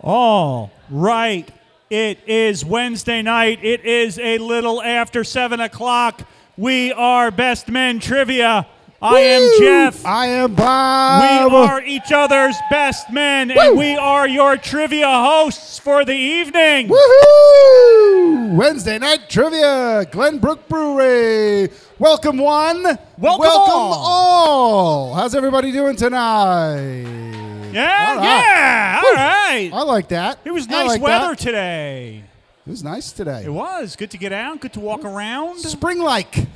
All 0.00 0.70
right. 0.90 1.48
It 1.88 2.18
is 2.26 2.64
Wednesday 2.64 3.22
night. 3.22 3.64
It 3.64 3.84
is 3.84 4.18
a 4.18 4.38
little 4.38 4.82
after 4.82 5.24
7 5.24 5.60
o'clock. 5.60 6.22
We 6.56 6.92
are 6.92 7.30
Best 7.30 7.68
Men 7.68 8.00
Trivia. 8.00 8.66
I 9.00 9.20
am 9.20 9.60
Jeff. 9.60 10.06
I 10.06 10.26
am 10.26 10.54
Bob. 10.54 11.52
We 11.52 11.56
are 11.58 11.82
each 11.82 12.12
other's 12.12 12.56
best 12.70 13.10
men, 13.12 13.50
and 13.50 13.76
we 13.76 13.94
are 13.94 14.26
your 14.26 14.56
trivia 14.56 15.06
hosts 15.06 15.78
for 15.78 16.02
the 16.04 16.14
evening. 16.14 16.88
Woohoo! 16.88 18.56
Wednesday 18.56 18.98
night 18.98 19.28
trivia, 19.28 20.06
Glenbrook 20.10 20.66
Brewery. 20.66 21.68
Welcome 21.98 22.38
one. 22.38 22.82
Welcome 23.18 23.50
all. 23.50 23.92
all. 23.92 25.14
How's 25.14 25.34
everybody 25.34 25.72
doing 25.72 25.94
tonight? 25.94 27.35
Yeah, 27.76 28.06
All 28.10 28.16
right. 28.16 28.24
yeah. 28.24 29.02
All 29.04 29.14
right. 29.14 29.70
I 29.72 29.82
like 29.82 30.08
that. 30.08 30.38
It 30.44 30.50
was 30.50 30.66
I 30.68 30.70
nice 30.70 30.88
like 30.88 31.02
weather 31.02 31.28
that. 31.34 31.38
today. 31.38 32.24
It 32.66 32.70
was 32.70 32.82
nice 32.82 33.12
today. 33.12 33.42
It 33.44 33.50
was 33.52 33.96
good 33.96 34.10
to 34.12 34.18
get 34.18 34.32
out, 34.32 34.60
good 34.60 34.72
to 34.72 34.80
walk 34.80 35.04
around. 35.04 35.58
Spring-like. 35.60 36.46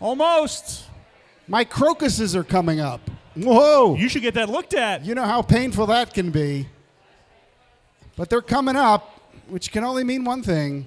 Almost. 0.00 0.84
My 1.46 1.64
crocuses 1.64 2.34
are 2.34 2.44
coming 2.44 2.80
up. 2.80 3.00
Whoa! 3.36 3.94
You 3.94 4.08
should 4.08 4.22
get 4.22 4.34
that 4.34 4.48
looked 4.48 4.74
at. 4.74 5.04
You 5.04 5.14
know 5.14 5.24
how 5.24 5.42
painful 5.42 5.86
that 5.86 6.12
can 6.14 6.30
be. 6.30 6.66
But 8.16 8.28
they're 8.28 8.42
coming 8.42 8.76
up, 8.76 9.20
which 9.48 9.70
can 9.70 9.84
only 9.84 10.02
mean 10.04 10.24
one 10.24 10.42
thing. 10.42 10.86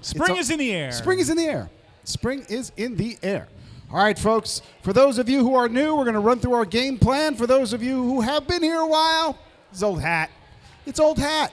Spring 0.00 0.36
a- 0.36 0.40
is 0.40 0.50
in 0.50 0.58
the 0.58 0.72
air. 0.72 0.92
Spring 0.92 1.18
is 1.18 1.30
in 1.30 1.36
the 1.36 1.46
air. 1.46 1.70
Spring 2.04 2.44
is 2.48 2.72
in 2.76 2.96
the 2.96 3.16
air. 3.22 3.46
All 3.90 3.96
right, 3.96 4.18
folks. 4.18 4.60
For 4.82 4.92
those 4.92 5.18
of 5.18 5.28
you 5.30 5.40
who 5.40 5.54
are 5.54 5.68
new, 5.68 5.96
we're 5.96 6.04
going 6.04 6.14
to 6.14 6.20
run 6.20 6.40
through 6.40 6.52
our 6.52 6.66
game 6.66 6.98
plan. 6.98 7.34
For 7.34 7.46
those 7.46 7.72
of 7.72 7.82
you 7.82 8.02
who 8.02 8.20
have 8.20 8.46
been 8.46 8.62
here 8.62 8.80
a 8.80 8.86
while, 8.86 9.38
it's 9.72 9.82
old 9.82 10.02
hat. 10.02 10.30
It's 10.84 11.00
old 11.00 11.18
hat. 11.18 11.52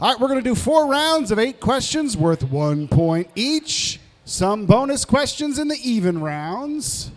All 0.00 0.10
right, 0.10 0.20
we're 0.20 0.28
going 0.28 0.42
to 0.42 0.48
do 0.48 0.56
four 0.56 0.88
rounds 0.88 1.30
of 1.30 1.38
eight 1.38 1.60
questions 1.60 2.16
worth 2.16 2.42
one 2.42 2.88
point 2.88 3.28
each. 3.36 4.00
Some 4.24 4.66
bonus 4.66 5.04
questions 5.04 5.58
in 5.60 5.68
the 5.68 5.78
even 5.82 6.20
rounds. 6.20 7.12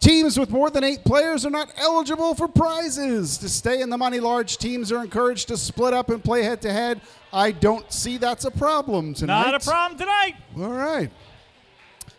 Teams 0.00 0.38
with 0.38 0.50
more 0.50 0.68
than 0.68 0.84
eight 0.84 1.02
players 1.02 1.46
are 1.46 1.50
not 1.50 1.72
eligible 1.78 2.34
for 2.34 2.46
prizes. 2.46 3.38
To 3.38 3.48
stay 3.48 3.80
in 3.80 3.88
the 3.88 3.96
money, 3.96 4.20
large 4.20 4.58
teams 4.58 4.92
are 4.92 5.02
encouraged 5.02 5.48
to 5.48 5.56
split 5.56 5.94
up 5.94 6.10
and 6.10 6.22
play 6.22 6.42
head 6.42 6.60
to 6.62 6.72
head. 6.72 7.00
I 7.32 7.52
don't 7.52 7.90
see 7.90 8.18
that's 8.18 8.44
a 8.44 8.50
problem 8.50 9.14
tonight. 9.14 9.50
Not 9.50 9.54
a 9.54 9.64
problem 9.64 9.98
tonight. 9.98 10.34
All 10.58 10.68
right. 10.72 11.10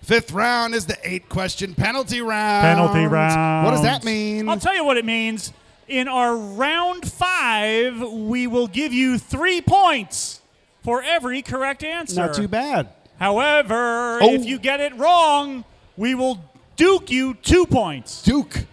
Fifth 0.05 0.31
round 0.33 0.75
is 0.75 0.85
the 0.85 0.97
eight 1.03 1.29
question 1.29 1.73
penalty 1.73 2.21
round. 2.21 2.61
Penalty 2.63 3.07
round. 3.07 3.65
What 3.65 3.71
does 3.71 3.81
that 3.81 4.03
mean? 4.03 4.47
I'll 4.47 4.59
tell 4.59 4.75
you 4.75 4.85
what 4.85 4.97
it 4.97 5.05
means. 5.05 5.51
In 5.87 6.07
our 6.07 6.37
round 6.37 7.11
five, 7.11 7.99
we 8.11 8.45
will 8.45 8.67
give 8.67 8.93
you 8.93 9.17
three 9.17 9.61
points 9.61 10.41
for 10.83 11.01
every 11.01 11.41
correct 11.41 11.83
answer. 11.83 12.21
Not 12.21 12.35
too 12.35 12.47
bad. 12.47 12.89
However, 13.19 14.19
Oh. 14.21 14.29
if 14.29 14.45
you 14.45 14.59
get 14.59 14.79
it 14.79 14.95
wrong, 14.95 15.65
we 15.97 16.13
will 16.13 16.37
duke 16.75 17.09
you 17.09 17.33
two 17.33 17.65
points. 17.65 18.21
Duke. 18.21 18.65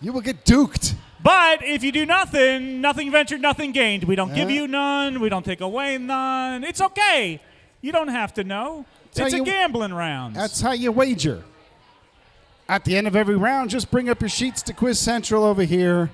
You 0.00 0.14
will 0.14 0.22
get 0.22 0.46
duked. 0.46 0.94
But 1.22 1.62
if 1.62 1.84
you 1.84 1.92
do 1.92 2.06
nothing, 2.06 2.80
nothing 2.80 3.10
ventured, 3.10 3.42
nothing 3.42 3.72
gained. 3.72 4.04
We 4.04 4.16
don't 4.16 4.34
give 4.34 4.50
you 4.50 4.66
none. 4.66 5.20
We 5.20 5.28
don't 5.28 5.44
take 5.44 5.60
away 5.60 5.98
none. 5.98 6.64
It's 6.64 6.80
okay. 6.80 7.40
You 7.82 7.92
don't 7.92 8.08
have 8.08 8.32
to 8.34 8.44
know. 8.44 8.86
Tell 9.14 9.26
it's 9.26 9.34
a 9.34 9.38
you- 9.38 9.44
gambling 9.44 9.94
round. 9.94 10.34
That's 10.36 10.60
how 10.60 10.72
you 10.72 10.92
wager. 10.92 11.42
At 12.68 12.84
the 12.84 12.96
end 12.96 13.06
of 13.06 13.14
every 13.14 13.36
round, 13.36 13.70
just 13.70 13.90
bring 13.90 14.08
up 14.08 14.20
your 14.20 14.28
sheets 14.30 14.62
to 14.62 14.72
Quiz 14.72 14.98
Central 14.98 15.44
over 15.44 15.62
here, 15.64 16.10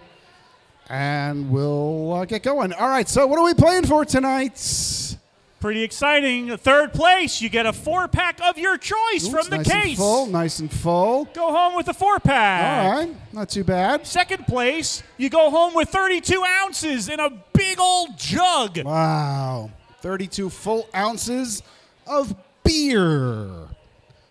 and 0.88 1.48
we'll 1.50 2.12
uh, 2.12 2.24
get 2.24 2.42
going. 2.42 2.72
All 2.72 2.88
right, 2.88 3.08
so 3.08 3.26
what 3.26 3.38
are 3.38 3.44
we 3.44 3.54
playing 3.54 3.86
for 3.86 4.04
tonight? 4.04 5.16
Pretty 5.60 5.82
exciting. 5.82 6.56
Third 6.56 6.92
place, 6.92 7.40
you 7.40 7.50
get 7.50 7.66
a 7.66 7.72
four 7.72 8.08
pack 8.08 8.40
of 8.42 8.58
your 8.58 8.76
choice 8.78 9.28
Ooh, 9.28 9.30
from 9.30 9.48
the 9.50 9.58
nice 9.58 9.68
case. 9.70 9.88
And 9.90 9.96
full, 9.98 10.26
nice 10.26 10.58
and 10.58 10.72
full. 10.72 11.26
Go 11.26 11.52
home 11.54 11.76
with 11.76 11.86
a 11.88 11.94
four 11.94 12.18
pack. 12.18 12.84
All 12.84 12.92
right, 12.98 13.14
not 13.32 13.48
too 13.50 13.62
bad. 13.62 14.04
Second 14.06 14.46
place, 14.46 15.02
you 15.18 15.30
go 15.30 15.50
home 15.50 15.74
with 15.74 15.88
32 15.90 16.42
ounces 16.62 17.08
in 17.08 17.20
a 17.20 17.30
big 17.52 17.78
old 17.78 18.18
jug. 18.18 18.82
Wow. 18.82 19.70
32 20.00 20.48
full 20.50 20.88
ounces 20.96 21.62
of 22.06 22.34
beer. 22.64 23.48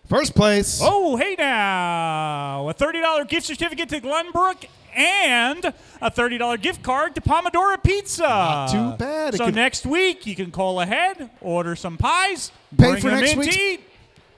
First 0.08 0.34
place. 0.36 0.80
Oh, 0.84 1.18
hey 1.18 1.36
now. 1.38 2.68
A 2.70 2.74
$30 2.74 3.28
gift 3.28 3.46
certificate 3.46 3.90
to 3.90 4.02
Glenbrook 4.02 4.66
and 4.96 5.66
a 6.02 6.10
$30 6.10 6.62
gift 6.62 6.82
card 6.82 7.14
to 7.16 7.22
Pomodoro 7.22 7.82
Pizza. 7.84 8.24
Not 8.24 8.72
too 8.72 8.98
bad. 8.98 9.36
It 9.36 9.38
So 9.38 9.46
could- 9.46 9.56
next 9.56 9.86
week, 9.86 10.26
you 10.26 10.36
can 10.36 10.50
call 10.52 10.82
ahead, 10.82 11.30
order 11.42 11.76
some 11.76 11.98
pies, 11.98 12.52
Pay 12.76 12.92
bring 12.92 13.02
for 13.02 13.10
them 13.12 13.20
next 13.20 13.34
in 13.34 13.40
week's- 13.40 13.56
to 13.56 13.62
eat. 13.62 13.84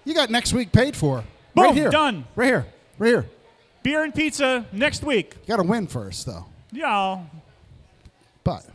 You 0.03 0.13
got 0.13 0.29
next 0.29 0.51
week 0.51 0.71
paid 0.73 0.95
for. 0.95 1.23
Boom, 1.55 1.65
right 1.65 1.73
here. 1.73 1.89
done. 1.89 2.25
Right 2.35 2.47
here. 2.47 2.65
Right 2.97 3.07
here. 3.09 3.25
Beer 3.83 4.03
and 4.03 4.13
pizza 4.13 4.65
next 4.73 5.03
week. 5.03 5.35
You 5.43 5.47
got 5.55 5.57
to 5.61 5.67
win 5.67 5.87
first, 5.87 6.25
though. 6.25 6.45
Yeah. 6.71 7.19
But 8.43 8.65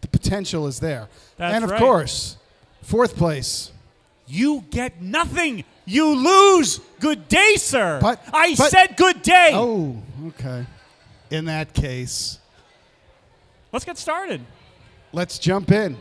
the 0.00 0.08
potential 0.08 0.66
is 0.66 0.78
there. 0.80 1.08
That's 1.38 1.54
and 1.54 1.64
of 1.64 1.70
right. 1.70 1.80
course, 1.80 2.36
fourth 2.82 3.16
place. 3.16 3.72
You 4.26 4.64
get 4.70 5.00
nothing. 5.00 5.64
You 5.84 6.14
lose. 6.14 6.80
Good 7.00 7.28
day, 7.28 7.54
sir. 7.56 7.98
But- 8.00 8.20
I 8.32 8.54
but- 8.56 8.70
said 8.70 8.96
good 8.96 9.22
day. 9.22 9.50
Oh, 9.54 10.02
okay. 10.28 10.66
In 11.30 11.44
that 11.46 11.72
case, 11.74 12.38
Let's 13.72 13.84
get 13.84 13.98
started. 13.98 14.40
let's 15.12 15.38
jump 15.38 15.70
in. 15.70 15.96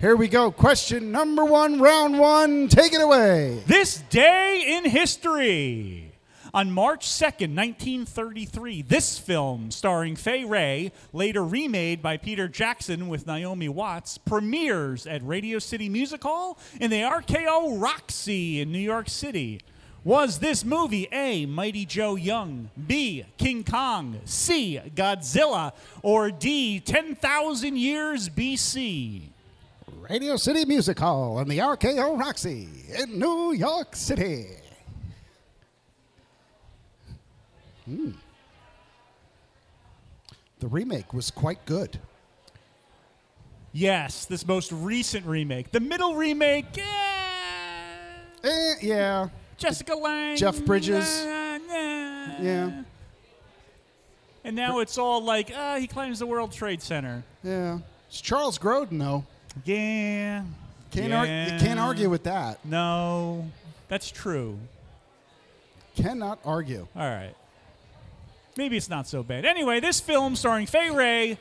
Here 0.00 0.16
we 0.16 0.28
go. 0.28 0.50
Question 0.50 1.12
number 1.12 1.44
one, 1.44 1.78
round 1.80 2.18
one. 2.18 2.68
Take 2.68 2.92
it 2.94 3.02
away. 3.02 3.62
This 3.66 4.02
day 4.08 4.64
in 4.76 4.84
history. 4.90 6.09
On 6.52 6.72
March 6.72 7.06
2nd, 7.06 7.54
1933, 7.54 8.82
this 8.82 9.18
film, 9.18 9.70
starring 9.70 10.16
Fay 10.16 10.44
Wray, 10.44 10.90
later 11.12 11.44
remade 11.44 12.02
by 12.02 12.16
Peter 12.16 12.48
Jackson 12.48 13.06
with 13.08 13.24
Naomi 13.24 13.68
Watts, 13.68 14.18
premieres 14.18 15.06
at 15.06 15.22
Radio 15.22 15.60
City 15.60 15.88
Music 15.88 16.20
Hall 16.24 16.58
in 16.80 16.90
the 16.90 17.02
RKO 17.02 17.80
Roxy 17.80 18.60
in 18.60 18.72
New 18.72 18.80
York 18.80 19.08
City. 19.08 19.60
Was 20.02 20.40
this 20.40 20.64
movie 20.64 21.06
A. 21.12 21.46
Mighty 21.46 21.86
Joe 21.86 22.16
Young, 22.16 22.70
B. 22.84 23.24
King 23.38 23.62
Kong, 23.62 24.18
C. 24.24 24.80
Godzilla, 24.96 25.72
or 26.02 26.32
D. 26.32 26.80
10,000 26.80 27.76
Years 27.76 28.28
BC? 28.28 29.22
Radio 30.08 30.34
City 30.34 30.64
Music 30.64 30.98
Hall 30.98 31.38
and 31.38 31.48
the 31.48 31.58
RKO 31.58 32.18
Roxy 32.18 32.66
in 32.98 33.20
New 33.20 33.52
York 33.52 33.94
City. 33.94 34.59
Hmm. 37.90 38.10
The 40.60 40.68
remake 40.68 41.12
was 41.12 41.30
quite 41.30 41.64
good. 41.66 41.98
Yes, 43.72 44.26
this 44.26 44.46
most 44.46 44.70
recent 44.72 45.26
remake. 45.26 45.70
The 45.72 45.80
middle 45.80 46.14
remake, 46.14 46.76
eh, 46.78 46.84
Eh, 48.44 48.74
yeah, 48.82 49.28
Jessica 49.56 49.94
Lange. 49.94 50.36
Jeff 50.36 50.64
Bridges. 50.64 51.24
nah, 51.24 51.58
nah. 51.58 52.34
yeah, 52.40 52.82
And 54.44 54.56
now 54.56 54.78
it's 54.80 54.96
all 54.98 55.22
like, 55.22 55.50
uh, 55.54 55.76
he 55.76 55.86
claims 55.86 56.18
the 56.20 56.26
World 56.26 56.52
Trade 56.52 56.80
Center. 56.82 57.22
yeah. 57.42 57.78
It's 58.08 58.20
Charles 58.20 58.58
Grodin, 58.58 58.98
though. 58.98 59.24
Yeah. 59.64 60.42
Can't, 60.90 61.12
ar- 61.12 61.26
yeah. 61.26 61.54
you 61.54 61.60
can't 61.60 61.78
argue 61.78 62.10
with 62.10 62.24
that. 62.24 62.64
No, 62.64 63.48
that's 63.88 64.10
true. 64.10 64.58
Cannot 65.94 66.40
argue. 66.44 66.88
All 66.96 67.08
right. 67.08 67.34
Maybe 68.56 68.76
it's 68.76 68.88
not 68.90 69.06
so 69.06 69.22
bad. 69.22 69.44
Anyway, 69.44 69.80
this 69.80 70.00
film 70.00 70.36
starring 70.36 70.66
Fay 70.66 70.90
Wray 70.90 71.38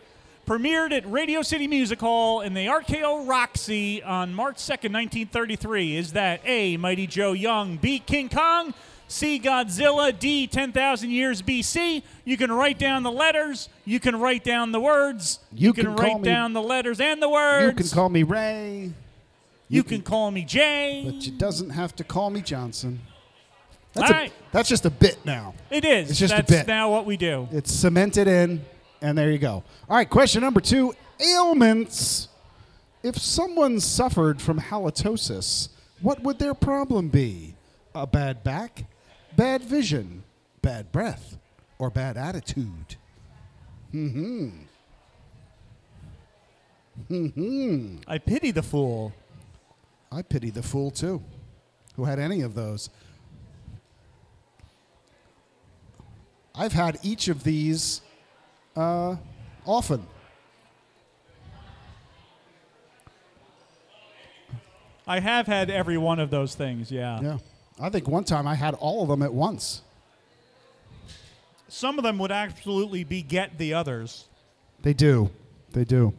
premiered 0.48 0.92
at 0.92 1.10
Radio 1.10 1.42
City 1.42 1.68
Music 1.68 2.00
Hall 2.00 2.42
in 2.42 2.54
the 2.54 2.68
RKO 2.68 3.28
Roxy 3.28 4.02
on 4.04 4.34
March 4.34 4.58
2nd, 4.58 4.94
1933. 4.94 5.98
Is 5.98 6.14
that 6.14 6.42
A, 6.46 6.78
Mighty 6.78 7.08
Joe 7.08 7.34
Young, 7.34 7.78
B, 7.78 8.00
King 8.00 8.30
Kong, 8.30 8.74
C, 9.08 9.40
Godzilla, 9.40 10.18
D, 10.18 10.48
10,000 10.48 11.10
Years 11.10 11.42
BC? 11.42 12.04
You 12.26 12.38
can 12.38 12.52
write 12.52 12.78
down 12.80 13.04
the 13.04 13.12
letters. 13.12 13.70
You 13.86 14.00
can 14.00 14.20
write 14.20 14.44
down 14.44 14.72
the 14.72 14.80
words. 14.80 15.40
You 15.52 15.74
can, 15.74 15.86
can 15.86 15.96
call 15.96 16.14
write 16.16 16.24
down 16.24 16.54
the 16.54 16.62
letters 16.62 17.00
and 17.02 17.22
the 17.22 17.30
words. 17.30 17.66
You 17.66 17.84
can 17.86 17.88
call 17.96 18.10
me 18.10 18.24
Ray, 18.24 18.92
You 19.68 19.84
can 19.84 20.04
call 20.04 20.30
me 20.32 20.46
Jay. 20.46 21.04
but 21.06 21.26
you 21.26 21.32
doesn't 21.32 21.72
have 21.72 21.96
to 21.98 22.04
call 22.04 22.30
me 22.30 22.42
Johnson. 22.42 23.02
That's, 23.94 24.12
All 24.12 24.18
a, 24.18 24.20
right. 24.20 24.34
that's 24.52 24.70
just 24.70 24.86
a 24.86 24.90
bit 24.90 25.18
now. 25.26 25.56
It 25.70 25.84
is. 25.84 26.12
It's 26.12 26.20
just 26.20 26.34
a 26.34 26.38
That's 26.38 26.52
bit. 26.52 26.68
now 26.68 26.92
what 26.92 27.06
we 27.06 27.18
do. 27.18 27.48
It's 27.52 27.74
cemented 27.74 28.28
in, 28.28 28.64
and 29.02 29.18
there 29.18 29.32
you 29.32 29.40
go. 29.40 29.64
All 29.90 29.98
right, 29.98 30.10
question 30.10 30.42
number 30.42 30.62
two 30.62 30.94
ailments. 31.20 32.28
If 33.02 33.18
someone 33.18 33.80
suffered 33.80 34.42
from 34.42 34.60
halitosis, 34.60 35.70
what 36.02 36.22
would 36.22 36.40
their 36.40 36.54
problem 36.54 37.10
be? 37.10 37.56
A 37.96 38.06
bad 38.06 38.44
back, 38.44 38.86
bad 39.36 39.64
vision, 39.64 40.24
bad 40.62 40.92
breath, 40.92 41.38
or 41.80 41.90
bad 41.90 42.18
attitude? 42.18 42.96
Hmm. 43.92 44.50
hmm. 47.08 47.98
I 48.08 48.18
pity 48.20 48.52
the 48.52 48.62
fool. 48.62 49.14
I 50.12 50.22
pity 50.22 50.50
the 50.50 50.62
fool 50.64 50.92
too, 50.92 51.24
who 51.96 52.06
had 52.06 52.20
any 52.20 52.42
of 52.42 52.54
those. 52.54 52.90
I've 56.60 56.74
had 56.74 57.00
each 57.04 57.30
of 57.30 57.46
these 57.46 58.02
uh, 58.76 59.16
often. 59.66 60.06
I 65.08 65.22
have 65.22 65.48
had 65.48 65.70
every 65.70 65.98
one 65.98 66.20
of 66.20 66.30
those 66.30 66.56
things, 66.56 66.92
yeah. 66.92 67.22
Yeah. 67.22 67.38
I 67.80 67.90
think 67.90 68.10
one 68.10 68.26
time 68.26 68.46
I 68.46 68.56
had 68.56 68.74
all 68.74 69.04
of 69.04 69.08
them 69.08 69.22
at 69.22 69.34
once. 69.34 69.84
Some 71.70 71.98
of 71.98 72.04
them 72.04 72.18
would 72.20 72.32
absolutely 72.32 73.06
beget 73.06 73.58
the 73.58 73.74
others. 73.74 74.28
They 74.82 74.94
do. 74.94 75.30
They 75.72 75.86
do. 75.86 76.14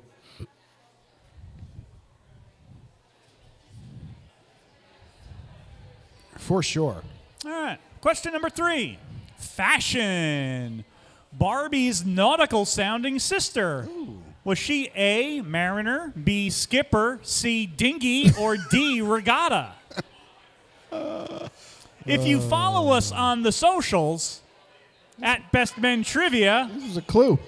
For 6.39 6.63
sure. 6.63 7.03
All 7.45 7.51
right. 7.51 7.79
Question 8.01 8.33
number 8.33 8.49
three 8.49 8.99
Fashion. 9.61 10.87
Barbie's 11.35 12.03
nautical 12.07 12.65
sounding 12.65 13.19
sister. 13.19 13.87
Was 14.43 14.57
she 14.59 14.91
A, 14.97 15.43
mariner, 15.43 16.15
B, 16.25 16.49
skipper, 16.49 17.19
C, 17.23 17.67
dinghy, 17.67 18.31
or 18.41 18.57
D, 18.71 19.03
regatta? 19.03 19.73
if 20.91 22.27
you 22.27 22.41
follow 22.41 22.93
us 22.95 23.13
on 23.13 23.43
the 23.43 23.53
socials 23.53 24.41
at 25.21 25.53
Best 25.53 25.77
Men 25.77 26.05
Trivia, 26.05 26.71
This 26.73 26.85
is 26.93 26.97
a 26.97 27.03
clue. 27.03 27.39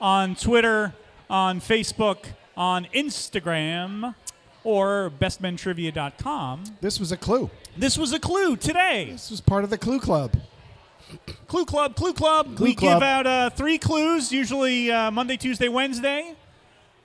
on 0.00 0.34
Twitter, 0.34 0.92
on 1.30 1.60
Facebook, 1.60 2.16
on 2.56 2.88
Instagram, 2.92 4.16
or 4.64 5.12
bestmentrivia.com, 5.20 6.64
This 6.80 6.98
was 6.98 7.12
a 7.12 7.16
clue. 7.16 7.48
this 7.76 7.96
was 7.96 8.12
a 8.12 8.18
clue 8.18 8.56
today. 8.56 9.10
This 9.12 9.30
was 9.30 9.40
part 9.40 9.62
of 9.62 9.70
the 9.70 9.78
clue 9.78 10.00
club. 10.00 10.32
Clue 11.48 11.64
Club, 11.64 11.94
Clue 11.96 12.12
Club. 12.12 12.56
Clue 12.56 12.66
we 12.66 12.74
Club. 12.74 12.96
give 12.96 13.02
out 13.02 13.26
uh, 13.26 13.50
three 13.50 13.78
clues, 13.78 14.32
usually 14.32 14.90
uh, 14.90 15.10
Monday, 15.10 15.36
Tuesday, 15.36 15.68
Wednesday, 15.68 16.34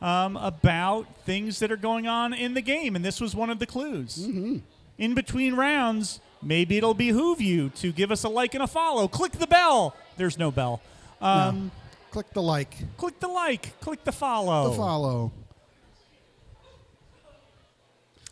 um, 0.01 0.37
about 0.37 1.05
things 1.25 1.59
that 1.59 1.71
are 1.71 1.77
going 1.77 2.07
on 2.07 2.33
in 2.33 2.53
the 2.53 2.61
game. 2.61 2.95
And 2.95 3.03
this 3.05 3.19
was 3.21 3.35
one 3.35 3.49
of 3.49 3.59
the 3.59 3.65
clues. 3.65 4.17
Mm-hmm. 4.27 4.57
In 4.97 5.13
between 5.15 5.55
rounds, 5.55 6.19
maybe 6.41 6.77
it'll 6.77 6.93
behoove 6.93 7.39
you 7.41 7.69
to 7.75 7.91
give 7.91 8.11
us 8.11 8.23
a 8.23 8.29
like 8.29 8.53
and 8.53 8.63
a 8.63 8.67
follow. 8.67 9.07
Click 9.07 9.33
the 9.33 9.47
bell. 9.47 9.95
There's 10.17 10.37
no 10.37 10.51
bell. 10.51 10.81
Um, 11.21 11.65
No. 11.65 11.71
Click 12.11 12.33
the 12.33 12.41
like, 12.41 12.73
Click 12.97 13.19
the 13.19 13.27
like, 13.27 13.79
click 13.81 14.03
the 14.03 14.11
follow. 14.11 14.71
the 14.71 14.75
follow. 14.75 15.31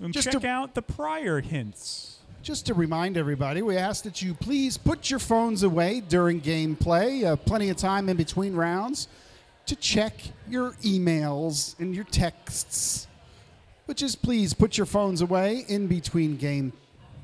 And 0.02 0.14
Just 0.14 0.32
check 0.32 0.42
to- 0.42 0.48
out 0.48 0.74
the 0.76 0.82
prior 0.82 1.42
hints. 1.42 2.17
Just 2.48 2.66
to 2.68 2.74
remind 2.74 3.18
everybody, 3.18 3.62
we 3.62 3.76
ask 3.76 4.06
that 4.06 4.22
you 4.22 4.34
please 4.34 4.78
put 4.78 5.10
your 5.10 5.20
phones 5.20 5.64
away 5.64 6.00
during 6.00 6.40
gameplay. 6.40 7.26
Uh, 7.26 7.36
plenty 7.36 7.68
of 7.68 7.76
time 7.76 8.08
in 8.08 8.16
between 8.16 8.56
rounds 8.56 9.10
to 9.66 9.76
check 9.76 10.14
your 10.48 10.72
emails 10.82 11.78
and 11.78 11.94
your 11.94 12.06
texts. 12.06 13.08
Which 13.86 14.02
is 14.02 14.16
please 14.16 14.54
put 14.54 14.78
your 14.78 14.86
phones 14.86 15.20
away 15.20 15.66
in 15.68 15.88
between 15.88 16.38
game 16.38 16.72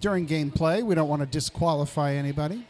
during 0.02 0.28
gameplay. 0.28 0.84
We 0.84 0.94
don't 0.94 1.08
want 1.08 1.22
to 1.22 1.25
disqualify 1.25 2.16
anybody. 2.16 2.68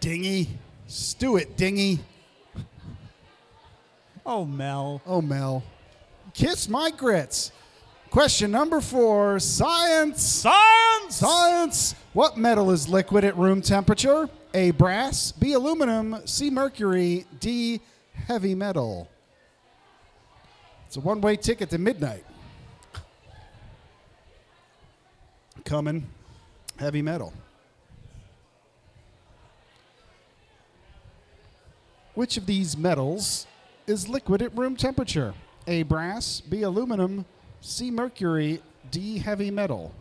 Dingy. 0.00 0.58
Stew 0.88 1.38
it, 1.38 1.56
Dingy. 1.56 2.00
Oh, 4.26 4.44
Mel. 4.44 5.00
Oh, 5.06 5.22
Mel. 5.22 5.62
Kiss 6.34 6.68
my 6.68 6.90
grits. 6.90 7.50
Question 8.12 8.50
number 8.50 8.82
four 8.82 9.38
Science. 9.38 10.22
Science! 10.22 11.16
Science. 11.16 11.94
What 12.12 12.36
metal 12.36 12.70
is 12.70 12.86
liquid 12.86 13.24
at 13.24 13.34
room 13.38 13.62
temperature? 13.62 14.28
A. 14.52 14.70
Brass. 14.72 15.32
B. 15.32 15.54
Aluminum. 15.54 16.18
C. 16.26 16.50
Mercury. 16.50 17.24
D. 17.40 17.80
Heavy 18.12 18.54
metal. 18.54 19.08
It's 20.86 20.98
a 20.98 21.00
one 21.00 21.22
way 21.22 21.36
ticket 21.36 21.70
to 21.70 21.78
midnight. 21.78 22.26
Coming. 25.64 26.06
Heavy 26.78 27.00
metal. 27.00 27.32
Which 32.12 32.36
of 32.36 32.44
these 32.44 32.76
metals 32.76 33.46
is 33.86 34.06
liquid 34.06 34.42
at 34.42 34.54
room 34.54 34.76
temperature? 34.76 35.32
A. 35.66 35.82
Brass. 35.84 36.42
B. 36.42 36.60
Aluminum. 36.60 37.24
C. 37.62 37.90
Mercury. 37.90 38.60
D. 38.90 39.18
Heavy 39.18 39.50
metal. 39.50 39.94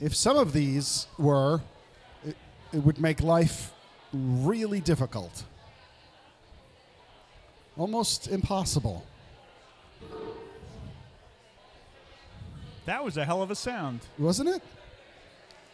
If 0.00 0.14
some 0.14 0.36
of 0.36 0.52
these 0.52 1.06
were, 1.18 1.62
it, 2.24 2.36
it 2.72 2.78
would 2.78 3.00
make 3.00 3.22
life 3.22 3.72
really 4.12 4.80
difficult. 4.80 5.44
Almost 7.76 8.28
impossible. 8.28 9.04
That 12.84 13.02
was 13.02 13.16
a 13.16 13.24
hell 13.24 13.42
of 13.42 13.50
a 13.50 13.56
sound. 13.56 14.00
Wasn't 14.18 14.48
it? 14.48 14.62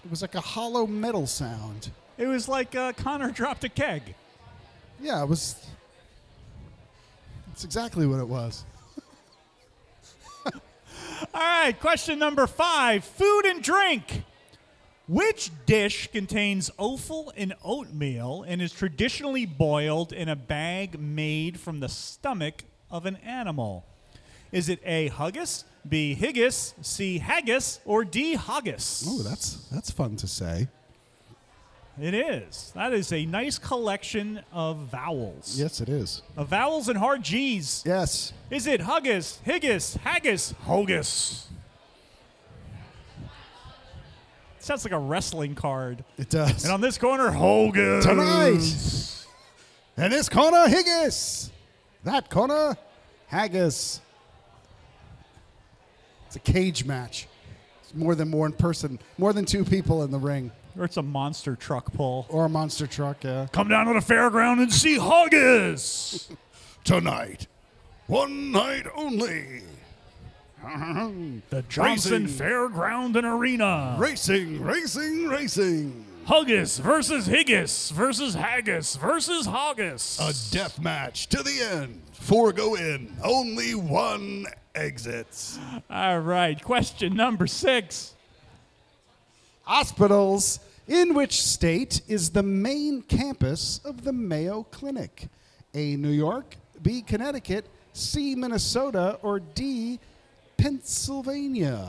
It 0.04 0.10
was 0.10 0.22
like 0.22 0.36
a 0.36 0.40
hollow 0.40 0.86
metal 0.86 1.26
sound. 1.26 1.90
It 2.16 2.26
was 2.26 2.48
like 2.48 2.74
uh, 2.74 2.92
Connor 2.92 3.32
dropped 3.32 3.64
a 3.64 3.68
keg. 3.68 4.14
Yeah, 5.00 5.22
it 5.22 5.28
was. 5.28 5.56
That's 7.60 7.76
exactly 7.76 8.06
what 8.06 8.20
it 8.20 8.26
was. 8.26 8.64
All 10.46 10.52
right, 11.34 11.78
question 11.78 12.18
number 12.18 12.46
five 12.46 13.04
food 13.04 13.42
and 13.44 13.62
drink. 13.62 14.22
Which 15.06 15.50
dish 15.66 16.10
contains 16.10 16.70
offal 16.78 17.34
and 17.36 17.52
oatmeal 17.62 18.46
and 18.48 18.62
is 18.62 18.72
traditionally 18.72 19.44
boiled 19.44 20.10
in 20.14 20.30
a 20.30 20.36
bag 20.36 20.98
made 20.98 21.60
from 21.60 21.80
the 21.80 21.90
stomach 21.90 22.64
of 22.90 23.04
an 23.04 23.16
animal? 23.16 23.84
Is 24.52 24.70
it 24.70 24.80
A. 24.86 25.10
Huggis, 25.10 25.64
B. 25.86 26.16
Higgis, 26.18 26.72
C. 26.80 27.18
Haggis, 27.18 27.80
or 27.84 28.06
D. 28.06 28.36
Haggis? 28.36 29.04
Oh, 29.06 29.22
that's 29.22 29.68
that's 29.70 29.90
fun 29.90 30.16
to 30.16 30.26
say. 30.26 30.66
It 31.98 32.14
is. 32.14 32.72
That 32.74 32.92
is 32.92 33.12
a 33.12 33.24
nice 33.26 33.58
collection 33.58 34.40
of 34.52 34.78
vowels. 34.90 35.58
Yes, 35.58 35.80
it 35.80 35.88
is. 35.88 36.22
Of 36.36 36.48
vowels 36.48 36.88
and 36.88 36.98
hard 36.98 37.22
G's. 37.22 37.82
Yes. 37.86 38.32
Is 38.50 38.66
it 38.66 38.80
Huggis, 38.80 39.38
Higgis, 39.44 39.96
Haggis, 39.98 40.54
Hogus? 40.66 41.46
Sounds 44.60 44.84
like 44.84 44.92
a 44.92 44.98
wrestling 44.98 45.54
card. 45.54 46.04
It 46.18 46.28
does. 46.28 46.64
And 46.64 46.72
on 46.72 46.80
this 46.80 46.98
corner, 46.98 47.30
Hogan. 47.30 48.02
Tonight. 48.02 49.26
And 49.96 50.12
this 50.12 50.28
corner, 50.28 50.66
Higgis. 50.66 51.50
That 52.04 52.30
corner, 52.30 52.76
Haggis. 53.26 54.00
It's 56.26 56.36
a 56.36 56.40
cage 56.40 56.84
match. 56.84 57.26
It's 57.82 57.94
more 57.94 58.14
than 58.14 58.30
one 58.30 58.52
person, 58.52 58.98
more 59.18 59.32
than 59.32 59.44
two 59.44 59.64
people 59.64 60.02
in 60.04 60.10
the 60.10 60.18
ring, 60.18 60.52
Or 60.78 60.84
it's 60.84 60.96
a 60.96 61.02
monster 61.02 61.56
truck 61.56 61.92
pull. 61.92 62.26
or 62.28 62.44
a 62.44 62.48
monster 62.48 62.86
truck. 62.86 63.24
Yeah. 63.24 63.46
Come 63.52 63.68
down 63.68 63.86
to 63.86 63.94
the 63.94 64.00
fairground 64.00 64.60
and 64.62 64.72
see 64.72 64.96
Hoggis. 64.98 66.30
Tonight, 66.84 67.46
one 68.06 68.50
night 68.52 68.86
only. 68.94 69.62
the 71.50 71.64
Johnson 71.68 72.24
Racing. 72.24 72.46
Fairground 72.46 73.16
and 73.16 73.26
Arena. 73.26 73.96
Racing, 73.98 74.62
racing, 74.62 75.26
racing. 75.26 76.04
Huggis 76.26 76.78
versus 76.80 77.26
Higgis 77.28 77.90
versus 77.92 78.34
Haggis 78.34 78.96
versus 78.96 79.46
Hoggis. 79.46 80.18
A 80.20 80.52
death 80.54 80.78
match 80.80 81.28
to 81.28 81.42
the 81.42 81.60
end. 81.60 82.00
Four 82.12 82.52
go 82.52 82.74
in. 82.76 83.12
Only 83.24 83.74
one 83.74 84.46
exits. 84.74 85.58
All 85.90 86.20
right, 86.20 86.62
question 86.62 87.14
number 87.16 87.46
six. 87.46 88.14
Hospitals. 89.70 90.58
In 90.88 91.14
which 91.14 91.40
state 91.44 92.00
is 92.08 92.30
the 92.30 92.42
main 92.42 93.02
campus 93.02 93.80
of 93.84 94.02
the 94.02 94.12
Mayo 94.12 94.64
Clinic? 94.64 95.28
A. 95.74 95.94
New 95.94 96.10
York, 96.10 96.56
B. 96.82 97.02
Connecticut, 97.02 97.66
C. 97.92 98.34
Minnesota, 98.34 99.20
or 99.22 99.38
D. 99.38 100.00
Pennsylvania? 100.56 101.86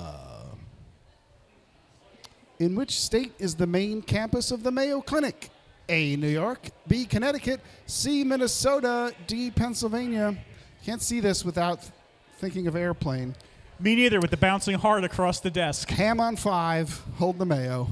In 2.60 2.76
which 2.76 3.00
state 3.02 3.34
is 3.40 3.56
the 3.56 3.66
main 3.66 4.04
campus 4.04 4.52
of 4.52 4.62
the 4.62 4.70
Mayo 4.70 5.02
Clinic? 5.02 5.50
A. 5.90 6.16
New 6.18 6.28
York, 6.28 6.70
B. 6.88 7.06
Connecticut, 7.06 7.62
C. 7.88 8.24
Minnesota, 8.24 9.12
D. 9.26 9.50
Pennsylvania. 9.50 10.38
Can't 10.86 11.02
see 11.02 11.20
this 11.20 11.44
without 11.44 11.90
thinking 12.38 12.68
of 12.68 12.76
airplane. 12.76 13.34
Me 13.82 13.96
neither, 13.96 14.20
with 14.20 14.32
the 14.32 14.38
bouncing 14.38 14.78
heart 14.78 15.04
across 15.04 15.40
the 15.40 15.50
desk. 15.50 15.90
Ham 15.90 16.20
on 16.20 16.36
five, 16.36 17.02
hold 17.18 17.40
the 17.40 17.46
Mayo. 17.46 17.90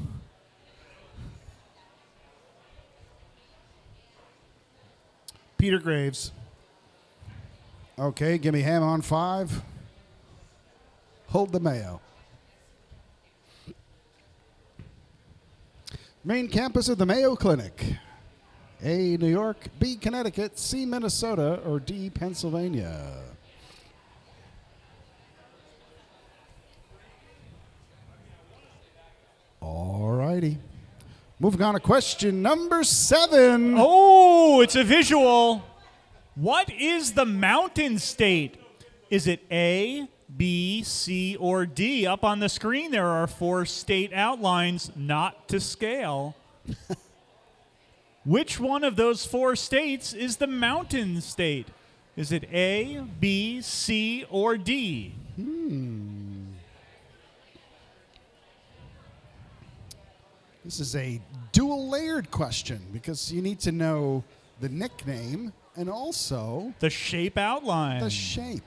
Peter 5.59 5.77
Graves. 5.77 6.31
Okay, 7.99 8.37
give 8.37 8.53
me 8.53 8.61
ham 8.61 8.81
on 8.81 9.01
five. 9.01 9.61
Hold 11.27 11.51
the 11.51 11.59
mayo. 11.59 11.99
Main 16.23 16.47
campus 16.47 16.87
of 16.87 16.97
the 16.97 17.05
Mayo 17.05 17.35
Clinic. 17.35 17.97
A, 18.81 19.17
New 19.17 19.27
York. 19.27 19.67
B, 19.79 19.97
Connecticut. 19.97 20.57
C, 20.57 20.85
Minnesota. 20.85 21.59
Or 21.65 21.79
D, 21.81 22.09
Pennsylvania. 22.09 23.15
All 29.61 30.09
righty. 30.11 30.57
Moving 31.39 31.61
on 31.61 31.73
to 31.73 31.79
question 31.79 32.41
number 32.41 32.83
seven. 32.83 33.75
Oh, 33.77 34.61
it's 34.61 34.75
a 34.75 34.83
visual. 34.83 35.63
What 36.35 36.71
is 36.71 37.13
the 37.13 37.25
mountain 37.25 37.99
state? 37.99 38.57
Is 39.09 39.27
it 39.27 39.41
A, 39.51 40.07
B, 40.35 40.83
C, 40.83 41.35
or 41.37 41.65
D? 41.65 42.05
Up 42.05 42.23
on 42.23 42.39
the 42.39 42.49
screen, 42.49 42.91
there 42.91 43.07
are 43.07 43.27
four 43.27 43.65
state 43.65 44.13
outlines, 44.13 44.91
not 44.95 45.47
to 45.49 45.59
scale. 45.59 46.35
Which 48.25 48.59
one 48.59 48.83
of 48.83 48.95
those 48.95 49.25
four 49.25 49.55
states 49.55 50.13
is 50.13 50.37
the 50.37 50.47
mountain 50.47 51.21
state? 51.21 51.67
Is 52.15 52.31
it 52.31 52.43
A, 52.53 53.01
B, 53.19 53.61
C, 53.61 54.25
or 54.29 54.57
D? 54.57 55.15
Hmm. 55.35 56.28
This 60.69 60.79
is 60.81 60.95
a 60.95 61.19
dual 61.51 61.89
layered 61.89 62.29
question 62.29 62.79
because 62.93 63.31
you 63.33 63.41
need 63.41 63.59
to 63.61 63.71
know 63.71 64.23
the 64.61 64.69
nickname 64.69 65.51
and 65.75 65.89
also 65.89 66.75
The 66.77 66.91
shape 66.91 67.39
outline. 67.39 68.01
the 68.01 68.11
shape. 68.11 68.61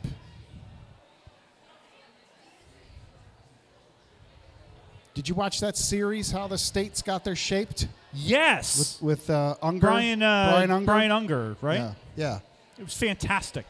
Did 5.14 5.28
you 5.28 5.37
watch 5.37 5.61
that 5.61 5.76
series, 5.76 6.32
How 6.32 6.49
the 6.49 6.59
States 6.59 7.02
Got 7.02 7.23
Their 7.23 7.37
Shaped? 7.37 7.87
yes. 8.12 9.00
With, 9.00 9.21
with 9.21 9.30
uh, 9.30 9.54
Unger? 9.62 9.87
Brian, 9.87 10.25
uh, 10.25 10.50
Brian 10.54 10.71
Unger? 10.73 10.87
Brian 10.87 11.11
Unger, 11.12 11.56
right? 11.61 11.78
Yeah, 11.78 11.92
yeah. 12.16 12.38
It 12.78 12.82
was 12.82 12.97
fantastic. 12.97 13.64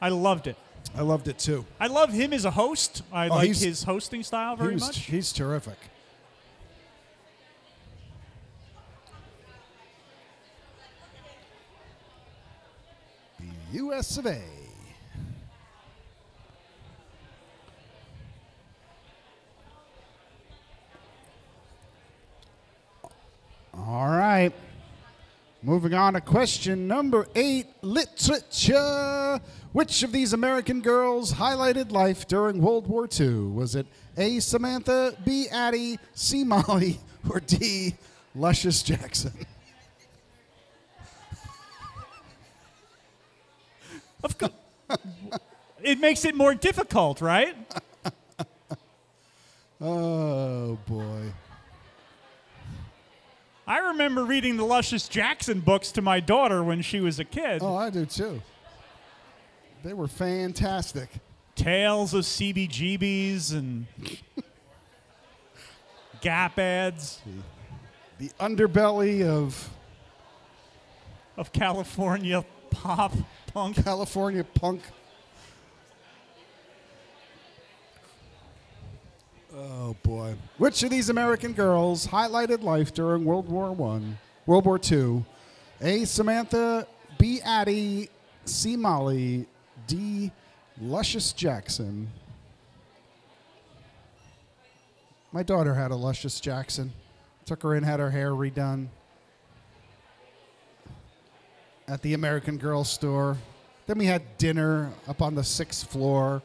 I 0.00 0.08
loved 0.08 0.48
it. 0.48 0.56
I 0.96 1.02
loved 1.02 1.28
it 1.28 1.38
too. 1.38 1.64
I 1.78 1.86
love 1.86 2.12
him 2.12 2.32
as 2.32 2.44
a 2.44 2.50
host. 2.50 3.04
I 3.12 3.28
Oh, 3.28 3.36
like 3.36 3.54
his 3.54 3.84
hosting 3.84 4.24
style 4.24 4.56
very 4.56 4.74
much. 4.74 4.98
He's 4.98 5.32
terrific. 5.32 5.76
U.S. 13.72 14.18
of 14.18 14.26
A. 14.26 14.40
All 23.74 24.08
right. 24.08 24.52
Moving 25.62 25.94
on 25.94 26.14
to 26.14 26.20
question 26.20 26.86
number 26.86 27.26
eight 27.34 27.66
literature. 27.82 29.40
Which 29.72 30.02
of 30.02 30.12
these 30.12 30.34
American 30.34 30.82
girls 30.82 31.32
highlighted 31.32 31.92
life 31.92 32.26
during 32.28 32.60
World 32.60 32.86
War 32.86 33.08
II? 33.18 33.52
Was 33.52 33.74
it 33.74 33.86
A. 34.18 34.40
Samantha, 34.40 35.16
B. 35.24 35.48
Addie, 35.48 35.98
C. 36.12 36.44
Molly, 36.44 37.00
or 37.30 37.40
D. 37.40 37.94
Luscious 38.34 38.82
Jackson? 38.82 39.32
Of 44.22 44.38
course. 44.38 44.52
it 45.82 45.98
makes 46.00 46.24
it 46.24 46.34
more 46.34 46.54
difficult, 46.54 47.20
right? 47.20 47.54
Oh, 49.84 50.78
boy. 50.86 51.32
I 53.66 53.78
remember 53.78 54.24
reading 54.24 54.56
the 54.56 54.64
Luscious 54.64 55.08
Jackson 55.08 55.58
books 55.58 55.90
to 55.92 56.02
my 56.02 56.20
daughter 56.20 56.62
when 56.62 56.82
she 56.82 57.00
was 57.00 57.18
a 57.18 57.24
kid. 57.24 57.62
Oh, 57.64 57.74
I 57.74 57.90
do 57.90 58.06
too. 58.06 58.40
They 59.82 59.92
were 59.92 60.06
fantastic. 60.06 61.08
Tales 61.56 62.14
of 62.14 62.22
CBGBs 62.22 63.52
and 63.54 63.86
Gap 66.20 66.60
ads 66.60 67.20
The 68.18 68.28
underbelly 68.38 69.26
of 69.26 69.68
of 71.36 71.52
California 71.52 72.44
pop 72.70 73.12
punk. 73.52 73.82
California 73.84 74.44
punk. 74.44 74.82
Oh 79.54 79.94
boy! 80.02 80.34
Which 80.56 80.82
of 80.82 80.90
these 80.90 81.10
American 81.10 81.52
girls 81.52 82.06
highlighted 82.06 82.62
life 82.62 82.94
during 82.94 83.24
World 83.24 83.48
War 83.48 83.70
One, 83.72 84.18
World 84.46 84.64
War 84.64 84.78
Two? 84.78 85.24
A. 85.80 86.04
Samantha, 86.04 86.86
B. 87.18 87.40
Addie, 87.42 88.08
C. 88.44 88.76
Molly, 88.76 89.46
D. 89.86 90.30
Luscious 90.80 91.32
Jackson. 91.32 92.08
My 95.32 95.42
daughter 95.42 95.74
had 95.74 95.90
a 95.90 95.96
Luscious 95.96 96.40
Jackson. 96.40 96.92
Took 97.44 97.62
her 97.62 97.74
in, 97.74 97.82
had 97.82 98.00
her 98.00 98.10
hair 98.10 98.30
redone 98.30 98.88
at 101.88 102.02
the 102.02 102.14
American 102.14 102.58
Girl 102.58 102.84
store. 102.84 103.36
Then 103.86 103.98
we 103.98 104.06
had 104.06 104.38
dinner 104.38 104.92
up 105.08 105.20
on 105.20 105.34
the 105.34 105.44
sixth 105.44 105.90
floor. 105.90 106.42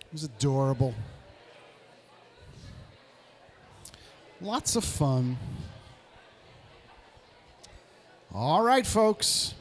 It 0.00 0.12
was 0.12 0.24
adorable. 0.24 0.94
Lots 4.40 4.76
of 4.76 4.84
fun. 4.84 5.36
All 8.32 8.62
right, 8.62 8.86
folks. 8.86 9.54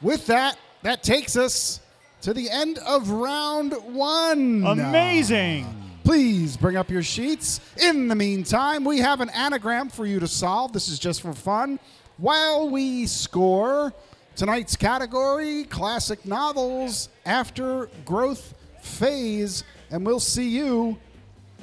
With 0.00 0.26
that, 0.26 0.58
that 0.82 1.02
takes 1.02 1.36
us 1.36 1.80
to 2.22 2.34
the 2.34 2.50
end 2.50 2.78
of 2.78 3.10
round 3.10 3.72
one. 3.72 4.64
Amazing. 4.66 5.66
Please 6.04 6.56
bring 6.56 6.76
up 6.76 6.90
your 6.90 7.02
sheets. 7.02 7.60
In 7.76 8.08
the 8.08 8.14
meantime, 8.14 8.84
we 8.84 8.98
have 8.98 9.20
an 9.20 9.28
anagram 9.30 9.88
for 9.88 10.06
you 10.06 10.20
to 10.20 10.28
solve. 10.28 10.72
This 10.72 10.88
is 10.88 10.98
just 10.98 11.20
for 11.20 11.32
fun. 11.32 11.78
While 12.18 12.70
we 12.70 13.06
score 13.06 13.92
tonight's 14.36 14.74
category, 14.74 15.64
classic 15.64 16.24
novels 16.24 17.10
after 17.26 17.90
growth 18.06 18.54
phase, 18.80 19.64
and 19.90 20.06
we'll 20.06 20.20
see 20.20 20.48
you 20.48 20.96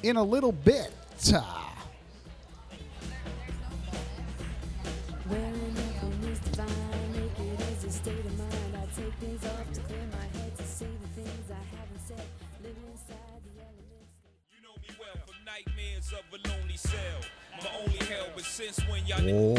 in 0.03 0.15
a 0.15 0.23
little 0.23 0.51
bit. 0.51 0.91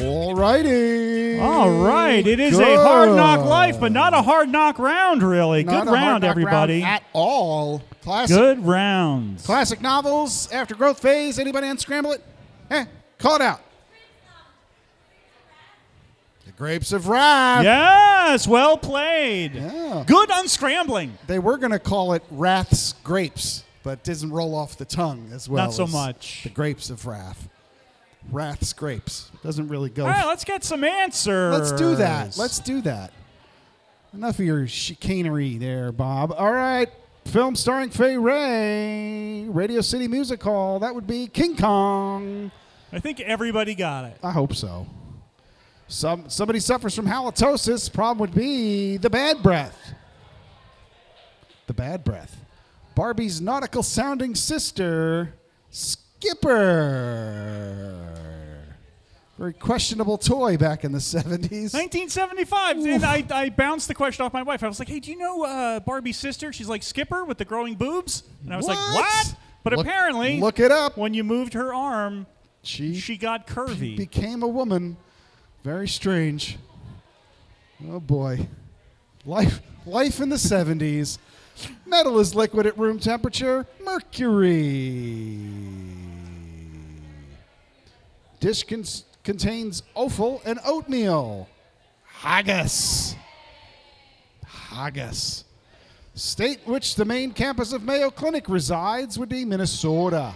All 0.00 0.34
righty. 0.36 1.38
All 1.40 1.70
right, 1.82 2.24
it 2.24 2.38
is 2.38 2.58
a 2.58 2.76
hard 2.76 3.10
knock 3.16 3.44
life, 3.44 3.80
but 3.80 3.90
not 3.90 4.14
a 4.14 4.22
hard 4.22 4.48
knock 4.48 4.78
round, 4.78 5.22
really. 5.22 5.64
Not 5.64 5.72
Good 5.72 5.88
a 5.88 5.90
hard 5.90 5.92
round, 5.92 6.22
knock 6.22 6.30
everybody. 6.30 6.82
at 6.82 7.02
all. 7.12 7.82
Classic 8.02 8.36
Good 8.36 8.64
rounds. 8.64 9.44
Classic 9.44 9.80
novels 9.80 10.48
after 10.52 10.76
growth 10.76 11.00
phase. 11.00 11.40
Anybody 11.40 11.66
unscramble 11.66 12.12
it? 12.12 12.22
Eh, 12.70 12.84
call 13.18 13.36
it 13.36 13.42
out. 13.42 13.62
The 16.46 16.52
Grapes 16.52 16.92
of 16.92 17.08
Wrath. 17.08 17.64
Yes, 17.64 18.46
well 18.46 18.76
played. 18.78 19.54
Yeah. 19.56 20.04
Good 20.06 20.28
unscrambling. 20.28 21.12
They 21.26 21.40
were 21.40 21.56
going 21.56 21.72
to 21.72 21.78
call 21.80 22.12
it 22.12 22.22
Wrath's 22.30 22.92
Grapes, 23.02 23.64
but 23.82 23.92
it 23.98 24.04
doesn't 24.04 24.30
roll 24.30 24.54
off 24.54 24.78
the 24.78 24.84
tongue 24.84 25.30
as 25.32 25.48
well. 25.48 25.64
Not 25.64 25.72
so 25.74 25.84
as 25.84 25.92
much. 25.92 26.42
The 26.44 26.50
Grapes 26.50 26.90
of 26.90 27.06
Wrath. 27.06 27.48
Wrath's 28.30 28.72
Grapes. 28.72 29.30
Doesn't 29.42 29.68
really 29.68 29.90
go. 29.90 30.04
All 30.04 30.10
right, 30.10 30.26
let's 30.26 30.44
get 30.44 30.64
some 30.64 30.84
answers. 30.84 31.52
Let's 31.52 31.72
do 31.72 31.96
that. 31.96 32.36
Let's 32.36 32.58
do 32.58 32.80
that. 32.82 33.12
Enough 34.12 34.38
of 34.38 34.44
your 34.44 34.66
chicanery 34.66 35.58
there, 35.58 35.92
Bob. 35.92 36.32
All 36.32 36.52
right. 36.52 36.88
Film 37.26 37.56
starring 37.56 37.90
Fay 37.90 38.16
Wray. 38.16 39.44
Radio 39.48 39.80
City 39.80 40.08
Music 40.08 40.42
Hall. 40.42 40.78
That 40.78 40.94
would 40.94 41.06
be 41.06 41.26
King 41.26 41.56
Kong. 41.56 42.50
I 42.92 43.00
think 43.00 43.20
everybody 43.20 43.74
got 43.74 44.04
it. 44.04 44.18
I 44.22 44.30
hope 44.30 44.54
so. 44.54 44.86
Some 45.88 46.30
somebody 46.30 46.60
suffers 46.60 46.94
from 46.94 47.06
halitosis. 47.06 47.92
Problem 47.92 48.18
would 48.18 48.34
be 48.34 48.98
the 48.98 49.10
bad 49.10 49.42
breath. 49.42 49.94
The 51.66 51.74
bad 51.74 52.04
breath. 52.04 52.36
Barbie's 52.94 53.40
nautical 53.40 53.82
sounding 53.82 54.36
sister, 54.36 55.34
Skipper. 55.70 56.94
Very 59.38 59.52
questionable 59.52 60.16
toy 60.16 60.56
back 60.56 60.84
in 60.84 60.92
the 60.92 60.98
70s. 60.98 61.74
1975. 61.74 62.76
And 62.78 63.04
I, 63.04 63.24
I 63.32 63.48
bounced 63.48 63.88
the 63.88 63.94
question 63.94 64.24
off 64.24 64.32
my 64.32 64.44
wife. 64.44 64.62
I 64.62 64.68
was 64.68 64.78
like, 64.78 64.88
hey, 64.88 65.00
do 65.00 65.10
you 65.10 65.18
know 65.18 65.44
uh, 65.44 65.80
Barbie's 65.80 66.16
sister? 66.16 66.52
She's 66.52 66.68
like 66.68 66.84
Skipper 66.84 67.24
with 67.24 67.38
the 67.38 67.44
growing 67.44 67.74
boobs. 67.74 68.22
And 68.44 68.52
I 68.54 68.56
was 68.56 68.66
like, 68.66 68.78
What? 68.78 68.94
what? 69.04 69.34
But 69.64 69.72
Look- 69.72 69.86
apparently, 69.86 70.38
look 70.40 70.60
it 70.60 70.70
up. 70.70 70.96
when 70.96 71.14
you 71.14 71.24
moved 71.24 71.54
her 71.54 71.74
arm, 71.74 72.26
She, 72.62 72.94
she 72.94 73.16
got 73.16 73.46
curvy. 73.46 73.96
became 73.96 74.42
a 74.42 74.48
woman. 74.48 74.96
Very 75.64 75.88
strange. 75.88 76.58
Oh 77.88 77.98
boy. 77.98 78.46
Life 79.24 79.60
life 79.86 80.20
in 80.20 80.28
the 80.28 80.36
70s. 80.36 81.18
Metal 81.86 82.18
is 82.20 82.34
liquid 82.34 82.66
at 82.66 82.78
room 82.78 82.98
temperature. 82.98 83.66
Mercury. 83.82 85.38
Dish 88.40 88.62
cons- 88.64 89.04
contains 89.24 89.82
offal 89.94 90.40
and 90.44 90.60
oatmeal. 90.64 91.48
Haggis. 92.04 93.16
Haggis. 94.46 95.44
State 96.14 96.60
which 96.64 96.94
the 96.94 97.04
main 97.04 97.32
campus 97.32 97.72
of 97.72 97.82
Mayo 97.82 98.10
Clinic 98.10 98.48
resides 98.48 99.18
would 99.18 99.28
be 99.28 99.44
Minnesota. 99.44 100.32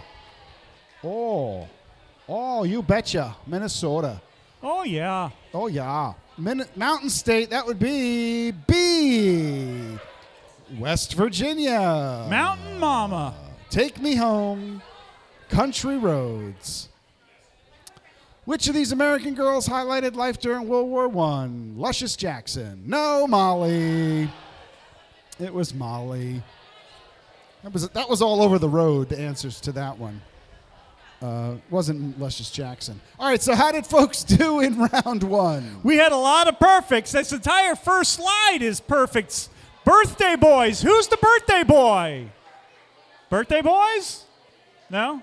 Oh. 1.03 1.67
Oh, 2.27 2.63
you 2.63 2.81
betcha. 2.83 3.35
Minnesota. 3.47 4.21
oh, 4.61 4.83
yeah. 4.83 5.29
Oh, 5.53 5.67
yeah. 5.67 6.13
Min- 6.37 6.65
Mountain 6.75 7.09
State, 7.09 7.49
that 7.51 7.65
would 7.65 7.79
be 7.79 8.51
B. 8.51 9.97
West 10.77 11.13
Virginia. 11.13 12.25
Mountain 12.29 12.79
Mama. 12.79 13.33
Take 13.69 13.99
me 14.01 14.15
home. 14.15 14.81
Country 15.49 15.97
roads. 15.97 16.88
Which 18.49 18.67
of 18.67 18.73
these 18.73 18.91
American 18.91 19.35
girls 19.35 19.67
highlighted 19.67 20.15
life 20.15 20.39
during 20.39 20.67
World 20.67 20.89
War 20.89 21.05
I? 21.05 21.47
Luscious 21.75 22.15
Jackson. 22.15 22.81
No, 22.83 23.27
Molly. 23.27 24.27
It 25.39 25.53
was 25.53 25.71
Molly. 25.71 26.41
That 27.61 27.71
was, 27.71 27.87
that 27.89 28.09
was 28.09 28.23
all 28.23 28.41
over 28.41 28.57
the 28.57 28.67
road, 28.67 29.09
the 29.09 29.19
answers 29.19 29.61
to 29.61 29.71
that 29.73 29.99
one. 29.99 30.19
Uh, 31.21 31.57
wasn't 31.69 32.19
Luscious 32.19 32.49
Jackson. 32.49 32.99
All 33.19 33.29
right, 33.29 33.39
so 33.39 33.53
how 33.53 33.71
did 33.71 33.85
folks 33.85 34.23
do 34.23 34.61
in 34.61 34.79
round 35.05 35.21
one? 35.21 35.81
We 35.83 35.97
had 35.97 36.11
a 36.11 36.17
lot 36.17 36.47
of 36.47 36.57
perfects. 36.57 37.11
This 37.11 37.31
entire 37.31 37.75
first 37.75 38.13
slide 38.13 38.61
is 38.61 38.79
perfects. 38.79 39.49
Birthday 39.85 40.35
boys. 40.35 40.81
Who's 40.81 41.07
the 41.07 41.17
birthday 41.17 41.61
boy? 41.61 42.25
Birthday 43.29 43.61
boys? 43.61 44.23
No? 44.89 45.21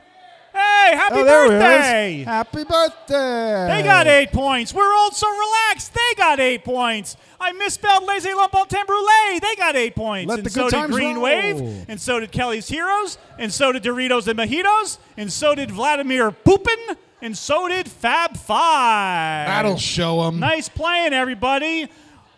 Hey, 0.57 0.97
happy 0.97 1.17
Oh, 1.21 1.25
birthday! 1.25 2.23
Happy 2.25 2.65
birthday. 2.65 3.67
They 3.71 3.83
got 3.83 4.07
eight 4.07 4.33
points. 4.33 4.73
We're 4.73 4.91
all 4.95 5.11
so 5.13 5.29
relaxed. 5.29 5.93
They 5.93 6.15
got 6.17 6.41
eight 6.41 6.65
points. 6.65 7.17
I 7.39 7.53
misspelled 7.53 8.05
Laissez 8.05 8.33
L'Emportant 8.33 8.89
Brûlée. 8.89 9.41
They 9.41 9.55
got 9.57 9.77
eight 9.77 9.95
points. 9.95 10.29
Let 10.31 10.39
and 10.39 10.47
the 10.47 10.51
so 10.51 10.71
did 10.71 10.91
Green 10.91 11.17
roll. 11.17 11.25
Wave. 11.25 11.85
And 11.89 12.01
so 12.01 12.21
did 12.21 12.33
Kelly's 12.33 12.69
Heroes. 12.69 13.19
And 13.39 13.53
so 13.53 13.71
did 13.73 13.83
Doritos 13.83 14.27
and 14.29 14.39
Mojitos. 14.39 14.97
And 15.19 15.31
so 15.31 15.55
did 15.55 15.71
Vladimir 15.71 16.31
Poopin. 16.31 16.97
And 17.21 17.37
so 17.37 17.69
did 17.69 17.89
Fab 17.89 18.37
Five. 18.37 19.47
That'll 19.49 19.77
show 19.77 20.25
them. 20.25 20.39
Nice 20.41 20.69
playing, 20.71 21.13
everybody. 21.13 21.89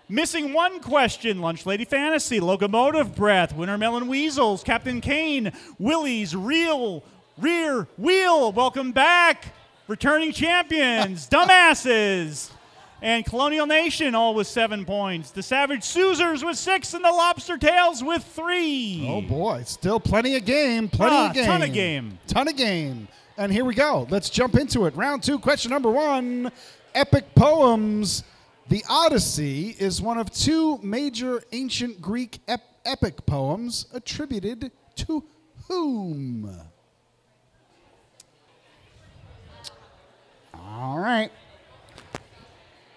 Missing 0.09 0.53
one 0.55 0.81
question 0.81 1.41
Lunch 1.41 1.67
Lady 1.67 1.85
Fantasy, 1.85 2.41
Locomotive 2.41 3.15
Breath, 3.15 3.55
Wintermelon 3.55 4.09
Weasels, 4.09 4.65
Captain 4.65 5.01
Kane, 5.03 5.53
Willie's 5.79 6.35
Real 6.35 7.05
Rear 7.41 7.87
Wheel. 7.97 8.53
Welcome 8.53 8.93
back. 8.93 9.55
Returning 9.87 10.33
champions, 10.33 11.29
Dumbasses. 11.31 12.51
And 13.01 13.25
Colonial 13.25 13.65
Nation, 13.67 14.17
all 14.17 14.35
with 14.35 14.49
seven 14.49 14.85
points. 14.85 15.31
The 15.31 15.43
Savage 15.43 15.83
Soozers 15.83 16.45
with 16.45 16.59
six, 16.59 16.95
and 16.95 17.05
the 17.05 17.11
Lobster 17.13 17.57
Tails 17.57 18.03
with 18.03 18.25
three. 18.25 19.07
Oh 19.09 19.23
boy, 19.23 19.63
still 19.67 20.01
plenty 20.01 20.35
of 20.35 20.45
game, 20.45 20.89
plenty 20.89 21.15
Ah, 21.15 21.29
of 21.29 21.35
game, 21.35 21.45
ton 21.47 21.63
of 21.63 21.73
game. 21.73 22.19
ton 22.27 22.49
of 22.49 22.57
game. 22.57 23.07
And 23.37 23.53
here 23.53 23.65
we 23.65 23.75
go. 23.75 24.09
Let's 24.11 24.29
jump 24.31 24.57
into 24.57 24.87
it. 24.87 24.97
Round 24.97 25.23
two, 25.23 25.39
question 25.39 25.71
number 25.71 25.91
one: 25.91 26.51
Epic 26.95 27.35
poems. 27.37 28.25
The 28.69 28.85
Odyssey 28.91 29.77
is 29.79 30.03
one 30.03 30.19
of 30.19 30.31
two 30.33 30.79
major 30.83 31.41
ancient 31.53 32.03
Greek 32.03 32.41
ep- 32.49 32.61
epic 32.85 33.25
poems 33.27 33.87
attributed 33.95 34.73
to 34.97 35.25
whom? 35.69 36.51
All 40.69 40.99
right. 40.99 41.31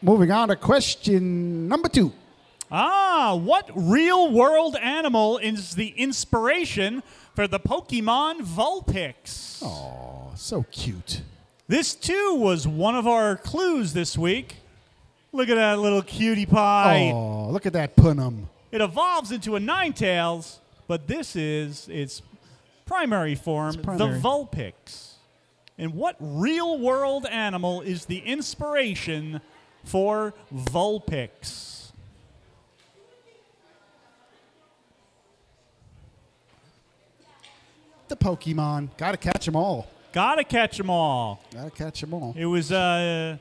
Moving 0.02 0.32
on 0.32 0.50
to 0.50 0.56
question 0.56 1.68
number 1.68 1.88
two. 1.88 2.12
Ah, 2.72 3.36
what 3.36 3.70
real 3.76 4.32
world 4.32 4.76
animal 4.78 5.38
is 5.38 5.76
the 5.76 5.90
inspiration 5.90 7.04
for 7.36 7.48
the 7.48 7.60
Pokemon 7.60 8.42
Vulpix? 8.42 9.62
Oh, 9.64 10.32
so 10.36 10.66
cute. 10.72 11.22
This 11.68 11.94
too 11.94 12.36
was 12.36 12.68
one 12.68 12.96
of 12.96 13.08
our 13.08 13.36
clues 13.38 13.94
this 13.94 14.18
week. 14.18 14.58
Look 15.32 15.50
at 15.50 15.56
that 15.56 15.80
little 15.80 16.02
cutie 16.02 16.46
pie. 16.46 17.12
Oh, 17.14 17.50
look 17.50 17.66
at 17.66 17.74
that 17.74 17.96
punum. 17.96 18.46
It 18.72 18.82
evolves 18.82 19.32
into 19.32 19.56
a 19.56 19.60
Ninetales, 19.60 20.58
but 20.88 21.08
this 21.08 21.36
is 21.36 21.88
its 21.90 22.22
primary 22.86 23.36
form, 23.36 23.82
primary. 23.82 24.14
the 24.14 24.20
Vulpix. 24.20 25.11
And 25.82 25.96
what 25.96 26.16
real 26.20 26.78
world 26.78 27.26
animal 27.26 27.82
is 27.82 28.06
the 28.06 28.20
inspiration 28.20 29.42
for 29.84 30.36
Vulpix? 30.54 31.90
The 38.10 38.16
Pokemon. 38.16 38.96
Got 38.98 39.12
to 39.12 39.18
catch 39.18 39.46
them 39.46 39.56
all. 39.56 39.88
Gotta 40.12 40.44
catch 40.44 40.78
'em 40.80 40.90
all. 40.90 41.42
Got 41.54 41.64
to 41.64 41.72
catch 41.72 42.02
them 42.02 42.14
all. 42.14 42.34
It 42.38 42.46
was 42.46 42.72
uh, 42.72 43.38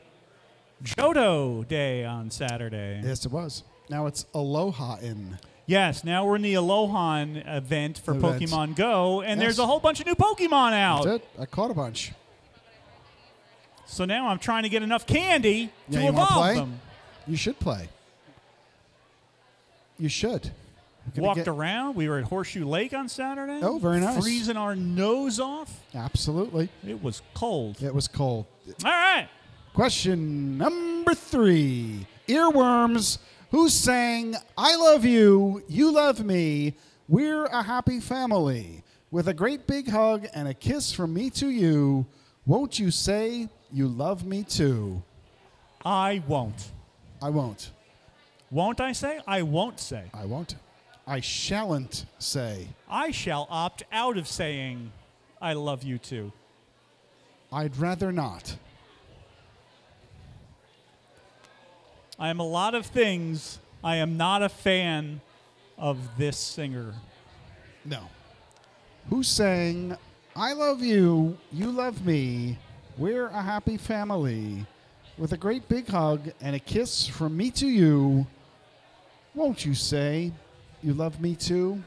Johto 0.85 1.67
Day 1.67 2.05
on 2.05 2.31
Saturday. 2.31 3.01
Yes, 3.05 3.27
it 3.27 3.33
was. 3.33 3.65
Now 3.89 4.07
it's 4.07 4.25
Aloha 4.35 4.99
in. 5.03 5.39
Yes, 5.67 6.05
now 6.05 6.25
we're 6.25 6.37
in 6.37 6.43
the 6.43 6.55
Alolan 6.55 7.43
event 7.47 7.99
for 7.99 8.15
Event. 8.15 8.41
Pokemon 8.43 8.77
Go, 8.77 9.21
and 9.21 9.41
Yes. 9.41 9.47
there's 9.47 9.59
a 9.59 9.67
whole 9.67 9.81
bunch 9.81 9.99
of 10.01 10.07
new 10.07 10.15
Pokemon 10.15 10.73
out. 10.73 11.05
That's 11.05 11.17
it. 11.17 11.29
I 11.41 11.47
caught 11.47 11.71
a 11.73 11.75
bunch. 11.75 12.13
So 13.91 14.05
now 14.05 14.29
I'm 14.29 14.39
trying 14.39 14.63
to 14.63 14.69
get 14.69 14.85
enough 14.85 15.05
candy 15.05 15.69
to 15.91 16.01
you 16.01 16.09
evolve 16.11 16.29
play? 16.29 16.55
them. 16.55 16.81
You 17.27 17.37
should 17.37 17.59
play. 17.59 17.89
You 19.99 20.09
should. 20.09 20.53
Walked 21.17 21.39
get- 21.39 21.49
around. 21.49 21.97
We 21.97 22.09
were 22.09 22.19
at 22.19 22.25
Horseshoe 22.25 22.65
Lake 22.65 22.95
on 22.95 23.09
Saturday. 23.09 23.59
Oh, 23.63 23.79
very 23.79 23.99
nice. 23.99 24.23
Freezing 24.23 24.57
our 24.57 24.77
nose 24.77 25.41
off. 25.41 25.81
Absolutely. 25.93 26.69
It 26.87 27.03
was 27.03 27.21
cold. 27.35 27.83
It 27.83 27.93
was 27.93 28.07
cold. 28.07 28.47
All 28.85 28.91
right. 28.93 29.29
Question 29.75 30.57
number 30.57 31.13
three 31.15 32.07
Earworms. 32.29 33.19
Who 33.51 33.69
sang 33.69 34.37
I 34.57 34.77
Love 34.77 35.05
You, 35.05 35.65
You 35.69 35.91
Love 35.91 36.25
Me, 36.25 36.75
We're 37.09 37.47
a 37.47 37.65
Happy 37.65 37.99
Family? 37.99 38.85
With 39.11 39.27
a 39.27 39.35
great 39.35 39.67
big 39.67 39.89
hug 39.89 40.29
and 40.33 40.47
a 40.47 40.55
kiss 40.55 40.93
from 40.93 41.13
me 41.13 41.31
to 41.31 41.49
you, 41.49 42.07
won't 42.47 42.79
you 42.79 42.93
say 42.93 43.49
you 43.73 43.89
love 43.89 44.25
me 44.25 44.43
too? 44.43 45.03
I 45.85 46.23
won't. 46.27 46.73
I 47.23 47.31
won't. 47.31 47.71
Won't 48.51 48.81
I 48.81 48.93
say? 48.93 49.21
I 49.27 49.43
won't 49.43 49.79
say. 49.79 50.05
I 50.13 50.25
won't. 50.25 50.57
I 51.07 51.21
shalln't 51.21 52.05
say. 52.19 52.69
I 52.89 53.11
shall 53.11 53.47
opt 53.51 53.83
out 53.93 54.17
of 54.17 54.27
saying 54.27 54.93
I 55.41 55.55
love 55.55 55.83
you 55.83 55.99
too. 55.99 56.33
I'd 57.53 57.77
rather 57.77 58.13
not. 58.13 58.57
I 62.19 62.29
am 62.29 62.39
a 62.39 62.47
lot 62.47 62.75
of 62.75 62.87
things. 62.87 63.59
I 63.83 63.97
am 63.97 64.17
not 64.17 64.43
a 64.43 64.49
fan 64.49 65.21
of 65.79 65.99
this 66.19 66.37
singer. 66.37 66.95
No. 67.85 68.03
Who 69.09 69.23
sang 69.23 69.97
I 70.37 70.53
love 70.53 70.81
you, 70.81 71.37
you 71.53 71.71
love 71.71 72.07
me, 72.07 72.57
we're 73.01 73.29
a 73.29 73.43
happy 73.43 73.79
family, 73.79 74.67
with 75.17 75.33
a 75.33 75.37
great 75.39 75.67
big 75.71 75.89
hug 75.89 76.31
and 76.43 76.55
a 76.55 76.59
kiss 76.59 77.07
from 77.07 77.35
me 77.35 77.51
to 77.53 77.67
you? 77.67 78.27
Won't 79.35 79.65
you 79.65 79.75
say 79.75 80.33
you 80.83 80.93
love 80.93 81.19
me 81.19 81.35
too? 81.35 81.83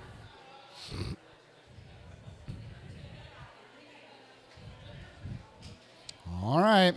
All 6.41 6.59
right. 6.59 6.93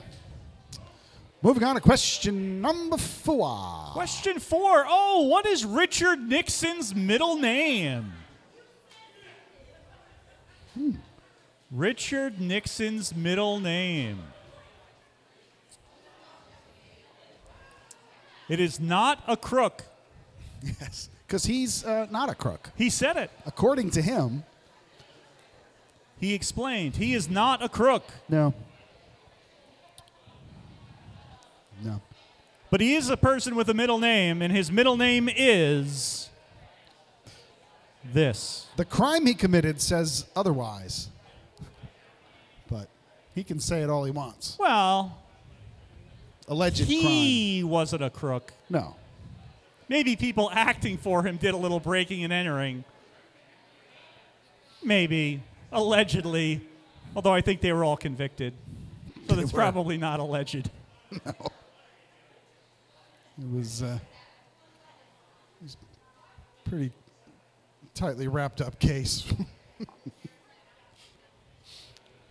Moving 1.43 1.63
on 1.65 1.75
to 1.75 1.81
question 1.83 2.63
number 2.63 2.97
four. 2.97 3.91
Question 3.93 4.41
four. 4.41 4.87
Oh, 4.89 5.27
what 5.29 5.45
is 5.45 5.65
Richard 5.65 6.21
Nixon's 6.21 6.95
middle 6.95 7.37
name? 7.37 8.15
Hmm. 10.73 10.93
Richard 11.71 12.41
Nixon's 12.41 13.15
middle 13.15 13.59
name. 13.61 14.23
It 18.49 18.61
is 18.61 18.79
not 18.79 19.23
a 19.27 19.37
crook. 19.37 19.85
Yes. 20.63 21.11
Because 21.27 21.45
he's 21.45 21.85
uh, 21.85 22.07
not 22.11 22.29
a 22.31 22.35
crook. 22.35 22.71
He 22.77 22.89
said 22.89 23.17
it. 23.17 23.31
According 23.45 23.91
to 23.91 24.03
him, 24.03 24.45
He 26.19 26.35
explained. 26.35 26.97
He 26.97 27.15
is 27.15 27.29
not 27.29 27.63
a 27.63 27.69
crook, 27.69 28.05
no. 28.29 28.55
No. 31.85 32.01
but 32.71 32.81
he 32.81 32.95
is 32.95 33.11
a 33.11 33.19
person 33.19 33.55
with 33.55 33.69
a 33.69 33.75
middle 33.75 33.99
name, 33.99 34.41
and 34.41 34.51
his 34.51 34.73
middle 34.73 34.97
name 34.97 35.29
is 35.29 36.31
this. 38.03 38.67
The 38.79 38.87
crime 38.87 39.27
he 39.27 39.35
committed 39.35 39.83
says 39.83 40.25
otherwise. 40.35 41.09
He 43.37 43.45
can 43.45 43.61
say 43.61 43.83
it 43.83 43.91
all 43.91 44.03
he 44.05 44.11
wants. 44.11 44.57
Well, 44.59 45.19
Alleged 46.49 46.87
crime. 46.87 46.89
he 46.89 47.63
wasn't 47.63 48.03
a 48.03 48.09
crook. 48.09 48.55
No. 48.71 48.97
Maybe 49.91 50.17
people 50.17 50.51
acting 50.53 50.97
for 50.97 51.23
him 51.23 51.37
did 51.37 51.53
a 51.53 51.57
little 51.57 51.79
breaking 51.79 52.25
and 52.25 52.33
entering. 52.33 52.83
Maybe. 54.83 55.43
Allegedly. 55.71 56.67
Although 57.15 57.35
I 57.35 57.43
think 57.43 57.61
they 57.61 57.73
were 57.73 57.85
all 57.85 57.97
convicted. 57.99 58.55
So 59.29 59.37
that's 59.37 59.53
probably 59.63 59.99
not 59.99 60.19
alleged. 60.19 60.71
It 63.39 63.55
was, 63.55 63.83
uh, 63.83 63.99
it 65.61 65.63
was 65.63 65.77
a 66.65 66.69
pretty 66.71 66.91
tightly 67.93 68.29
wrapped 68.29 68.63
up 68.63 68.79
case. 68.79 69.31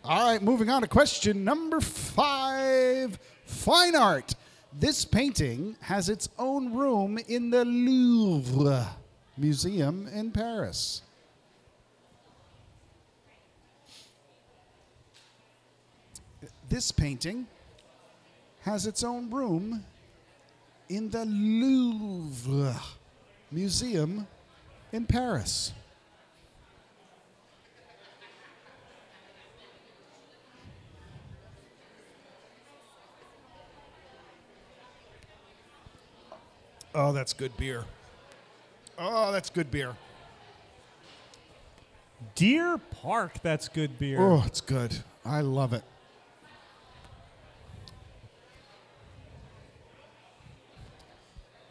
All 0.08 0.24
right, 0.24 0.40
moving 0.40 0.70
on 0.70 0.84
to 0.84 0.88
question 0.88 1.44
number 1.44 1.82
five 1.82 3.18
Fine 3.46 3.96
art. 3.96 4.36
This 4.72 5.04
painting 5.04 5.76
has 5.80 6.10
its 6.10 6.30
own 6.38 6.76
room 6.76 7.18
in 7.28 7.50
the 7.50 7.66
Louvre 7.66 8.88
Museum 9.36 10.08
in 10.14 10.30
Paris. 10.30 11.02
This 16.70 16.92
painting 16.92 17.48
has 18.62 18.86
its 18.86 19.04
own 19.04 19.32
room 19.32 19.84
in 20.88 21.10
the 21.10 21.26
Louvre 21.26 22.80
Museum 23.52 24.28
in 24.92 25.08
Paris. 25.08 25.74
Oh, 36.96 37.12
that's 37.12 37.34
good 37.34 37.56
beer. 37.58 37.84
Oh, 38.98 39.34
that's 39.34 39.50
good 39.50 39.70
beer. 39.70 39.98
Deer 42.36 42.78
Park, 42.78 43.42
that's 43.44 43.68
good 43.68 44.00
beer. 44.00 44.18
Oh, 44.22 44.44
it's 44.46 44.62
good. 44.62 45.04
I 45.26 45.42
love 45.42 45.74
it. 45.74 45.84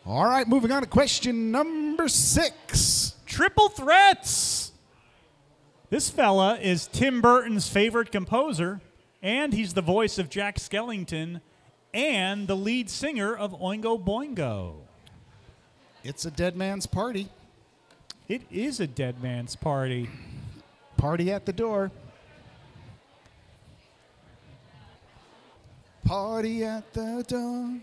All 0.05 0.27
right, 0.27 0.47
moving 0.47 0.71
on 0.71 0.83
to 0.83 0.89
question 0.89 1.51
number 1.51 2.09
six. 2.09 3.15
Triple 3.25 3.71
threats. 3.71 4.73
This 5.89 6.11
fella 6.11 6.59
is 6.59 6.87
Tim 6.87 7.23
Burton's 7.23 7.67
favorite 7.67 8.13
composer, 8.13 8.83
and 9.23 9.55
he's 9.55 9.73
the 9.73 9.81
voice 9.81 10.19
of 10.19 10.29
Jack 10.29 10.59
Skellington 10.59 11.41
and 11.95 12.47
the 12.47 12.57
lead 12.57 12.91
singer 12.91 13.35
of 13.35 13.59
Oingo 13.59 13.99
Boingo. 13.99 14.84
It's 16.05 16.27
a 16.27 16.31
dead 16.31 16.55
man's 16.55 16.87
party. 16.87 17.31
It 18.29 18.43
is 18.51 18.79
a 18.79 18.87
dead 18.87 19.23
man's 19.23 19.57
party. 19.57 20.11
Party 20.99 21.33
at 21.33 21.47
the 21.47 21.53
door. 21.53 21.91
Party 26.05 26.63
at 26.63 26.93
the 26.93 27.25
door. 27.27 27.79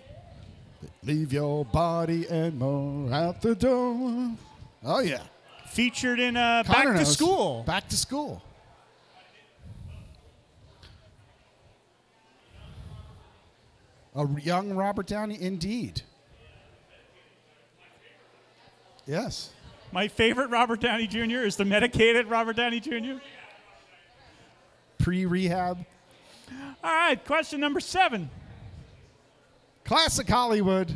Leave 1.03 1.33
your 1.33 1.65
body 1.65 2.27
and 2.29 2.59
more 2.59 3.11
at 3.11 3.41
the 3.41 3.55
door. 3.55 4.31
Oh, 4.83 4.99
yeah. 4.99 5.23
Featured 5.69 6.19
in 6.19 6.37
uh, 6.37 6.61
Back 6.61 6.85
to 6.85 6.93
knows. 6.93 7.13
School. 7.13 7.63
Back 7.63 7.89
to 7.89 7.97
school. 7.97 8.43
A 14.13 14.27
young 14.41 14.73
Robert 14.73 15.07
Downey, 15.07 15.41
indeed. 15.41 16.03
Yes. 19.05 19.51
My 19.91 20.07
favorite 20.07 20.49
Robert 20.49 20.79
Downey 20.79 21.07
Jr. 21.07 21.43
is 21.43 21.55
the 21.55 21.65
medicated 21.65 22.27
Robert 22.27 22.55
Downey 22.55 22.79
Jr. 22.79 23.19
Pre 24.99 25.25
rehab. 25.25 25.85
All 26.83 26.93
right, 26.93 27.23
question 27.25 27.59
number 27.59 27.79
seven. 27.79 28.29
Classic 29.83 30.27
Hollywood. 30.27 30.91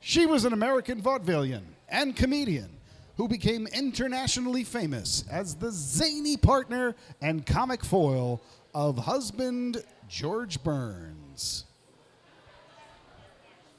She 0.00 0.26
was 0.26 0.44
an 0.44 0.52
American 0.52 1.00
vaudevillian 1.02 1.62
and 1.88 2.16
comedian 2.16 2.70
who 3.16 3.28
became 3.28 3.66
internationally 3.68 4.64
famous 4.64 5.24
as 5.30 5.54
the 5.54 5.70
zany 5.70 6.36
partner 6.36 6.94
and 7.20 7.44
comic 7.44 7.84
foil 7.84 8.40
of 8.74 8.96
husband 8.96 9.84
George 10.08 10.62
Burns. 10.62 11.64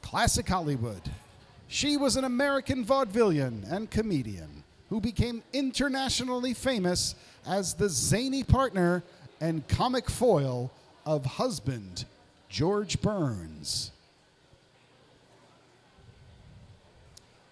Classic 0.02 0.48
Hollywood. 0.48 1.02
She 1.71 1.95
was 1.95 2.17
an 2.17 2.25
American 2.25 2.84
vaudevillian 2.84 3.63
and 3.71 3.89
comedian 3.89 4.65
who 4.89 4.99
became 4.99 5.41
internationally 5.53 6.53
famous 6.53 7.15
as 7.47 7.75
the 7.75 7.88
zany 7.88 8.43
partner 8.43 9.03
and 9.39 9.65
comic 9.69 10.10
foil 10.10 10.69
of 11.05 11.25
husband 11.25 12.03
George 12.49 12.99
Burns. 13.01 13.91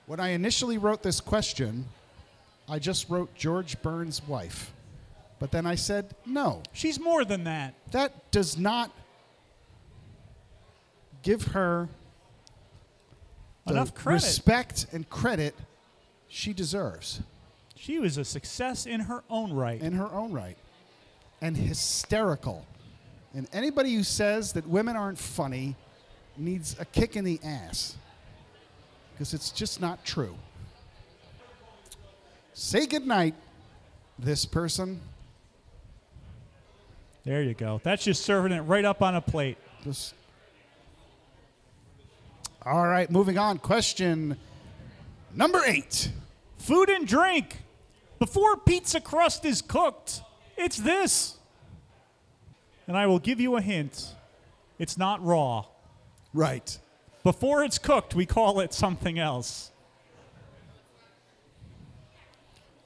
When 0.06 0.20
I 0.20 0.32
initially 0.32 0.78
wrote 0.78 1.02
this 1.02 1.22
question, 1.22 1.86
I 2.68 2.78
just 2.78 3.10
wrote 3.10 3.34
George 3.36 3.82
Burns' 3.82 4.22
wife. 4.28 4.74
But 5.40 5.52
then 5.52 5.66
I 5.66 5.76
said, 5.76 6.14
no, 6.26 6.62
She's 6.74 7.00
more 7.00 7.24
than 7.24 7.46
that. 7.46 7.74
that 7.92 8.32
does 8.32 8.58
not 8.58 8.92
give 11.24 11.48
her 11.54 11.88
Enough 13.70 13.94
credit. 13.94 14.24
respect 14.24 14.88
and 14.92 15.10
credit 15.10 15.56
she 16.28 16.54
deserves 16.54 17.22
She 17.76 18.00
was 18.00 18.18
a 18.18 18.26
success 18.26 18.86
in 18.86 19.02
her 19.02 19.24
own 19.30 19.52
right. 19.54 19.82
in 19.82 19.94
her 19.94 20.12
own 20.14 20.32
right 20.32 20.58
and 21.42 21.56
hysterical. 21.56 22.66
And 23.34 23.48
anybody 23.54 23.94
who 23.94 24.04
says 24.04 24.54
that 24.54 24.68
women 24.68 24.96
aren't 24.96 25.18
funny 25.18 25.76
needs 26.38 26.76
a 26.80 26.86
kick 26.86 27.16
in 27.16 27.24
the 27.24 27.40
ass 27.44 27.96
because 29.14 29.34
it's 29.34 29.52
just 29.52 29.80
not 29.80 30.04
true. 30.04 30.36
Say 32.54 32.88
goodnight, 32.88 33.36
this 34.18 34.46
person. 34.46 35.00
There 37.24 37.42
you 37.44 37.54
go. 37.54 37.80
That's 37.84 38.04
just 38.04 38.24
serving 38.24 38.52
it 38.52 38.62
right 38.62 38.84
up 38.86 39.02
on 39.02 39.16
a 39.16 39.22
plate. 39.22 39.58
Just 39.84 40.14
All 42.66 42.88
right, 42.88 43.10
moving 43.10 43.38
on. 43.38 43.58
Question 43.58 44.38
number 45.34 45.62
eight. 45.66 46.12
Food 46.58 46.90
and 46.90 47.08
drink. 47.08 47.58
Before 48.20 48.58
pizza 48.58 49.00
crust 49.00 49.46
is 49.46 49.62
cooked, 49.62 50.22
it's 50.58 50.78
this. 50.78 51.38
And 52.86 52.98
I 52.98 53.08
will 53.08 53.20
give 53.20 53.40
you 53.40 53.56
a 53.56 53.62
hint 53.62 54.14
it's 54.80 54.98
not 54.98 55.24
raw. 55.24 55.66
Right. 56.34 56.80
Before 57.24 57.64
it's 57.64 57.78
cooked, 57.78 58.16
we 58.16 58.26
call 58.26 58.62
it 58.62 58.74
something 58.74 59.20
else. 59.20 59.72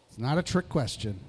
It's 0.09 0.17
not 0.17 0.37
a 0.39 0.43
trick 0.43 0.69
question. 0.69 1.19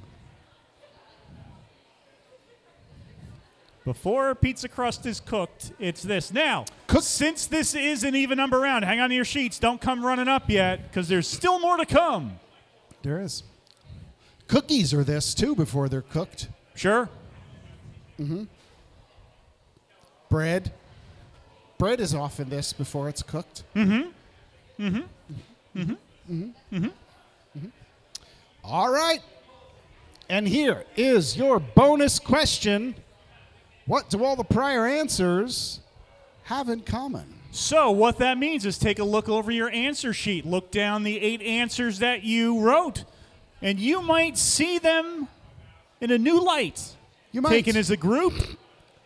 Before 3.85 4.35
pizza 4.35 4.69
crust 4.69 5.05
is 5.05 5.21
cooked, 5.21 5.73
it's 5.79 6.03
this. 6.03 6.33
Now, 6.33 6.65
Cook- 6.87 7.03
since 7.03 7.47
this 7.47 7.75
is 7.75 8.03
an 8.03 8.15
even 8.17 8.39
number 8.39 8.59
round, 8.59 8.85
hang 8.85 8.99
on 9.01 9.11
to 9.11 9.15
your 9.15 9.27
sheets. 9.27 9.59
Don't 9.59 9.81
come 9.81 10.05
running 10.05 10.29
up 10.29 10.49
yet 10.49 10.89
because 10.89 11.07
there's 11.09 11.29
still 11.29 11.61
more 11.61 11.77
to 11.77 11.85
come. 11.85 12.39
There 13.03 13.21
is. 13.21 13.43
Cookies 14.49 14.95
are 14.95 15.05
this 15.05 15.35
too 15.35 15.55
before 15.55 15.89
they're 15.91 16.01
cooked. 16.03 16.49
Sure? 16.75 17.11
Bread. 20.31 20.73
Bread 21.77 22.01
is 22.01 22.15
often 22.15 22.49
this 22.49 22.73
before 22.73 23.09
it's 23.11 23.23
cooked. 23.23 23.65
Mm-hmm. 23.75 24.83
Mm-hmm. 24.83 25.79
Mm-hmm. 25.79 26.45
Mm-hmm. 26.73 27.67
All 28.65 28.91
right. 28.91 29.21
And 30.31 30.49
here 30.49 30.85
is 30.97 31.37
your 31.37 31.61
bonus 31.61 32.19
question. 32.19 32.95
What 33.87 34.09
do 34.11 34.25
all 34.25 34.37
the 34.37 34.45
prior 34.45 34.87
answers 34.87 35.81
have 36.45 36.69
in 36.69 36.81
common? 36.81 37.35
So, 37.51 37.91
what 37.93 38.19
that 38.19 38.37
means 38.37 38.67
is 38.67 38.79
take 38.79 38.99
a 38.99 39.05
look 39.05 39.29
over 39.29 39.51
your 39.51 39.71
answer 39.71 40.13
sheet, 40.13 40.45
look 40.45 40.73
down 40.73 41.05
the 41.05 41.21
eight 41.21 41.41
answers 41.41 42.01
that 42.01 42.25
you 42.25 42.61
wrote, 42.61 43.05
and 43.63 43.79
you 43.79 44.03
might 44.03 44.37
see 44.37 44.79
them 44.79 45.29
in 46.01 46.11
a 46.11 46.19
new 46.19 46.43
light. 46.43 46.97
You 47.31 47.43
might. 47.43 47.51
Taken 47.51 47.77
as 47.77 47.91
a 47.91 47.97
group, 47.97 48.35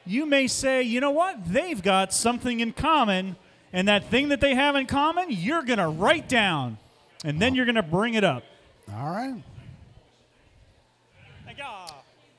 you 0.07 0.25
may 0.25 0.47
say, 0.47 0.83
you 0.83 1.01
know 1.01 1.11
what? 1.11 1.53
They've 1.53 1.83
got 1.83 2.15
something 2.15 2.61
in 2.61 2.73
common, 2.73 3.37
and 3.71 3.87
that 3.89 4.07
thing 4.07 4.31
that 4.31 4.41
they 4.41 4.55
have 4.55 4.77
in 4.77 4.87
common, 4.87 5.27
you're 5.29 5.63
going 5.63 5.79
to 5.79 5.89
write 5.89 6.29
down, 6.29 6.79
and 7.25 7.39
then 7.39 7.55
you're 7.55 7.67
going 7.67 7.75
to 7.75 7.83
bring 7.83 8.15
it 8.15 8.25
up. 8.25 8.45
All 8.91 9.11
right. 9.11 9.43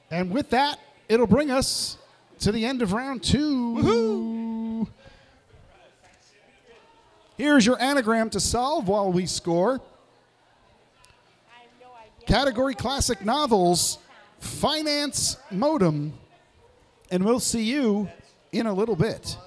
And 0.10 0.32
with 0.32 0.50
that, 0.50 0.80
it'll 1.08 1.28
bring 1.28 1.52
us 1.52 1.99
to 2.40 2.52
the 2.52 2.66
end 2.66 2.82
of 2.82 2.94
round 2.94 3.24
two. 3.24 4.88
Here's 7.38 7.66
your 7.66 7.82
anagram 7.82 8.30
to 8.32 8.40
solve 8.40 8.88
while 8.88 9.12
we 9.12 9.26
score. 9.26 9.80
Category 12.26 12.76
Classic 12.76 13.24
Novels, 13.26 13.98
Finance 14.40 15.38
Modem, 15.50 16.14
and 17.10 17.26
we'll 17.26 17.40
see 17.40 17.64
you 17.64 18.10
in 18.52 18.68
a 18.68 18.74
little 18.74 18.96
bit. 18.96 19.38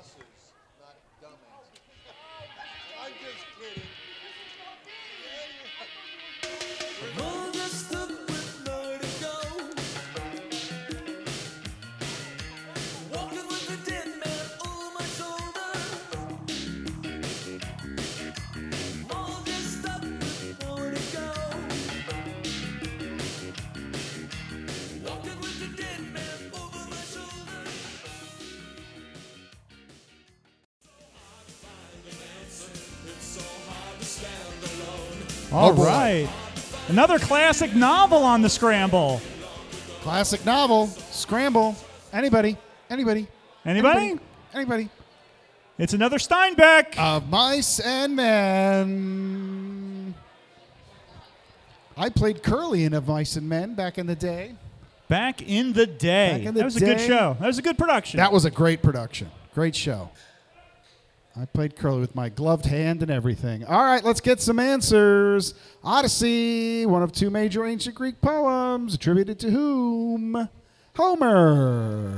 Oh, 35.63 35.67
All 35.67 35.75
boy. 35.75 35.85
right. 35.85 36.29
Another 36.89 37.21
classic 37.21 37.73
novel 37.73 38.25
on 38.25 38.43
the 38.43 38.49
scramble. 38.49 39.21
Classic 40.01 40.45
novel, 40.45 40.89
Scramble. 40.89 41.77
Anybody? 42.13 42.57
Anybody? 42.91 43.29
Anybody? 43.65 44.19
Anybody? 44.53 44.89
It's 45.79 45.93
another 45.93 46.19
Steinbeck. 46.19 46.99
Of 46.99 47.29
Mice 47.31 47.79
and 47.79 48.17
Men. 48.17 50.15
I 51.97 52.09
played 52.09 52.43
Curly 52.43 52.83
in 52.83 52.93
Of 52.93 53.07
Mice 53.07 53.37
and 53.37 53.49
Men 53.49 53.77
back 53.77 53.99
in 53.99 54.09
the 54.09 54.17
day. 54.17 54.57
Back 55.07 55.43
in 55.43 55.75
the 55.75 55.87
day. 55.87 56.39
Back 56.39 56.41
in 56.41 56.55
the 56.55 56.61
that 56.61 56.65
was 56.65 56.75
a 56.75 56.81
good 56.81 57.01
show. 57.01 57.37
That 57.39 57.47
was 57.47 57.59
a 57.59 57.63
good 57.63 57.79
production. 57.79 58.19
That 58.19 58.33
was 58.33 58.45
a 58.45 58.51
great 58.51 58.83
production. 58.83 59.31
Great 59.55 59.77
show. 59.77 60.11
I 61.35 61.47
played 61.47 61.77
Curly 61.77 62.01
with 62.01 62.15
my 62.15 62.29
gloved 62.29 62.67
hand 62.67 63.03
and 63.03 63.11
everything. 63.11 63.65
All 63.65 63.83
right, 63.83 64.05
let's 64.05 64.21
get 64.21 64.41
some 64.41 64.59
answers. 64.59 65.55
Odyssey, 65.83 66.85
one 66.85 67.03
of 67.03 67.13
two 67.13 67.31
major 67.31 67.65
ancient 67.65 67.95
Greek 67.95 68.21
poems, 68.21 68.95
attributed 68.95 69.39
to 69.41 69.51
whom? 69.51 70.49
Homer. 70.95 72.13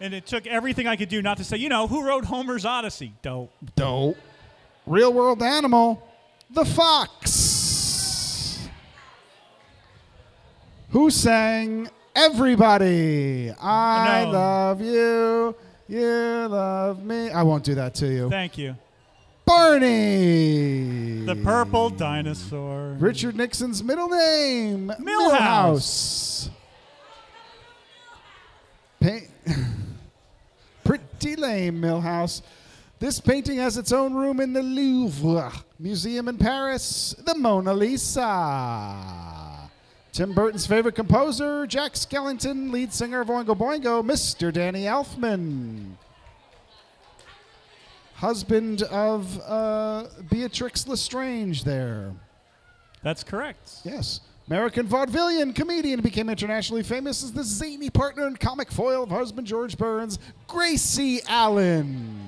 and 0.00 0.12
it 0.12 0.26
took 0.26 0.44
everything 0.48 0.88
I 0.88 0.96
could 0.96 1.08
do 1.08 1.22
not 1.22 1.36
to 1.36 1.44
say, 1.44 1.56
you 1.56 1.68
know, 1.68 1.86
who 1.86 2.04
wrote 2.04 2.24
Homer's 2.24 2.64
Odyssey? 2.64 3.12
Dope. 3.22 3.52
Dope. 3.76 4.16
Real 4.84 5.12
world 5.12 5.40
animal, 5.40 6.02
the 6.50 6.64
fox. 6.64 8.68
Who 10.90 11.10
sang 11.10 11.88
Everybody? 12.14 13.50
I 13.58 14.20
oh, 14.20 14.24
No. 14.26 14.30
love 14.32 14.80
you. 14.82 15.56
You 15.88 16.46
love 16.48 17.04
me. 17.04 17.30
I 17.30 17.42
won't 17.42 17.64
do 17.64 17.74
that 17.74 17.94
to 17.96 18.06
you. 18.06 18.30
Thank 18.30 18.56
you. 18.58 18.76
Barney. 19.44 21.24
The 21.24 21.36
purple 21.36 21.90
dinosaur. 21.90 22.96
Richard 22.98 23.36
Nixon's 23.36 23.82
middle 23.82 24.08
name. 24.08 24.92
Millhouse. 25.00 26.48
Milhouse. 29.00 29.26
Pa- 29.46 29.52
Pretty 30.84 31.36
lame, 31.36 31.80
Millhouse. 31.80 32.42
This 32.98 33.18
painting 33.20 33.58
has 33.58 33.76
its 33.76 33.92
own 33.92 34.14
room 34.14 34.38
in 34.40 34.52
the 34.52 34.62
Louvre 34.62 35.52
Museum 35.80 36.28
in 36.28 36.38
Paris, 36.38 37.14
the 37.26 37.34
Mona 37.34 37.74
Lisa. 37.74 38.20
Tim 40.12 40.34
Burton's 40.34 40.66
favorite 40.66 40.94
composer, 40.94 41.66
Jack 41.66 41.94
Skellington, 41.94 42.70
lead 42.70 42.92
singer 42.92 43.22
of 43.22 43.28
Oingo 43.28 43.56
Boingo, 43.56 44.04
Mr. 44.04 44.52
Danny 44.52 44.82
Elfman. 44.82 45.92
Husband 48.16 48.82
of 48.82 49.40
uh, 49.40 50.04
Beatrix 50.30 50.86
Lestrange 50.86 51.64
there. 51.64 52.12
That's 53.02 53.24
correct. 53.24 53.78
Yes. 53.84 54.20
American 54.48 54.86
vaudevillian 54.86 55.54
comedian 55.54 56.02
became 56.02 56.28
internationally 56.28 56.82
famous 56.82 57.24
as 57.24 57.32
the 57.32 57.42
zany 57.42 57.88
partner 57.88 58.26
and 58.26 58.38
comic 58.38 58.70
foil 58.70 59.04
of 59.04 59.08
husband 59.08 59.46
George 59.46 59.78
Burns, 59.78 60.18
Gracie 60.46 61.20
Allen. 61.26 62.20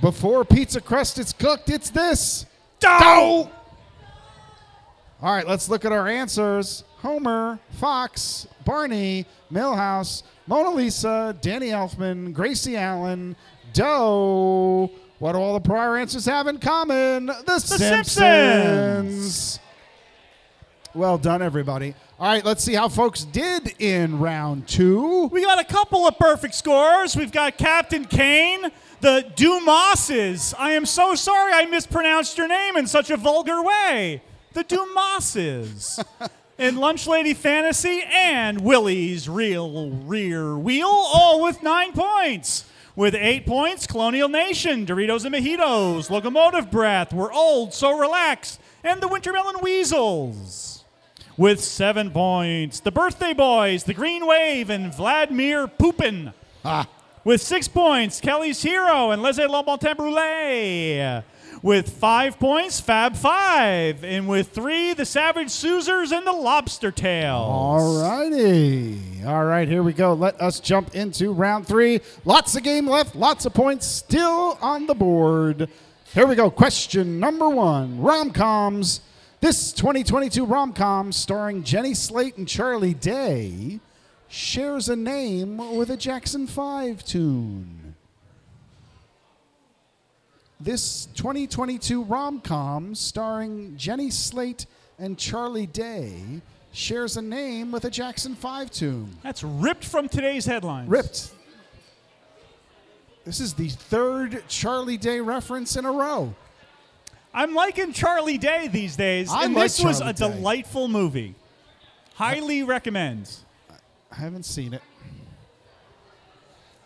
Before 0.00 0.46
pizza 0.46 0.80
crust 0.80 1.18
is 1.18 1.34
cooked, 1.34 1.68
it's 1.68 1.90
this. 1.90 2.46
Dough! 2.80 3.50
All 5.22 5.34
right, 5.34 5.46
let's 5.48 5.68
look 5.70 5.84
at 5.86 5.92
our 5.92 6.06
answers. 6.08 6.84
Homer, 6.98 7.58
Fox, 7.70 8.46
Barney, 8.66 9.24
Millhouse, 9.50 10.22
Mona 10.46 10.70
Lisa, 10.70 11.34
Danny 11.40 11.68
Elfman, 11.68 12.34
Gracie 12.34 12.76
Allen, 12.76 13.34
Doe. 13.72 14.90
What 15.18 15.32
do 15.32 15.38
all 15.38 15.54
the 15.54 15.60
prior 15.60 15.96
answers 15.96 16.26
have 16.26 16.46
in 16.48 16.58
common? 16.58 17.26
The, 17.26 17.58
Simpsons. 17.58 18.12
Simpsons. 18.12 19.58
Well 20.94 21.16
done, 21.16 21.40
everybody. 21.40 21.94
All 22.18 22.26
right, 22.26 22.44
let's 22.44 22.62
see 22.62 22.74
how 22.74 22.88
folks 22.88 23.24
did 23.24 23.74
in 23.80 24.18
round 24.18 24.68
two. 24.68 25.26
We 25.26 25.42
got 25.42 25.58
a 25.58 25.64
couple 25.64 26.06
of 26.06 26.18
perfect 26.18 26.54
scores. 26.54 27.16
We've 27.16 27.32
got 27.32 27.56
Captain 27.56 28.04
Kane, 28.04 28.70
the 29.00 29.24
Dumases. 29.34 30.54
I 30.58 30.72
am 30.72 30.84
so 30.84 31.14
sorry 31.14 31.52
I 31.54 31.64
mispronounced 31.66 32.36
your 32.36 32.48
name 32.48 32.76
in 32.76 32.86
such 32.86 33.10
a 33.10 33.16
vulgar 33.16 33.62
way. 33.62 34.22
The 34.56 34.64
Dumases. 34.64 36.02
in 36.56 36.78
Lunch 36.78 37.06
Lady 37.06 37.34
Fantasy 37.34 38.02
and 38.10 38.58
Willie's 38.62 39.28
Real 39.28 39.90
Rear 39.90 40.56
Wheel, 40.56 40.86
all 40.88 41.42
with 41.42 41.62
nine 41.62 41.92
points. 41.92 42.64
With 42.96 43.14
eight 43.14 43.44
points, 43.44 43.86
Colonial 43.86 44.30
Nation, 44.30 44.86
Doritos 44.86 45.26
and 45.26 45.34
Mojitos, 45.34 46.08
Locomotive 46.08 46.70
Breath, 46.70 47.12
We're 47.12 47.30
Old, 47.34 47.74
So 47.74 47.98
Relax, 47.98 48.58
and 48.82 49.02
the 49.02 49.08
Wintermelon 49.08 49.60
Weasels. 49.60 50.84
With 51.36 51.62
seven 51.62 52.10
points, 52.10 52.80
the 52.80 52.90
Birthday 52.90 53.34
Boys, 53.34 53.84
the 53.84 53.92
Green 53.92 54.26
Wave, 54.26 54.70
and 54.70 54.90
Vladimir 54.94 55.66
Poopin. 55.66 56.32
Ah, 56.64 56.88
With 57.24 57.42
six 57.42 57.68
points, 57.68 58.22
Kelly's 58.22 58.62
Hero 58.62 59.10
and 59.10 59.20
laissez 59.20 59.42
les 59.46 59.48
Lamontagne 59.52 59.96
Brûlée. 59.96 61.22
With 61.62 61.88
five 61.90 62.38
points, 62.38 62.80
Fab 62.80 63.16
Five. 63.16 64.04
And 64.04 64.28
with 64.28 64.48
three, 64.48 64.92
the 64.92 65.04
Savage 65.06 65.48
Soozers 65.48 66.12
and 66.16 66.26
the 66.26 66.32
Lobster 66.32 66.90
Tails. 66.90 67.46
all 67.48 68.00
righty. 68.02 69.00
All 69.26 69.44
right, 69.44 69.66
here 69.66 69.82
we 69.82 69.92
go. 69.92 70.12
Let 70.14 70.40
us 70.40 70.60
jump 70.60 70.94
into 70.94 71.32
round 71.32 71.66
three. 71.66 72.00
Lots 72.24 72.54
of 72.56 72.62
game 72.62 72.86
left, 72.88 73.16
lots 73.16 73.46
of 73.46 73.54
points 73.54 73.86
still 73.86 74.58
on 74.60 74.86
the 74.86 74.94
board. 74.94 75.68
Here 76.14 76.26
we 76.26 76.34
go. 76.34 76.50
Question 76.50 77.18
number 77.18 77.48
one 77.48 78.00
rom 78.00 78.30
coms. 78.30 79.00
This 79.40 79.72
2022 79.72 80.44
rom 80.46 80.72
com 80.72 81.12
starring 81.12 81.62
Jenny 81.62 81.94
Slate 81.94 82.36
and 82.36 82.46
Charlie 82.48 82.94
Day 82.94 83.80
shares 84.28 84.88
a 84.88 84.96
name 84.96 85.76
with 85.76 85.90
a 85.90 85.96
Jackson 85.96 86.46
5 86.46 87.04
tune. 87.04 87.75
This 90.58 91.06
2022 91.16 92.02
rom 92.04 92.40
com 92.40 92.94
starring 92.94 93.76
Jenny 93.76 94.10
Slate 94.10 94.66
and 94.98 95.18
Charlie 95.18 95.66
Day 95.66 96.22
shares 96.72 97.16
a 97.16 97.22
name 97.22 97.72
with 97.72 97.84
a 97.84 97.90
Jackson 97.90 98.34
5 98.34 98.70
tune. 98.70 99.16
That's 99.22 99.42
ripped 99.42 99.84
from 99.84 100.08
today's 100.08 100.46
headlines. 100.46 100.88
Ripped. 100.88 101.30
This 103.24 103.40
is 103.40 103.54
the 103.54 103.68
third 103.68 104.44
Charlie 104.48 104.96
Day 104.96 105.20
reference 105.20 105.76
in 105.76 105.84
a 105.84 105.92
row. 105.92 106.34
I'm 107.34 107.54
liking 107.54 107.92
Charlie 107.92 108.38
Day 108.38 108.68
these 108.68 108.96
days. 108.96 109.30
I 109.30 109.44
and 109.44 109.54
like 109.54 109.64
this 109.64 109.84
was 109.84 110.00
a 110.00 110.12
Day. 110.14 110.26
delightful 110.26 110.88
movie. 110.88 111.34
Highly 112.14 112.62
recommend. 112.62 113.30
I 114.10 114.14
haven't 114.14 114.44
seen 114.44 114.72
it. 114.72 114.80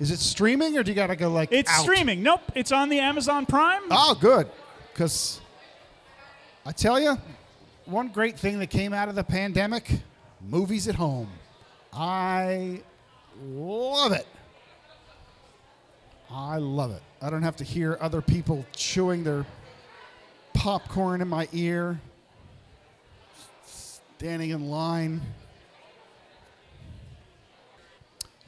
Is 0.01 0.11
it 0.11 0.19
streaming 0.19 0.79
or 0.79 0.83
do 0.83 0.91
you 0.91 0.95
got 0.95 1.09
to 1.09 1.17
go 1.17 1.29
like 1.31 1.53
It's 1.53 1.71
out? 1.71 1.83
streaming. 1.83 2.23
Nope, 2.23 2.41
it's 2.55 2.73
on 2.73 2.89
the 2.89 2.99
Amazon 2.99 3.45
Prime. 3.47 3.83
Oh, 3.91 4.17
good. 4.19 4.49
Because 4.93 5.41
I 6.65 6.73
tell 6.73 6.99
you, 6.99 7.19
one 7.85 8.09
great 8.09 8.39
thing 8.39 8.59
that 8.61 8.69
came 8.69 8.93
out 8.95 9.09
of 9.09 9.15
the 9.15 9.25
pandemic 9.25 9.91
movies 10.49 10.89
at 10.89 10.95
home. 10.95 11.29
I 11.93 12.81
love 13.45 14.13
it. 14.13 14.27
I 16.31 16.57
love 16.59 16.93
it. 16.93 17.03
I 17.21 17.29
don't 17.29 17.43
have 17.43 17.57
to 17.57 17.65
hear 17.65 17.99
other 18.01 18.23
people 18.23 18.65
chewing 18.73 19.23
their 19.25 19.45
popcorn 20.55 21.21
in 21.21 21.29
my 21.29 21.49
ear, 21.53 22.01
standing 23.67 24.51
in 24.51 24.71
line. 24.71 25.21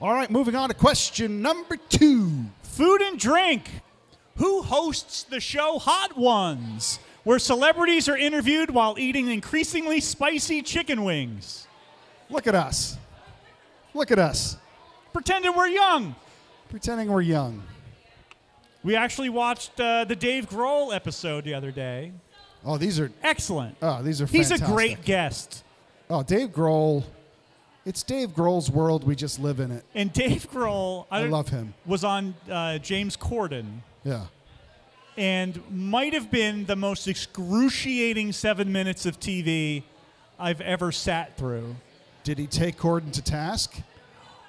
All 0.03 0.13
right, 0.13 0.29
moving 0.29 0.57
on 0.57 0.69
to 0.69 0.75
question 0.75 1.43
number 1.43 1.77
two. 1.77 2.33
Food 2.65 3.03
and 3.03 3.17
drink. 3.17 3.71
Who 4.39 4.63
hosts 4.63 5.23
the 5.23 5.39
show 5.39 5.79
Hot 5.79 6.19
Ones, 6.19 6.99
where 7.23 7.39
celebrities 7.39 8.09
are 8.09 8.17
interviewed 8.17 8.71
while 8.71 8.97
eating 8.99 9.29
increasingly 9.29 10.01
spicy 10.01 10.61
chicken 10.61 11.05
wings? 11.05 11.69
Look 12.31 12.49
at 12.49 12.57
us. 12.57 12.99
Look 13.95 14.11
at 14.11 14.19
us. 14.19 14.57
Pretending 15.13 15.55
we're 15.55 15.69
young. 15.69 16.17
Pretending 16.69 17.07
we're 17.07 17.21
young. 17.21 17.63
We 18.83 18.97
actually 18.97 19.29
watched 19.29 19.79
uh, 19.79 20.05
the 20.05 20.17
Dave 20.17 20.49
Grohl 20.49 20.93
episode 20.93 21.45
the 21.45 21.55
other 21.55 21.71
day. 21.71 22.11
Oh, 22.65 22.77
these 22.77 22.99
are 22.99 23.13
Excellent. 23.23 23.77
oh, 23.81 24.03
these 24.03 24.21
are 24.21 24.27
Fantastic. 24.27 24.59
He's 24.59 24.69
a 24.69 24.73
great 24.73 25.05
guest. 25.05 25.63
Oh, 26.11 26.25
Dave 26.25 26.49
Grohl. 26.49 27.05
It's 27.85 28.03
Dave 28.03 28.31
Grohl's 28.31 28.71
world. 28.71 29.05
We 29.05 29.17
just 29.17 29.41
live 29.41 29.59
in 29.61 29.71
it. 29.73 29.85
And 29.95 30.13
Dave 30.13 30.49
Grohl, 30.51 31.07
I 31.11 31.21
don't- 31.21 31.31
love 31.31 31.49
him. 31.49 31.75
was 31.85 32.05
on 32.05 32.35
uh, 32.51 32.79
James 32.79 33.17
Corden 33.17 33.81
Yeah. 34.05 34.27
and 35.17 35.61
might 35.71 36.13
have 36.13 36.31
been 36.31 36.65
the 36.67 36.77
most 36.77 37.09
excruciating 37.09 38.33
seven 38.33 38.71
minutes 38.73 39.05
of 39.05 39.19
TV 39.19 39.83
I've 40.39 40.61
ever 40.61 40.93
sat 40.93 41.37
through. 41.37 41.77
Did 42.25 42.39
he 42.39 42.47
take 42.47 42.77
Corden 42.79 43.13
to 43.13 43.23
task? 43.23 43.75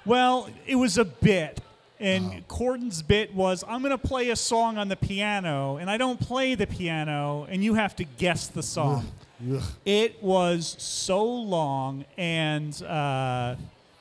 Well, 0.06 0.48
it 0.66 0.76
was 0.76 0.96
a 0.98 1.04
bit. 1.04 1.60
Oh. 1.60 2.04
And 2.04 2.46
Corden's 2.48 3.02
bit 3.02 3.34
was 3.34 3.64
I'm 3.66 3.80
going 3.80 3.90
to 3.90 3.98
play 3.98 4.30
a 4.30 4.36
song 4.36 4.78
on 4.78 4.88
the 4.88 4.96
piano, 4.96 5.76
and 5.78 5.88
I 5.90 5.96
don't 5.96 6.20
play 6.20 6.54
the 6.54 6.66
piano, 6.66 7.46
and 7.48 7.64
you 7.64 7.74
have 7.74 7.96
to 7.96 8.04
guess 8.04 8.46
the 8.48 8.62
song. 8.62 9.06
Ugh. 9.52 9.62
It 9.84 10.22
was 10.22 10.76
so 10.78 11.24
long, 11.24 12.04
and 12.16 12.80
uh, 12.82 13.56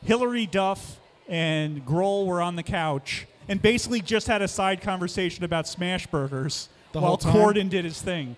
Hilary 0.06 0.46
Duff 0.46 1.00
and 1.28 1.86
Grohl 1.86 2.26
were 2.26 2.42
on 2.42 2.56
the 2.56 2.64
couch 2.64 3.26
and 3.48 3.62
basically 3.62 4.02
just 4.02 4.28
had 4.28 4.42
a 4.42 4.48
side 4.48 4.82
conversation 4.82 5.44
about 5.44 5.68
smash 5.68 6.06
burgers 6.08 6.70
The 6.92 7.00
while? 7.02 7.18
Corden 7.18 7.70
did 7.70 7.84
his 7.86 8.02
thing. 8.02 8.36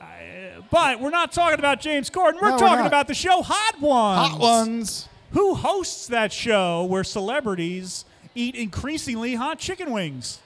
I- 0.00 0.54
But 0.70 1.00
we're 1.00 1.10
not 1.10 1.32
talking 1.32 1.58
about 1.58 1.80
James 1.80 2.10
Corden. 2.10 2.34
We're 2.40 2.48
No, 2.48 2.52
we're 2.54 2.58
talking 2.58 2.86
about 2.86 3.06
the 3.08 3.14
show 3.14 3.40
Hot 3.42 3.80
Ones. 3.80 4.30
Hot 4.32 4.40
ones. 4.40 5.08
Who 5.32 5.54
hosts 5.54 6.06
that 6.08 6.32
show 6.32 6.84
where 6.84 7.04
celebrities 7.04 8.04
eat 8.34 8.54
increasingly 8.54 9.34
hot 9.36 9.58
chicken 9.58 9.90
wings? 9.92 10.40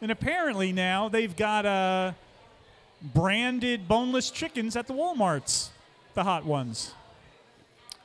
And 0.00 0.10
apparently 0.12 0.72
now 0.72 1.08
they've 1.08 1.34
got 1.34 1.66
uh, 1.66 2.12
branded 3.02 3.88
boneless 3.88 4.30
chickens 4.30 4.76
at 4.76 4.86
the 4.86 4.94
Walmarts, 4.94 5.70
the 6.14 6.24
hot 6.24 6.44
ones. 6.44 6.94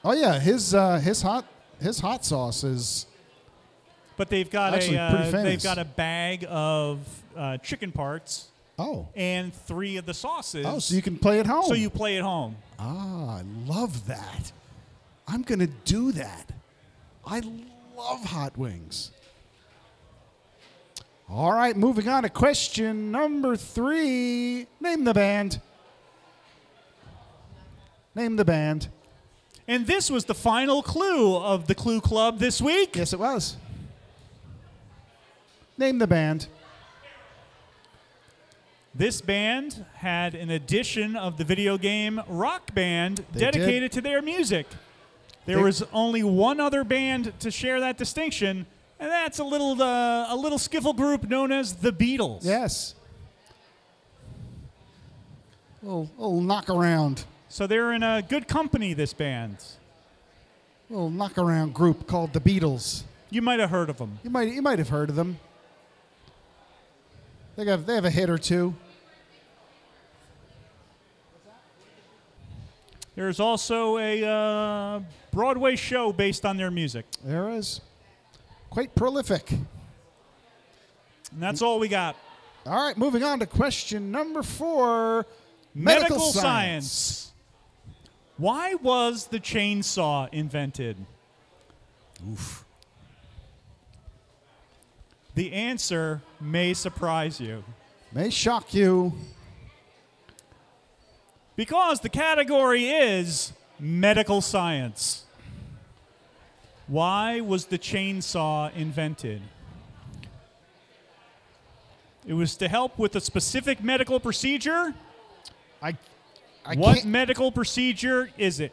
Oh 0.05 0.13
yeah, 0.13 0.39
his 0.39 0.73
uh, 0.73 0.99
his 0.99 1.21
hot 1.21 1.45
his 1.81 1.99
hot 1.99 2.25
sauce 2.25 2.63
is 2.63 3.05
But 4.17 4.29
they've 4.29 4.49
got 4.49 4.73
a 4.73 4.97
uh, 4.97 5.31
they've 5.31 5.63
got 5.63 5.77
a 5.77 5.85
bag 5.85 6.45
of 6.49 6.99
uh, 7.35 7.57
chicken 7.57 7.91
parts 7.91 8.49
oh 8.77 9.07
and 9.15 9.53
three 9.53 9.97
of 9.97 10.05
the 10.05 10.13
sauces. 10.13 10.65
oh, 10.65 10.79
so 10.79 10.95
you 10.95 11.01
can 11.01 11.17
play 11.17 11.39
at 11.39 11.47
home. 11.47 11.65
so 11.65 11.73
you 11.73 11.89
play 11.89 12.17
at 12.17 12.23
home. 12.23 12.55
ah, 12.79 13.37
I 13.39 13.43
love 13.65 14.07
that. 14.07 14.51
I'm 15.27 15.41
gonna 15.41 15.67
do 15.67 16.11
that. 16.13 16.51
I 17.25 17.41
love 17.95 18.25
hot 18.25 18.57
wings. 18.57 19.11
All 21.29 21.53
right, 21.53 21.75
moving 21.75 22.07
on 22.07 22.23
to 22.23 22.29
question 22.29 23.11
number 23.11 23.55
three. 23.55 24.67
Name 24.79 25.03
the 25.03 25.13
band. 25.13 25.61
Name 28.15 28.35
the 28.35 28.45
band. 28.45 28.89
And 29.67 29.87
this 29.87 30.11
was 30.11 30.25
the 30.25 30.35
final 30.35 30.83
clue 30.83 31.37
of 31.37 31.67
the 31.67 31.75
Clue 31.75 32.01
Club 32.01 32.39
this 32.39 32.61
week. 32.61 32.95
Yes, 32.95 33.13
it 33.13 33.19
was. 33.19 33.55
Name 35.77 35.97
the 35.97 36.07
band. 36.07 36.47
This 38.93 39.21
band 39.21 39.85
had 39.95 40.35
an 40.35 40.51
edition 40.51 41.15
of 41.15 41.37
the 41.37 41.43
video 41.43 41.79
game 41.79 42.21
Rock 42.27 42.75
Band 42.75 43.25
They 43.31 43.39
dedicated 43.39 43.91
to 43.93 44.01
their 44.01 44.21
music. 44.21 44.67
There 45.45 45.57
They- 45.57 45.63
was 45.63 45.81
only 45.91 46.21
one 46.21 46.59
other 46.59 46.83
band 46.83 47.33
to 47.39 47.49
share 47.49 47.79
that 47.79 47.97
distinction, 47.97 48.67
and 49.03 49.11
that's 49.11 49.39
a 49.39 49.43
little 49.43 49.81
uh, 49.81 50.33
a 50.33 50.35
little 50.35 50.57
skiffle 50.57 50.95
group 50.95 51.27
known 51.27 51.51
as 51.51 51.73
the 51.75 51.91
Beatles. 51.91 52.45
Yes. 52.45 52.95
Little, 55.81 56.09
little 56.17 56.39
knock 56.39 56.69
around. 56.69 57.25
So 57.49 57.67
they're 57.67 57.91
in 57.91 58.01
a 58.01 58.21
good 58.21 58.47
company. 58.47 58.93
This 58.93 59.11
band. 59.11 59.57
Little 60.89 61.09
knock 61.09 61.37
around 61.37 61.73
group 61.73 62.07
called 62.07 62.31
the 62.31 62.39
Beatles. 62.39 63.03
You 63.29 63.41
might 63.41 63.59
have 63.59 63.71
heard 63.71 63.89
of 63.89 63.97
them. 63.97 64.19
You 64.23 64.29
might 64.29 64.53
you 64.53 64.61
might 64.61 64.79
have 64.79 64.87
heard 64.87 65.09
of 65.09 65.17
them. 65.17 65.37
They 67.57 67.65
got 67.65 67.85
they 67.85 67.95
have 67.95 68.05
a 68.05 68.09
hit 68.09 68.29
or 68.29 68.37
two. 68.37 68.73
There's 73.15 73.41
also 73.41 73.97
a 73.97 74.25
uh, 74.25 75.01
Broadway 75.31 75.75
show 75.75 76.13
based 76.13 76.45
on 76.45 76.55
their 76.55 76.71
music, 76.71 77.05
There 77.23 77.49
is 77.49 77.81
quite 78.73 78.95
prolific. 78.95 79.51
and 79.51 79.67
that's 81.37 81.61
all 81.61 81.77
we 81.77 81.87
got. 81.87 82.15
All 82.65 82.87
right, 82.87 82.97
moving 82.97 83.21
on 83.21 83.37
to 83.39 83.45
question 83.45 84.11
number 84.11 84.41
four. 84.41 85.27
Medical, 85.75 86.19
science. 86.19 87.31
Why 88.37 88.73
was 88.73 89.27
the 89.27 89.39
chainsaw 89.39 90.27
invented? 90.31 90.97
Oof. 92.31 92.65
The 95.35 95.53
answer 95.53 96.23
may 96.41 96.73
surprise 96.73 97.39
you. 97.39 97.63
May 98.11 98.31
shock 98.31 98.73
you. 98.73 99.13
Because 101.55 101.99
the 101.99 102.09
category 102.09 102.85
is 102.89 103.53
medical 103.79 104.41
science. 104.41 105.22
Why 106.87 107.41
was 107.41 107.65
the 107.65 107.79
chainsaw 107.79 108.73
invented? 108.75 109.41
It 112.25 112.33
was 112.33 112.55
to 112.57 112.67
help 112.67 112.97
with 112.97 113.15
a 113.15 113.21
specific 113.21 113.83
medical 113.83 114.19
procedure. 114.19 114.93
I 115.81 115.97
I 116.65 116.75
what 116.75 117.03
medical 117.03 117.51
procedure 117.51 118.29
is 118.37 118.59
it? 118.59 118.71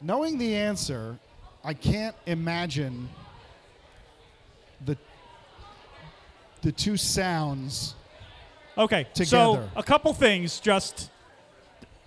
knowing 0.00 0.38
the 0.38 0.54
answer, 0.54 1.18
I 1.64 1.74
can't 1.74 2.16
imagine 2.26 3.08
the 4.84 4.96
the 6.62 6.72
two 6.72 6.96
sounds. 6.96 7.94
Okay, 8.76 9.06
together. 9.14 9.26
so 9.26 9.70
a 9.76 9.82
couple 9.82 10.12
things 10.12 10.60
just 10.60 11.10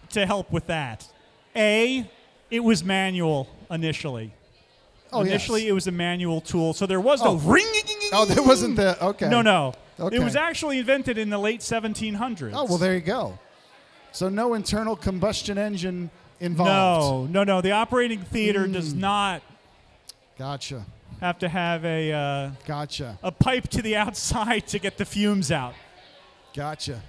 to 0.09 0.25
help 0.25 0.51
with 0.51 0.67
that. 0.67 1.07
A, 1.55 2.09
it 2.49 2.61
was 2.61 2.83
manual 2.83 3.49
initially. 3.69 4.33
Oh, 5.13 5.21
initially, 5.21 5.63
yes. 5.63 5.69
it 5.69 5.73
was 5.73 5.87
a 5.87 5.91
manual 5.91 6.39
tool, 6.41 6.73
so 6.73 6.85
there 6.85 7.01
was 7.01 7.21
no 7.23 7.31
Oh. 7.31 7.35
ring. 7.35 7.65
Oh, 8.13 8.25
there 8.25 8.41
wasn't 8.43 8.75
the 8.77 9.01
okay. 9.03 9.27
No, 9.29 9.41
no. 9.41 9.73
Okay. 9.99 10.15
It 10.15 10.23
was 10.23 10.35
actually 10.35 10.79
invented 10.79 11.17
in 11.17 11.29
the 11.29 11.37
late 11.37 11.61
1700s. 11.61 12.53
Oh 12.55 12.65
well, 12.65 12.77
there 12.77 12.93
you 12.95 13.01
go. 13.01 13.37
So 14.13 14.29
no 14.29 14.53
internal 14.53 14.95
combustion 14.95 15.57
engine 15.57 16.09
involved. 16.39 17.29
No, 17.31 17.43
no, 17.43 17.55
no. 17.55 17.61
The 17.61 17.71
operating 17.71 18.21
theater 18.21 18.65
does 18.67 18.93
Hmm. 18.93 18.99
not 19.01 19.41
Gotcha. 20.39 20.85
have 21.19 21.37
to 21.39 21.49
have 21.49 21.85
a 21.85 22.11
uh, 22.11 22.49
Gotcha. 22.65 23.17
a 23.21 23.31
pipe 23.31 23.67
to 23.69 23.81
the 23.81 23.95
outside 24.03 24.65
to 24.67 24.79
get 24.79 24.97
the 24.97 25.05
fumes 25.05 25.51
out. 25.51 25.73
Gotcha. 26.55 27.01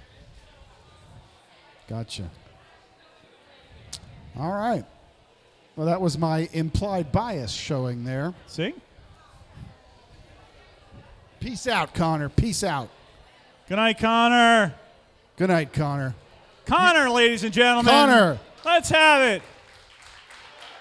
Gotcha. 1.89 2.29
All 4.37 4.51
right. 4.51 4.85
Well, 5.75 5.87
that 5.87 6.01
was 6.01 6.17
my 6.17 6.49
implied 6.53 7.11
bias 7.11 7.51
showing 7.51 8.03
there. 8.03 8.33
See? 8.47 8.75
Peace 11.39 11.67
out, 11.67 11.93
Connor. 11.93 12.29
Peace 12.29 12.63
out. 12.63 12.89
Good 13.67 13.75
night, 13.75 13.97
Connor. 13.97 14.75
Good 15.35 15.49
night, 15.49 15.73
Connor. 15.73 16.13
Connor, 16.65 17.09
ladies 17.09 17.43
and 17.43 17.51
gentlemen. 17.51 17.91
Connor. 17.91 18.39
Let's 18.63 18.89
have 18.89 19.21
it. 19.23 19.41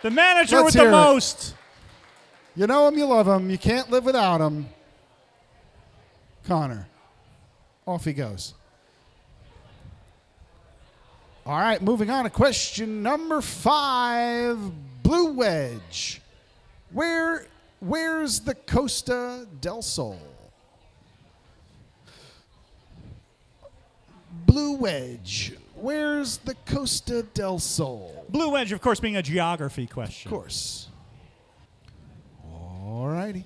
The 0.02 0.10
manager 0.10 0.56
Let's 0.56 0.66
with 0.66 0.74
the 0.74 0.80
hear 0.80 0.88
it. 0.88 0.92
most. 0.92 1.54
You 2.54 2.66
know 2.66 2.86
him, 2.86 2.98
you 2.98 3.06
love 3.06 3.26
him. 3.26 3.48
You 3.48 3.56
can't 3.58 3.90
live 3.90 4.04
without 4.04 4.40
him. 4.40 4.68
Connor. 6.46 6.86
Off 7.86 8.04
he 8.04 8.12
goes. 8.12 8.54
All 11.44 11.58
right, 11.58 11.82
moving 11.82 12.08
on 12.08 12.24
to 12.24 12.30
question 12.30 13.02
number 13.02 13.40
five. 13.40 14.58
Blue 15.02 15.32
Wedge. 15.32 16.22
Where 16.92 17.46
where's 17.80 18.40
the 18.40 18.54
Costa 18.54 19.48
del 19.60 19.82
Sol? 19.82 20.20
Blue 24.46 24.76
Wedge. 24.76 25.54
Where's 25.74 26.36
the 26.38 26.54
Costa 26.64 27.24
del 27.34 27.58
Sol? 27.58 28.24
Blue 28.28 28.50
Wedge, 28.50 28.70
of 28.70 28.80
course, 28.80 29.00
being 29.00 29.16
a 29.16 29.22
geography 29.22 29.88
question. 29.88 30.30
Of 30.32 30.38
course. 30.38 30.86
All 32.44 33.08
righty. 33.08 33.44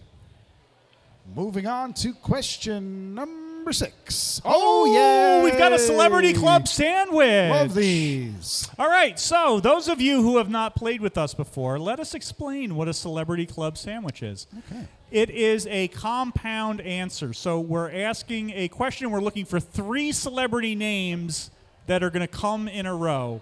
Moving 1.34 1.66
on 1.66 1.94
to 1.94 2.12
question 2.12 3.14
number 3.14 3.45
six. 3.72 4.40
Oh, 4.44 4.92
yeah. 4.92 5.42
We've 5.42 5.58
got 5.58 5.72
a 5.72 5.78
celebrity 5.78 6.32
club 6.32 6.68
sandwich. 6.68 7.50
Love 7.50 7.74
these. 7.74 8.68
All 8.78 8.88
right, 8.88 9.18
so 9.18 9.60
those 9.60 9.88
of 9.88 10.00
you 10.00 10.22
who 10.22 10.38
have 10.38 10.50
not 10.50 10.74
played 10.76 11.00
with 11.00 11.16
us 11.18 11.34
before, 11.34 11.78
let 11.78 12.00
us 12.00 12.14
explain 12.14 12.74
what 12.74 12.88
a 12.88 12.94
celebrity 12.94 13.46
club 13.46 13.76
sandwich 13.78 14.22
is. 14.22 14.46
Okay. 14.58 14.86
It 15.10 15.30
is 15.30 15.66
a 15.68 15.88
compound 15.88 16.80
answer. 16.80 17.32
So 17.32 17.60
we're 17.60 17.90
asking 17.92 18.50
a 18.50 18.68
question. 18.68 19.10
We're 19.10 19.20
looking 19.20 19.44
for 19.44 19.60
three 19.60 20.12
celebrity 20.12 20.74
names 20.74 21.50
that 21.86 22.02
are 22.02 22.10
going 22.10 22.26
to 22.26 22.28
come 22.28 22.68
in 22.68 22.86
a 22.86 22.94
row. 22.94 23.40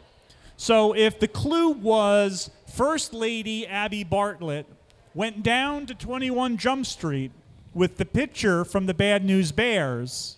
So 0.56 0.94
if 0.94 1.18
the 1.18 1.28
clue 1.28 1.70
was 1.70 2.50
First 2.74 3.12
Lady 3.14 3.66
Abby 3.66 4.04
Bartlett 4.04 4.66
went 5.14 5.42
down 5.42 5.86
to 5.86 5.94
21 5.94 6.56
Jump 6.58 6.86
Street 6.86 7.32
with 7.74 7.96
the 7.96 8.04
picture 8.04 8.64
from 8.64 8.86
the 8.86 8.94
Bad 8.94 9.24
News 9.24 9.52
Bears, 9.52 10.36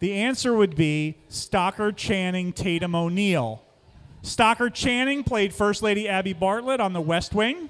the 0.00 0.12
answer 0.14 0.54
would 0.54 0.74
be 0.74 1.16
Stockard 1.28 1.96
Channing 1.96 2.52
Tatum 2.52 2.94
O'Neal. 2.94 3.62
Stockard 4.22 4.74
Channing 4.74 5.22
played 5.22 5.52
First 5.52 5.82
Lady 5.82 6.08
Abby 6.08 6.32
Bartlett 6.32 6.80
on 6.80 6.94
The 6.94 7.00
West 7.00 7.34
Wing. 7.34 7.68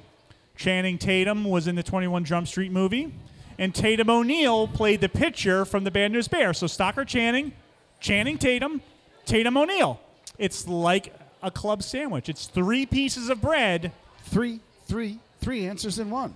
Channing 0.57 0.99
Tatum 0.99 1.45
was 1.45 1.67
in 1.67 1.75
the 1.75 1.83
21 1.83 2.25
Jump 2.25 2.47
Street 2.47 2.71
movie. 2.71 3.13
And 3.59 3.75
Tatum 3.75 4.09
O'Neal 4.09 4.69
played 4.69 5.01
the 5.01 5.09
pitcher 5.09 5.65
from 5.65 5.85
the 5.85 5.91
Bad 5.91 6.13
News 6.13 6.29
Bears. 6.29 6.59
So 6.59 6.67
Stockard 6.67 7.09
Channing, 7.09 7.53
Channing 8.01 8.39
Tatum, 8.39 8.81
Tatum 9.27 9.57
O'Neal. 9.57 10.01
It's 10.39 10.67
like 10.67 11.15
a 11.43 11.51
club 11.51 11.83
sandwich. 11.83 12.29
It's 12.29 12.47
three 12.47 12.87
pieces 12.87 13.29
of 13.29 13.41
bread. 13.41 13.93
Three, 14.25 14.61
three, 14.87 15.19
three 15.41 15.67
answers 15.67 15.99
in 15.99 16.11
one. 16.11 16.35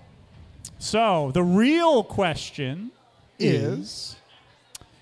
So 0.79 1.33
the 1.35 1.43
real 1.43 2.05
question 2.05 2.93
Is 3.39 4.15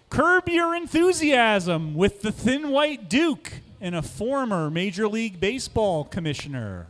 Curb 0.08 0.48
Your 0.48 0.74
Enthusiasm 0.74 1.94
with 1.94 2.22
the 2.22 2.32
Thin 2.32 2.70
White 2.70 3.10
Duke 3.10 3.52
and 3.78 3.94
a 3.94 4.00
former 4.00 4.70
Major 4.70 5.06
League 5.06 5.38
Baseball 5.38 6.04
commissioner. 6.04 6.86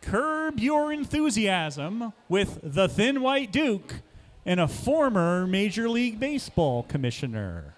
Curb 0.00 0.58
Your 0.58 0.90
Enthusiasm 0.90 2.14
with 2.30 2.60
the 2.62 2.88
Thin 2.88 3.20
White 3.20 3.52
Duke 3.52 3.96
and 4.46 4.58
a 4.58 4.68
former 4.68 5.46
Major 5.46 5.86
League 5.90 6.18
Baseball 6.18 6.82
commissioner. 6.84 7.74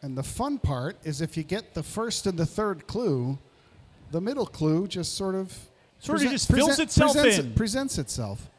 and 0.00 0.16
the 0.16 0.22
fun 0.22 0.58
part 0.58 0.96
is 1.02 1.20
if 1.20 1.36
you 1.36 1.42
get 1.42 1.74
the 1.74 1.82
first 1.82 2.26
and 2.26 2.38
the 2.38 2.46
third 2.46 2.86
clue, 2.86 3.38
the 4.12 4.20
middle 4.20 4.46
clue 4.46 4.86
just 4.86 5.16
sort 5.16 5.34
of 5.34 5.56
Sort 6.02 6.20
of 6.20 6.30
just 6.32 6.50
fills 6.50 6.80
itself 6.80 7.12
presents 7.12 7.38
in. 7.38 7.54
Presents 7.54 7.98
itself. 7.98 8.50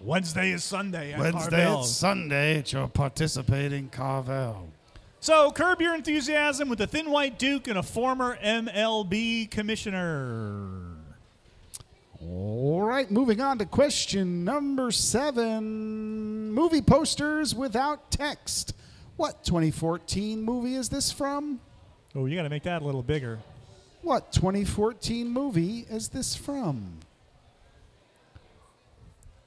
Wednesday 0.00 0.50
is 0.52 0.64
Sunday. 0.64 1.12
at 1.12 1.18
Wednesday, 1.18 1.64
Carvel. 1.64 1.80
it's 1.82 1.90
Sunday 1.90 2.58
at 2.58 2.72
your 2.72 2.88
participating 2.88 3.90
Carvel. 3.90 4.70
So, 5.20 5.50
curb 5.50 5.82
your 5.82 5.94
enthusiasm 5.94 6.70
with 6.70 6.78
the 6.78 6.86
Thin 6.86 7.10
White 7.10 7.38
Duke 7.38 7.68
and 7.68 7.76
a 7.76 7.82
former 7.82 8.38
MLB 8.42 9.50
commissioner. 9.50 10.96
All 12.22 12.80
right, 12.80 13.10
moving 13.10 13.42
on 13.42 13.58
to 13.58 13.66
question 13.66 14.42
number 14.42 14.90
seven 14.90 16.50
movie 16.50 16.80
posters 16.80 17.54
without 17.54 18.10
text. 18.10 18.72
What 19.16 19.44
2014 19.44 20.40
movie 20.40 20.76
is 20.76 20.88
this 20.88 21.12
from? 21.12 21.60
Oh, 22.14 22.24
you 22.24 22.36
got 22.36 22.44
to 22.44 22.48
make 22.48 22.62
that 22.62 22.80
a 22.80 22.84
little 22.86 23.02
bigger. 23.02 23.38
What 24.02 24.32
2014 24.32 25.28
movie 25.28 25.86
is 25.90 26.08
this 26.08 26.34
from? 26.34 26.98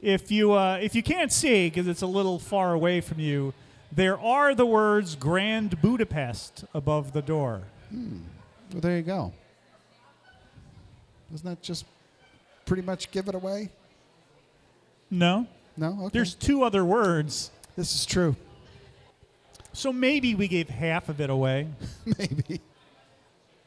If 0.02 0.32
you 0.32 0.52
uh, 0.54 0.80
if 0.82 0.96
you 0.96 1.02
can't 1.04 1.32
see 1.32 1.70
because 1.70 1.88
it's 1.88 2.02
a 2.02 2.08
little 2.08 2.38
far 2.38 2.74
away 2.74 3.00
from 3.02 3.20
you, 3.20 3.54
there 3.92 4.20
are 4.20 4.54
the 4.54 4.66
words 4.66 5.16
Grand 5.16 5.82
Budapest 5.82 6.66
above 6.74 7.14
the 7.14 7.22
door. 7.22 7.62
Well, 7.92 8.82
there 8.82 8.98
you 8.98 9.04
go. 9.04 9.34
Doesn't 11.32 11.50
that 11.50 11.62
just 11.62 11.86
pretty 12.66 12.84
much 12.84 13.12
give 13.12 13.28
it 13.28 13.36
away? 13.36 13.70
No, 15.10 15.48
No? 15.78 15.98
Okay. 16.06 16.10
there's 16.14 16.34
two 16.36 16.64
other 16.64 16.84
words. 16.84 17.50
this 17.76 17.94
is 17.96 18.06
true. 18.06 18.36
So 19.74 19.92
maybe 19.94 20.36
we 20.36 20.48
gave 20.48 20.70
half 20.70 21.08
of 21.10 21.20
it 21.22 21.30
away. 21.32 21.68
Maybe. 22.06 22.62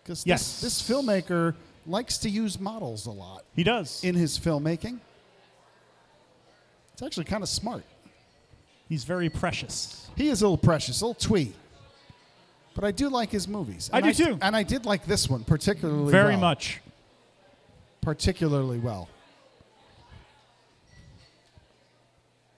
Because 0.07 0.25
Yes. 0.25 0.61
this, 0.61 0.79
this 0.79 0.89
filmmaker 0.89 1.57
likes 1.85 2.19
to 2.19 2.31
use 2.31 2.61
models 2.61 3.07
a 3.07 3.11
lot 3.11 3.45
He 3.57 3.65
does. 3.65 4.05
in 4.05 4.15
his 4.15 4.39
filmmaking. 4.39 5.01
It's 6.93 7.03
actually 7.03 7.25
kind 7.25 7.43
of 7.43 7.49
smart. 7.49 7.83
He's 8.89 9.03
very 9.03 9.29
precious. 9.29 10.09
He 10.17 10.29
is 10.29 10.43
a 10.43 10.45
little 10.45 10.59
precious, 10.59 11.01
a 11.01 11.07
little 11.07 11.21
twee. 11.21 11.55
But 12.77 12.85
I 12.85 12.93
do 12.93 13.09
like 13.09 13.31
his 13.33 13.49
movies. 13.49 13.91
I 13.93 14.01
do 14.01 14.13
too. 14.13 14.39
And 14.41 14.55
I 14.55 14.63
did 14.63 14.87
like 14.87 15.07
this 15.07 15.29
one 15.29 15.43
particularly 15.43 16.13
Very 16.13 16.35
well. 16.35 16.41
much. 16.41 16.81
Particularly 18.01 18.79
well. 18.79 19.09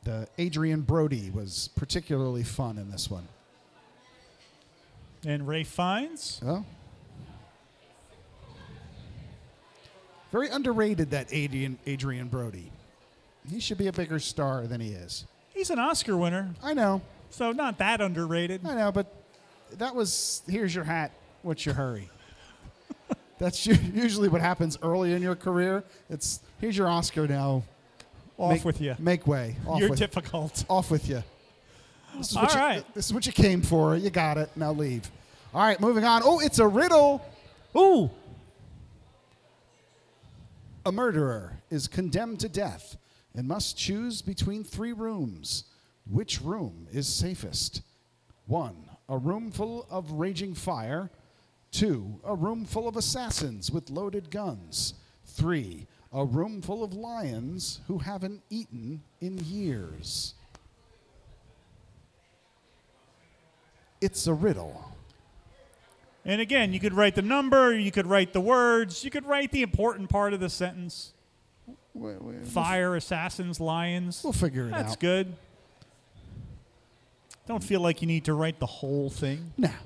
The 0.04 0.28
Adrien 0.38 0.82
Brody 0.82 1.30
was 1.30 1.70
particularly 1.76 2.42
fun 2.42 2.76
in 2.76 2.90
this 2.90 3.10
one. 3.10 3.26
And 5.24 5.48
Ralph 5.48 5.66
Fiennes. 5.68 6.42
Oh. 6.44 6.66
Very 10.32 10.48
underrated 10.48 11.10
that 11.10 11.28
Adrian 11.32 11.78
Adrien 11.86 12.28
Brody. 12.28 12.70
He 13.50 13.60
should 13.60 13.78
be 13.78 13.86
a 13.86 13.92
bigger 13.92 14.18
star 14.18 14.66
than 14.66 14.80
he 14.80 14.90
is. 14.90 15.24
He's 15.54 15.70
an 15.70 15.78
Oscar 15.78 16.16
winner, 16.16 16.50
I 16.62 16.74
know. 16.74 17.00
so 17.30 17.52
not 17.52 17.78
that 17.78 18.00
underrated. 18.00 18.60
I 18.66 18.74
know, 18.74 18.92
but 18.92 19.12
that 19.78 19.94
was 19.94 20.42
here's 20.48 20.74
your 20.74 20.84
hat, 20.84 21.12
what's 21.42 21.64
your 21.64 21.74
hurry? 21.74 22.08
That's 23.38 23.66
u- 23.66 23.76
usually 23.94 24.28
what 24.28 24.40
happens 24.40 24.78
early 24.82 25.12
in 25.14 25.22
your 25.22 25.34
career. 25.36 25.82
It's 26.10 26.40
here's 26.60 26.76
your 26.76 26.88
Oscar 26.88 27.26
now. 27.26 27.62
Off 28.36 28.52
make, 28.52 28.64
with 28.64 28.80
you. 28.80 28.94
Make 29.00 29.26
way. 29.26 29.56
Off 29.66 29.80
You're 29.80 29.90
with, 29.90 29.98
difficult. 29.98 30.64
off 30.68 30.90
with 30.90 31.08
you. 31.08 31.24
This 32.16 32.30
is 32.30 32.36
All 32.36 32.44
what 32.44 32.54
you, 32.54 32.60
right. 32.60 32.94
This 32.94 33.06
is 33.06 33.14
what 33.14 33.26
you 33.26 33.32
came 33.32 33.62
for. 33.62 33.96
You 33.96 34.10
got 34.10 34.38
it. 34.38 34.50
Now 34.56 34.72
leave. 34.72 35.10
All 35.52 35.60
right, 35.62 35.80
moving 35.80 36.04
on. 36.04 36.22
Oh, 36.24 36.38
it's 36.40 36.58
a 36.58 36.66
riddle. 36.66 37.24
Ooh. 37.76 38.10
A 40.88 40.92
murderer 40.92 41.60
is 41.68 41.86
condemned 41.86 42.40
to 42.40 42.48
death 42.48 42.96
and 43.34 43.46
must 43.46 43.76
choose 43.76 44.22
between 44.22 44.64
three 44.64 44.94
rooms. 44.94 45.64
Which 46.10 46.40
room 46.40 46.86
is 46.90 47.06
safest? 47.06 47.82
One, 48.46 48.88
a 49.06 49.18
room 49.18 49.50
full 49.50 49.86
of 49.90 50.12
raging 50.12 50.54
fire. 50.54 51.10
Two, 51.72 52.18
a 52.24 52.34
room 52.34 52.64
full 52.64 52.88
of 52.88 52.96
assassins 52.96 53.70
with 53.70 53.90
loaded 53.90 54.30
guns. 54.30 54.94
Three, 55.26 55.86
a 56.10 56.24
room 56.24 56.62
full 56.62 56.82
of 56.82 56.94
lions 56.94 57.80
who 57.86 57.98
haven't 57.98 58.40
eaten 58.48 59.02
in 59.20 59.36
years. 59.44 60.32
It's 64.00 64.26
a 64.26 64.32
riddle. 64.32 64.90
And 66.28 66.42
again, 66.42 66.74
you 66.74 66.78
could 66.78 66.92
write 66.92 67.14
the 67.14 67.22
number, 67.22 67.74
you 67.74 67.90
could 67.90 68.06
write 68.06 68.34
the 68.34 68.40
words, 68.40 69.02
you 69.02 69.10
could 69.10 69.24
write 69.24 69.50
the 69.50 69.62
important 69.62 70.10
part 70.10 70.34
of 70.34 70.40
the 70.40 70.50
sentence. 70.50 71.14
We- 71.94 72.16
we- 72.16 72.44
Fire, 72.44 72.94
assassins, 72.94 73.58
lions. 73.58 74.22
We'll 74.22 74.34
figure 74.34 74.66
it 74.66 74.70
That's 74.70 74.80
out. 74.80 74.84
That's 74.88 74.96
good. 74.96 75.34
Don't 77.46 77.64
feel 77.64 77.80
like 77.80 78.02
you 78.02 78.06
need 78.06 78.26
to 78.26 78.34
write 78.34 78.60
the 78.60 78.66
whole 78.66 79.08
thing. 79.08 79.54
Now, 79.56 79.76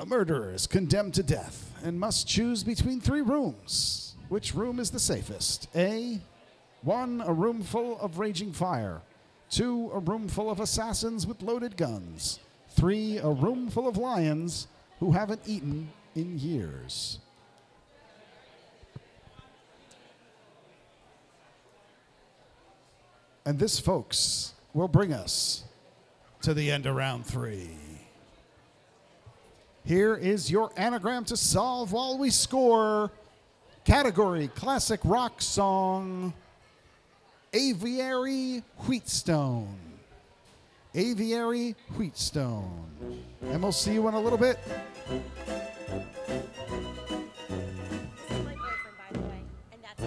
a 0.00 0.04
murderer 0.04 0.52
is 0.52 0.66
condemned 0.66 1.14
to 1.14 1.22
death 1.22 1.72
and 1.84 1.98
must 1.98 2.26
choose 2.26 2.64
between 2.64 3.00
three 3.00 3.22
rooms. 3.22 4.16
Which 4.28 4.56
room 4.56 4.80
is 4.80 4.90
the 4.90 4.98
safest? 4.98 5.68
A. 5.76 6.18
One, 6.82 7.22
a 7.24 7.32
room 7.32 7.62
full 7.62 8.00
of 8.00 8.18
raging 8.18 8.52
fire. 8.52 9.00
Two, 9.48 9.92
a 9.94 10.00
room 10.00 10.26
full 10.26 10.50
of 10.50 10.58
assassins 10.58 11.24
with 11.24 11.40
loaded 11.40 11.76
guns. 11.76 12.40
Three, 12.70 13.18
a 13.18 13.28
room 13.28 13.70
full 13.70 13.86
of 13.86 13.96
lions 13.96 14.66
who 15.02 15.10
haven't 15.10 15.40
eaten 15.46 15.90
in 16.14 16.38
years. 16.38 17.18
And 23.44 23.58
this, 23.58 23.80
folks, 23.80 24.54
will 24.72 24.86
bring 24.86 25.12
us 25.12 25.64
to 26.42 26.54
the 26.54 26.70
end 26.70 26.86
of 26.86 26.94
round 26.94 27.26
three. 27.26 27.70
Here 29.84 30.14
is 30.14 30.48
your 30.48 30.70
anagram 30.76 31.24
to 31.24 31.36
solve 31.36 31.90
while 31.90 32.16
we 32.16 32.30
score. 32.30 33.10
Category 33.84 34.46
Classic 34.54 35.00
Rock 35.02 35.42
Song 35.42 36.32
Aviary 37.52 38.62
Wheatstone. 38.86 39.78
Aviary 40.94 41.74
Wheatstone. 41.96 42.86
And 43.42 43.60
we'll 43.60 43.72
see 43.72 43.94
you 43.94 44.06
in 44.06 44.14
a 44.14 44.20
little 44.20 44.38
bit 44.38 44.60
my 45.08 45.16
boyfriend, 48.54 48.96
by 48.98 49.08
the 49.12 49.20
way, 49.20 49.40
and 49.72 49.82
that's 49.82 50.02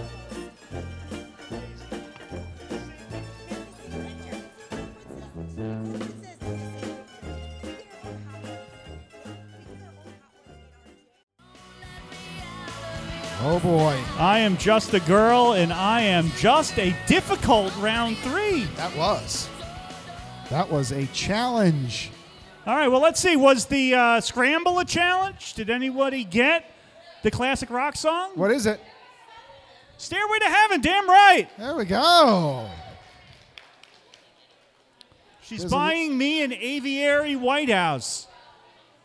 Oh 13.42 13.60
boy. 13.60 14.02
I 14.18 14.40
am 14.40 14.58
just 14.58 14.94
a 14.94 15.00
girl, 15.02 15.54
and 15.54 15.72
I 15.72 16.02
am 16.02 16.32
just 16.38 16.80
a 16.80 16.96
difficult 17.06 17.76
round 17.78 18.18
three. 18.18 18.64
That 18.76 18.96
was. 18.96 19.48
That 20.50 20.72
was 20.72 20.92
a 20.92 21.06
challenge. 21.08 22.12
All 22.66 22.76
right, 22.76 22.88
well, 22.88 23.02
let's 23.02 23.20
see. 23.20 23.36
Was 23.36 23.66
the 23.66 23.94
uh, 23.94 24.22
scramble 24.22 24.80
a 24.80 24.86
challenge? 24.86 25.54
Did 25.54 25.70
anybody 25.70 26.24
get 26.24 26.72
the 27.22 27.30
classic 27.30 27.70
rock 27.70 27.96
song? 27.96 28.32
What 28.34 28.50
is 28.50 28.66
it? 28.66 28.80
Stairway 29.98 30.40
to 30.40 30.46
Heaven, 30.46 30.82
damn 30.82 31.08
right. 31.08 31.48
There 31.58 31.76
we 31.76 31.86
go. 31.86 32.68
She's 35.44 35.60
There's 35.60 35.72
a- 35.72 35.76
buying 35.76 36.18
me 36.18 36.42
an 36.42 36.54
aviary 36.54 37.36
White 37.36 37.70
House. 37.70 38.28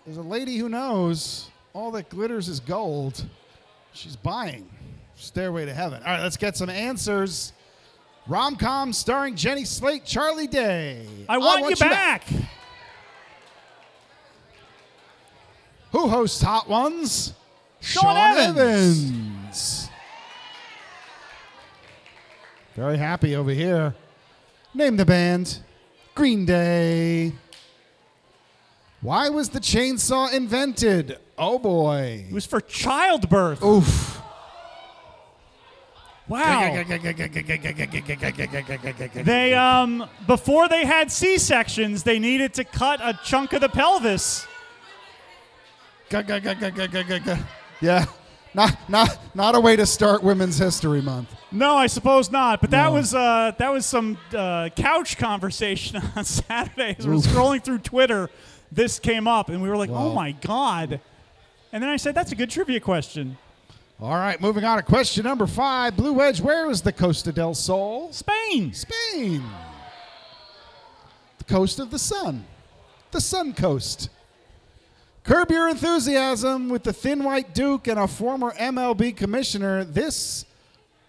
There's 0.06 0.16
a 0.16 0.22
lady 0.22 0.56
who 0.56 0.70
knows 0.70 1.50
all 1.74 1.90
that 1.92 2.08
glitters 2.08 2.48
is 2.48 2.60
gold. 2.60 3.24
She's 3.92 4.16
buying 4.16 4.68
Stairway 5.16 5.66
to 5.66 5.74
Heaven. 5.74 6.02
All 6.02 6.12
right, 6.12 6.22
let's 6.22 6.38
get 6.38 6.56
some 6.56 6.70
answers. 6.70 7.52
Rom 8.26 8.56
com 8.56 8.94
starring 8.94 9.36
Jenny 9.36 9.66
Slate, 9.66 10.06
Charlie 10.06 10.46
Day. 10.46 11.06
I 11.28 11.36
want, 11.38 11.68
you, 11.68 11.76
back. 11.76 12.24
Who 15.92 16.08
hosts 16.08 16.42
Hot 16.42 16.68
Ones? 16.68 17.34
Sean 17.80 18.16
Evans. 18.16 19.10
Evans. 19.10 19.90
Very 22.76 22.96
happy 22.96 23.34
over 23.34 23.50
here. 23.50 23.94
Name 24.74 24.96
the 24.96 25.04
band. 25.04 25.58
Green 26.14 26.44
Day. 26.46 27.32
Why 29.00 29.28
was 29.30 29.48
the 29.48 29.60
chainsaw 29.60 30.32
invented? 30.32 31.18
Oh 31.38 31.58
boy. 31.58 32.26
It 32.28 32.32
was 32.32 32.46
for 32.46 32.60
childbirth. 32.60 33.64
Oof. 33.64 34.20
Wow. 36.28 36.84
They 39.14 39.54
um 39.54 40.08
before 40.26 40.68
they 40.68 40.84
had 40.84 41.10
C 41.10 41.38
sections, 41.38 42.02
they 42.04 42.18
needed 42.18 42.54
to 42.54 42.64
cut 42.64 43.00
a 43.02 43.18
chunk 43.24 43.52
of 43.52 43.62
the 43.62 43.68
pelvis. 43.68 44.46
Yeah. 47.80 48.04
Not 48.52 48.76
not 48.90 49.34
not 49.34 49.54
a 49.54 49.60
way 49.60 49.76
to 49.76 49.86
start 49.86 50.24
Women's 50.24 50.58
History 50.58 51.00
Month. 51.00 51.28
No, 51.52 51.76
I 51.76 51.86
suppose 51.86 52.32
not. 52.32 52.60
But 52.60 52.70
that 52.70 52.86
No. 52.86 52.92
was 52.94 53.14
uh, 53.14 53.52
that 53.58 53.72
was 53.72 53.86
some 53.86 54.18
uh, 54.36 54.70
couch 54.74 55.16
conversation 55.18 56.02
on 56.16 56.24
Saturday. 56.24 56.96
As 56.98 57.06
we 57.06 57.14
were 57.14 57.20
scrolling 57.20 57.62
through 57.62 57.78
Twitter, 57.78 58.28
this 58.72 58.98
came 58.98 59.28
up, 59.28 59.50
and 59.50 59.62
we 59.62 59.68
were 59.68 59.76
like, 59.76 59.90
"Oh 59.90 60.12
my 60.12 60.32
god!" 60.32 61.00
And 61.72 61.80
then 61.80 61.88
I 61.90 61.96
said, 61.96 62.16
"That's 62.16 62.32
a 62.32 62.34
good 62.34 62.50
trivia 62.50 62.80
question." 62.80 63.38
All 64.00 64.14
right, 64.14 64.40
moving 64.40 64.64
on 64.64 64.78
to 64.78 64.82
question 64.82 65.22
number 65.24 65.46
five. 65.46 65.96
Blue 65.96 66.14
Wedge, 66.14 66.40
where 66.40 66.68
is 66.70 66.82
the 66.82 66.92
Costa 66.92 67.30
del 67.32 67.54
Sol? 67.54 68.10
Spain. 68.12 68.72
Spain. 68.72 69.44
The 71.38 71.44
coast 71.44 71.78
of 71.78 71.90
the 71.92 71.98
sun. 72.00 72.46
The 73.12 73.20
sun 73.20 73.52
coast. 73.52 74.08
Curb 75.30 75.52
your 75.52 75.68
enthusiasm 75.68 76.68
with 76.68 76.82
the 76.82 76.92
thin 76.92 77.22
white 77.22 77.54
Duke 77.54 77.86
and 77.86 78.00
a 78.00 78.08
former 78.08 78.50
MLB 78.50 79.16
commissioner. 79.16 79.84
This 79.84 80.44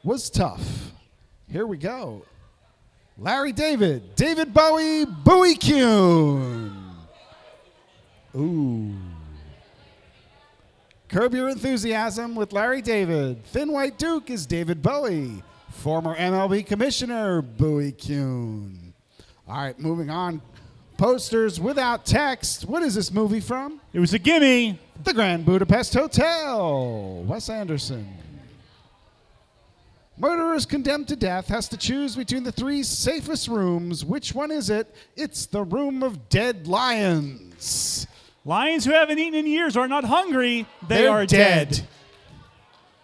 was 0.03 0.30
tough. 0.30 0.91
Here 1.51 1.65
we 1.65 1.78
go. 1.78 2.24
Larry 3.17 3.51
David, 3.51 4.13
David 4.13 4.53
Bowie, 4.53 5.05
Bowie 5.05 5.55
Kuhn. 5.55 6.72
Ooh. 8.36 8.93
Curb 11.09 11.34
Your 11.34 11.49
Enthusiasm 11.49 12.36
with 12.36 12.53
Larry 12.53 12.84
David. 12.84 13.43
Thin 13.45 13.72
White 13.72 13.97
Duke 13.97 14.30
is 14.30 14.45
David 14.45 14.84
Bowie. 14.84 15.41
Former 15.72 16.15
MLB 16.15 16.63
Commissioner 16.67 17.41
Bowie 17.41 17.93
Kuhn. 17.93 18.93
All 19.47 19.57
right, 19.57 19.80
moving 19.80 20.11
on. 20.11 20.43
Posters 21.01 21.59
without 21.59 22.05
text. 22.05 22.65
What 22.65 22.83
is 22.83 22.93
this 22.93 23.11
movie 23.11 23.39
from? 23.39 23.81
It 23.91 23.99
was 23.99 24.13
a 24.13 24.19
gimme. 24.19 24.77
The 25.03 25.15
Grand 25.15 25.47
Budapest 25.47 25.95
Hotel. 25.95 27.23
Wes 27.23 27.49
Anderson. 27.49 28.07
Murderer 30.15 30.53
is 30.53 30.67
condemned 30.67 31.07
to 31.07 31.15
death, 31.15 31.47
has 31.47 31.67
to 31.69 31.77
choose 31.77 32.15
between 32.15 32.43
the 32.43 32.51
three 32.51 32.83
safest 32.83 33.47
rooms. 33.47 34.05
Which 34.05 34.35
one 34.35 34.51
is 34.51 34.69
it? 34.69 34.93
It's 35.15 35.47
the 35.47 35.63
room 35.63 36.03
of 36.03 36.29
dead 36.29 36.67
lions. 36.67 38.05
Lions 38.45 38.85
who 38.85 38.91
haven't 38.91 39.17
eaten 39.17 39.33
in 39.33 39.47
years 39.47 39.75
are 39.75 39.87
not 39.87 40.03
hungry. 40.03 40.67
They 40.87 40.99
They're 40.99 41.09
are 41.09 41.25
dead. 41.25 41.81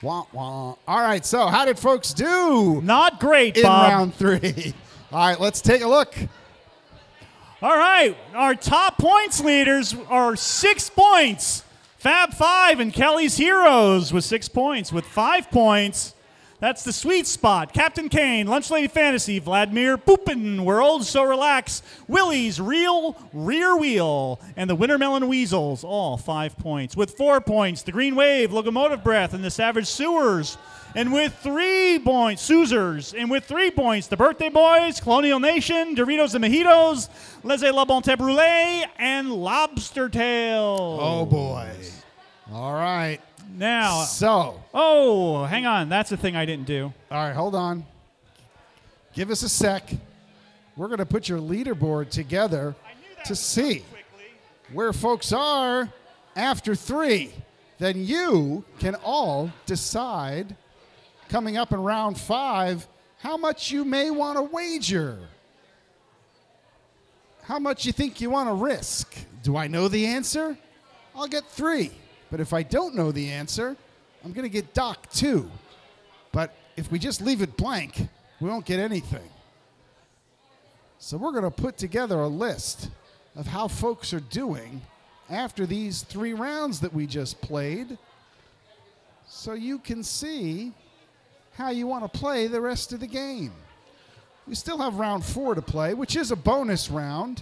Wah, 0.03 0.25
wah. 0.31 0.75
All 0.87 1.01
right, 1.01 1.25
so 1.25 1.47
how 1.47 1.65
did 1.65 1.79
folks 1.79 2.13
do 2.13 2.79
Not 2.83 3.19
great, 3.19 3.57
in 3.57 3.63
Bob. 3.63 3.89
round 3.89 4.13
three? 4.13 4.75
All 5.11 5.17
right, 5.17 5.39
let's 5.39 5.61
take 5.61 5.81
a 5.81 5.87
look. 5.87 6.15
All 7.59 7.75
right, 7.75 8.15
our 8.35 8.53
top 8.53 8.99
points 8.99 9.39
leaders 9.43 9.95
are 10.09 10.35
six 10.35 10.91
points. 10.91 11.63
Fab 11.97 12.31
Five 12.35 12.79
and 12.79 12.93
Kelly's 12.93 13.35
Heroes 13.35 14.13
with 14.13 14.23
six 14.23 14.47
points. 14.47 14.93
With 14.93 15.05
five 15.05 15.49
points, 15.49 16.13
that's 16.59 16.83
the 16.83 16.93
sweet 16.93 17.25
spot. 17.25 17.73
Captain 17.73 18.09
Kane, 18.09 18.45
Lunch 18.45 18.69
Lady 18.69 18.87
Fantasy, 18.87 19.39
Vladimir 19.39 19.97
Poopin, 19.97 20.65
World 20.65 21.03
So 21.03 21.23
Relax, 21.23 21.81
Willie's 22.07 22.61
Real 22.61 23.17
Rear 23.33 23.75
Wheel, 23.75 24.39
and 24.55 24.69
the 24.69 24.75
Wintermelon 24.75 25.27
Weasels, 25.27 25.83
all 25.83 26.15
five 26.15 26.55
points. 26.59 26.95
With 26.95 27.17
four 27.17 27.41
points, 27.41 27.81
the 27.81 27.91
Green 27.91 28.15
Wave, 28.15 28.53
Locomotive 28.53 29.03
Breath, 29.03 29.33
and 29.33 29.43
the 29.43 29.49
Savage 29.49 29.87
Sewers. 29.87 30.59
And 30.97 31.13
with 31.13 31.37
three 31.43 31.99
points, 31.99 32.49
Soozers. 32.49 33.13
And 33.15 33.29
with 33.29 33.45
three 33.45 33.69
points, 33.69 34.07
the 34.07 34.17
Birthday 34.17 34.49
Boys, 34.49 34.99
Colonial 34.99 35.39
Nation, 35.39 35.95
Doritos 35.95 36.33
and 36.33 36.43
Mojitos, 36.43 37.07
Les 37.43 37.61
La 37.71 37.85
Bonté 37.85 38.17
Brûlée, 38.17 38.83
and 38.97 39.31
Lobster 39.31 40.09
Tail. 40.09 40.97
Oh 40.99 41.23
boy. 41.27 41.69
All 42.51 42.73
right. 42.73 43.19
Now, 43.55 44.05
So, 44.05 44.59
oh, 44.73 45.45
hang 45.45 45.67
on. 45.67 45.87
That's 45.87 46.09
the 46.09 46.17
thing 46.17 46.35
I 46.35 46.45
didn't 46.45 46.65
do. 46.65 46.91
all 47.11 47.17
right, 47.27 47.35
hold 47.35 47.53
on. 47.53 47.85
Give 49.13 49.29
us 49.29 49.43
a 49.43 49.49
sec. 49.49 49.91
We're 50.75 50.87
going 50.87 50.97
to 50.97 51.05
put 51.05 51.29
your 51.29 51.39
leaderboard 51.39 52.09
together 52.09 52.73
to 53.25 53.35
see 53.35 53.83
where 54.73 54.93
folks 54.93 55.31
are 55.31 55.89
after 56.35 56.73
three. 56.73 57.31
Then 57.77 58.03
you 58.03 58.63
can 58.79 58.95
all 58.95 59.51
decide 59.67 60.55
coming 61.29 61.57
up 61.57 61.71
in 61.71 61.81
round 61.81 62.17
five 62.17 62.87
how 63.19 63.37
much 63.37 63.71
you 63.71 63.83
may 63.83 64.11
want 64.11 64.37
to 64.37 64.43
wager. 64.43 65.17
How 67.43 67.59
much 67.59 67.85
you 67.85 67.91
think 67.91 68.21
you 68.21 68.29
want 68.29 68.49
to 68.49 68.53
risk? 68.53 69.15
Do 69.41 69.57
I 69.57 69.67
know 69.67 69.87
the 69.87 70.05
answer? 70.05 70.57
I'll 71.15 71.27
get 71.27 71.45
three. 71.45 71.91
But 72.29 72.39
if 72.39 72.53
I 72.53 72.63
don't 72.63 72.93
know 72.93 73.11
the 73.11 73.29
answer, 73.29 73.75
I'm 74.23 74.33
going 74.33 74.43
to 74.43 74.49
get 74.49 74.73
docked 74.73 75.15
two. 75.15 75.49
But 76.31 76.53
if 76.75 76.91
we 76.91 76.99
just 76.99 77.21
leave 77.21 77.41
it 77.41 77.57
blank, 77.57 78.07
we 78.39 78.49
won't 78.49 78.65
get 78.65 78.79
anything. 78.79 79.29
So 80.99 81.17
we're 81.17 81.31
going 81.31 81.43
to 81.43 81.51
put 81.51 81.77
together 81.77 82.19
a 82.19 82.27
list 82.27 82.89
of 83.35 83.47
how 83.47 83.67
folks 83.67 84.13
are 84.13 84.19
doing 84.19 84.81
after 85.29 85.65
these 85.65 86.03
three 86.03 86.33
rounds 86.33 86.79
that 86.81 86.93
we 86.93 87.07
just 87.07 87.41
played 87.41 87.97
so 89.27 89.53
you 89.53 89.79
can 89.79 90.03
see 90.03 90.73
how 91.57 91.71
you 91.71 91.87
want 91.87 92.03
to 92.03 92.19
play 92.19 92.45
the 92.45 92.61
rest 92.61 92.93
of 92.93 92.99
the 92.99 93.07
game. 93.07 93.51
We 94.47 94.53
still 94.53 94.77
have 94.77 94.95
round 94.95 95.25
four 95.25 95.55
to 95.55 95.61
play, 95.61 95.95
which 95.95 96.15
is 96.15 96.31
a 96.31 96.35
bonus 96.35 96.89
round. 96.89 97.41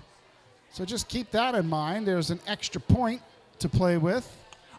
So 0.71 0.85
just 0.85 1.09
keep 1.09 1.31
that 1.31 1.53
in 1.53 1.67
mind. 1.67 2.07
There's 2.07 2.31
an 2.31 2.39
extra 2.47 2.79
point 2.79 3.21
to 3.59 3.67
play 3.67 3.97
with. 3.97 4.25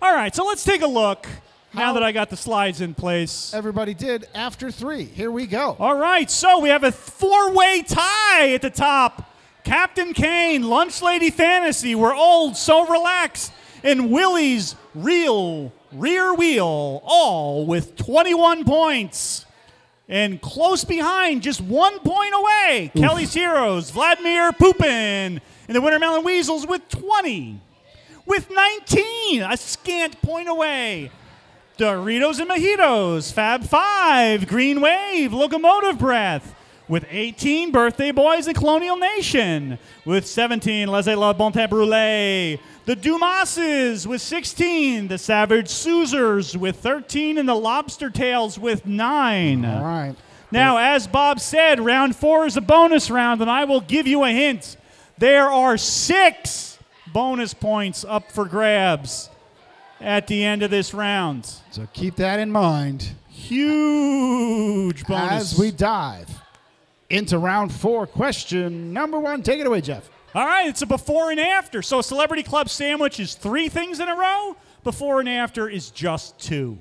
All 0.01 0.15
right, 0.15 0.35
so 0.35 0.45
let's 0.45 0.65
take 0.65 0.81
a 0.81 0.87
look 0.87 1.27
now 1.75 1.93
that 1.93 2.03
I 2.03 2.13
got 2.13 2.31
the 2.31 2.37
slides 2.37 2.81
in 2.81 2.95
place. 2.95 3.53
everybody 3.53 3.93
did 3.93 4.27
after 4.35 4.71
three. 4.71 5.05
Here 5.05 5.31
we 5.31 5.47
go. 5.47 5.77
All 5.79 5.97
right, 5.97 6.31
so 6.31 6.61
we 6.61 6.71
have 6.71 6.85
a 6.85 6.91
four 6.93 7.53
way 7.53 7.85
tie 7.87 8.53
at 8.55 8.63
the 8.63 8.71
top. 8.71 9.31
Captain 9.65 10.15
Kane, 10.15 10.63
Lunch 10.63 11.03
Lady 11.03 11.29
Fantasy, 11.31 11.95
We're 11.95 12.15
Old, 12.15 12.57
So 12.57 12.87
Relaxed, 12.87 13.53
and 13.83 14.11
Willie's 14.11 14.77
Real 14.95 15.73
Rear 15.99 16.35
Wheel, 16.35 17.03
all 17.05 17.65
with 17.65 17.97
21 17.97 18.65
points. 18.65 19.47
And 20.09 20.41
close 20.41 20.85
behind, 20.85 21.43
just 21.43 21.61
one 21.61 21.99
point 22.01 22.33
away, 22.35 22.93
Kelly's 22.95 23.33
Heroes, 23.35 23.91
Vladimir 23.91 24.53
Pupin, 24.53 25.41
and 25.69 25.75
the 25.75 25.81
Wintermelon 25.81 26.23
Weasels 26.23 26.67
with 26.67 26.89
20. 26.91 27.61
With 28.27 28.51
19, 28.51 29.43
a 29.43 29.57
scant 29.57 30.21
point 30.23 30.49
away, 30.49 31.11
Doritos 31.79 32.41
and 32.41 32.51
Mojitos, 32.51 33.33
Fab 33.33 33.65
Five, 33.65 34.47
Green 34.47 34.81
Wave, 34.81 35.33
Locomotive 35.33 35.99
Breath. 35.99 36.56
With 36.89 37.05
18, 37.11 37.73
Birthday 37.73 38.13
Boys 38.13 38.47
and 38.47 38.57
Colonial 38.57 38.97
Nation. 38.97 39.79
With 40.05 40.25
17, 40.27 40.87
Les 40.89 41.15
La 41.15 41.33
Bonté 41.33 41.67
Brûlée. 41.69 42.61
The 42.85 42.95
Dumases 42.95 44.07
with 44.07 44.23
16. 44.23 45.09
The 45.09 45.19
Savage 45.19 45.67
Soozers 45.67 46.55
with 46.55 46.77
13. 46.77 47.39
And 47.39 47.49
the 47.49 47.55
Lobster 47.57 48.09
Tails 48.09 48.59
with 48.59 48.87
9. 48.87 49.65
All 49.65 49.85
right. 49.85 50.15
Now, 50.53 50.77
as 50.79 51.09
Bob 51.09 51.41
said, 51.41 51.81
round 51.81 52.15
four 52.15 52.47
is 52.47 52.57
a 52.57 52.61
bonus 52.61 53.11
round, 53.11 53.41
and 53.41 53.51
I 53.51 53.65
will 53.65 53.81
give 53.81 54.07
you 54.07 54.23
a 54.23 54.31
hint. 54.31 54.77
There 55.19 55.51
are 55.51 55.77
six 55.77 56.79
bonus 57.13 57.53
points 57.53 58.05
up 58.05 58.31
for 58.31 58.45
grabs 58.45 59.29
at 60.01 60.29
the 60.29 60.45
end 60.45 60.63
of 60.63 60.71
this 60.71 60.95
round. 60.95 61.51
So 61.73 61.89
keep 61.93 62.17
that 62.17 62.39
in 62.39 62.53
mind 62.53 63.11
Huge 63.29 65.05
bonus. 65.05 65.53
as 65.53 65.59
we 65.59 65.71
dive 65.73 66.29
into 67.11 67.39
round 67.39 67.73
four. 67.73 68.07
Question 68.07 68.93
number 68.93 69.19
one. 69.19 69.43
Take 69.43 69.61
it 69.61 69.67
away, 69.67 69.81
Jeff. 69.81 70.09
All 70.35 70.45
right, 70.45 70.69
it's 70.69 70.83
a 70.83 70.87
before 70.87 71.31
and 71.31 71.41
after. 71.41 71.81
So 71.83 72.01
a 72.01 72.03
Celebrity 72.03 72.43
Club 72.43 72.69
sandwich 72.69 73.21
is 73.21 73.35
three 73.35 73.69
things 73.69 74.01
in 74.01 74.09
a 74.09 74.15
row. 74.15 74.57
Before 74.85 75.21
and 75.21 75.29
after 75.29 75.69
is 75.69 75.91
just 75.91 76.39
two. 76.39 76.79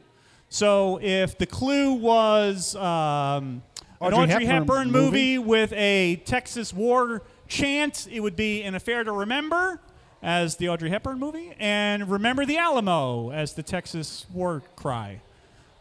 So 0.50 1.00
if 1.02 1.38
the 1.38 1.46
clue 1.46 1.94
was 1.94 2.76
um, 2.76 3.64
an 4.02 4.14
Audrey 4.14 4.36
Audrey 4.36 4.46
Hepburn 4.46 4.68
Hepburn, 4.68 4.92
movie. 4.92 5.38
movie 5.38 5.40
with 5.40 5.74
a 5.74 6.18
Texas 6.26 6.74
war 6.74 7.24
chant, 7.48 8.08
it 8.12 8.20
would 8.20 8.36
be 8.36 8.62
an 8.64 8.76
affair 8.76 9.04
to 9.04 9.12
remember 9.12 9.80
as 10.22 10.56
the 10.58 10.70
Audrey 10.70 10.90
Hepburn 10.90 11.20
movie, 11.20 11.54
and 11.60 12.10
Remember 12.10 12.46
the 12.46 12.58
Alamo 12.58 13.32
as 13.32 13.54
the 13.54 13.64
Texas 13.64 14.26
war 14.34 14.64
cry. 14.76 15.22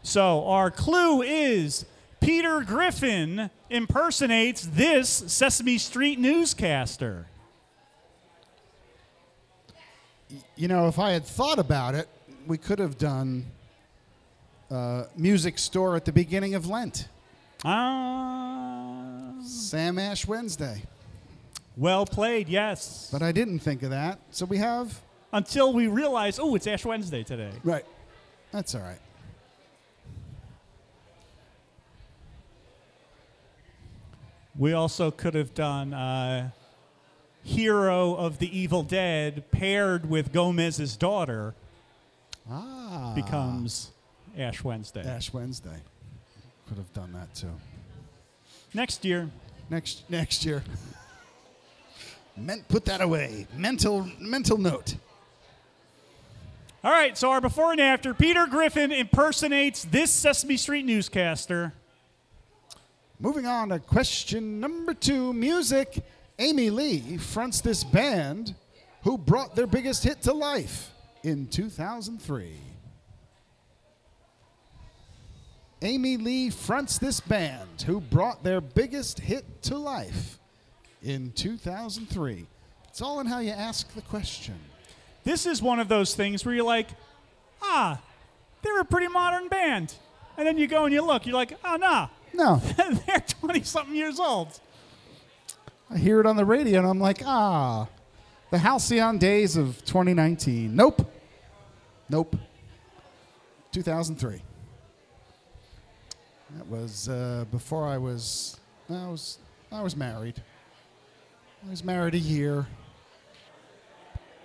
So 0.03 0.47
our 0.47 0.71
clue 0.71 1.23
is 1.23 1.87
Peter 2.25 2.63
Griffin 2.63 3.51
impersonates 3.69 4.63
this 4.63 5.09
Sesame 5.27 5.77
Street 5.77 6.19
newscaster. 6.19 7.27
You 10.57 10.69
know, 10.69 10.89
if 10.89 10.99
I 10.99 11.11
had 11.11 11.25
thought 11.27 11.59
about 11.59 11.95
it, 11.95 12.09
we 12.47 12.57
could 12.57 12.79
have 12.79 12.97
done 12.97 13.45
uh, 14.71 15.05
music 15.17 15.59
store 15.59 15.97
at 15.97 16.05
the 16.07 16.13
beginning 16.13 16.55
of 16.55 16.67
Lent. 16.67 17.09
Ah, 17.65 19.33
Sam 19.43 19.99
Ash 19.99 20.27
Wednesday. 20.27 20.83
well 21.77 22.07
played, 22.07 22.49
yes. 22.49 23.09
But 23.13 23.23
I 23.23 23.33
didn't 23.33 23.59
think 23.61 23.83
of 23.83 23.91
that. 23.91 24.19
So 24.31 24.47
we 24.47 24.57
have. 24.59 25.01
Until 25.33 25.73
we 25.73 25.89
realize, 25.89 26.39
oh, 26.39 26.55
it's 26.55 26.67
Ash 26.67 26.85
Wednesday 26.85 27.23
today. 27.23 27.51
Right. 27.65 27.85
That's 28.51 28.75
all 28.75 28.83
right. 28.83 28.99
We 34.57 34.73
also 34.73 35.11
could 35.11 35.35
have 35.35 35.55
done 35.55 35.93
uh, 35.93 36.51
Hero 37.43 38.15
of 38.15 38.39
the 38.39 38.57
Evil 38.57 38.83
Dead 38.83 39.51
paired 39.51 40.09
with 40.09 40.33
Gomez's 40.33 40.97
daughter 40.97 41.55
Ah. 42.51 43.13
becomes 43.15 43.91
Ash 44.39 44.63
Wednesday. 44.63 45.03
Ash 45.07 45.33
Wednesday. 45.33 45.79
Could 46.69 46.77
have 46.79 46.93
done 46.93 47.13
that 47.15 47.35
too. 47.35 47.51
Next 48.73 49.05
year, 49.05 49.29
Next 49.71 50.09
next 50.11 50.45
year. 50.45 50.63
Men- 52.37 52.65
put 52.69 52.85
that 52.87 53.01
away. 53.01 53.47
Mental 53.57 54.09
mental 54.19 54.59
note. 54.59 54.97
All 56.83 56.91
right, 56.93 57.17
so 57.17 57.31
our 57.31 57.41
before 57.41 57.73
and 57.73 57.81
after 57.81 58.13
Peter 58.13 58.47
Griffin 58.47 58.93
impersonates 58.93 59.85
this 59.85 60.11
Sesame 60.11 60.59
Street 60.59 60.85
newscaster. 60.85 61.73
Moving 63.21 63.47
on 63.47 63.69
to 63.69 63.79
question 63.79 64.61
number 64.61 64.93
two 64.93 65.33
music. 65.33 66.05
Amy 66.39 66.71
Lee 66.71 67.17
fronts 67.17 67.61
this 67.61 67.85
band 67.85 68.55
who 69.03 69.17
brought 69.17 69.55
their 69.55 69.69
biggest 69.69 70.03
hit 70.03 70.23
to 70.23 70.33
life 70.33 70.91
in 71.23 71.47
2003. 71.47 72.57
Amy 75.83 76.17
Lee 76.17 76.51
fronts 76.51 76.99
this 76.99 77.21
band 77.21 77.83
who 77.87 78.01
brought 78.01 78.43
their 78.43 78.61
biggest 78.61 79.21
hit 79.21 79.63
to 79.63 79.79
life 79.79 80.39
in 81.03 81.31
2003. 81.33 82.47
It's 82.89 83.03
all 83.03 83.21
in 83.21 83.27
how 83.27 83.39
you 83.39 83.51
ask 83.51 83.93
the 83.95 84.01
question. 84.03 84.55
This 85.23 85.47
is 85.47 85.63
one 85.63 85.79
of 85.79 85.89
those 85.89 86.15
things 86.15 86.45
where 86.45 86.55
you're 86.55 86.65
like, 86.65 86.89
ah, 87.63 88.01
they're 88.63 88.81
a 88.81 88.85
pretty 88.85 89.09
modern 89.09 89.49
band. 89.49 89.95
And 90.37 90.47
then 90.47 90.59
you 90.59 90.67
go 90.67 90.85
and 90.85 90.93
you 90.93 91.03
look, 91.03 91.27
you're 91.27 91.35
like, 91.35 91.57
oh, 91.65 91.77
nah, 91.77 92.09
No, 92.35 92.57
they're 93.07 93.25
20 93.41 93.63
something 93.63 93.95
years 93.95 94.19
old. 94.19 94.59
I 95.89 95.97
hear 95.97 96.19
it 96.19 96.27
on 96.27 96.37
the 96.37 96.45
radio 96.45 96.81
and 96.81 96.89
I'm 96.89 96.99
like, 96.99 97.23
ah, 97.25 97.87
the 98.51 98.59
halcyon 98.59 99.19
days 99.19 99.57
of 99.57 99.85
2019. 99.85 100.75
Nope. 100.75 101.09
Nope. 102.09 102.37
2003. 103.71 104.43
That 106.57 106.67
was 106.67 107.09
uh, 107.09 107.45
before 107.53 107.87
I 107.87 107.99
was, 107.99 108.59
I 108.91 109.07
was, 109.07 109.39
I 109.71 109.83
was 109.83 109.97
married. 109.97 110.43
I 111.65 111.71
was 111.71 111.85
married 111.85 112.15
a 112.15 112.19
year. 112.19 112.67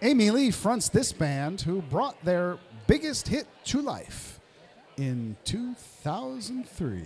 Amy 0.04 0.30
Lee 0.30 0.52
fronts 0.52 0.90
this 0.90 1.12
band 1.12 1.62
who 1.62 1.82
brought 1.82 2.24
their 2.24 2.58
biggest 2.86 3.28
hit 3.28 3.48
to 3.66 3.82
life 3.82 4.40
in 4.98 5.36
2003. 5.44 7.04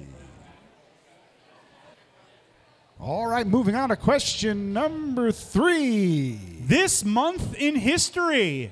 All 3.00 3.28
right, 3.28 3.46
moving 3.46 3.76
on 3.76 3.90
to 3.90 3.96
question 3.96 4.72
number 4.72 5.32
three. 5.32 6.40
This 6.62 7.04
month 7.04 7.56
in 7.56 7.76
history. 7.76 8.72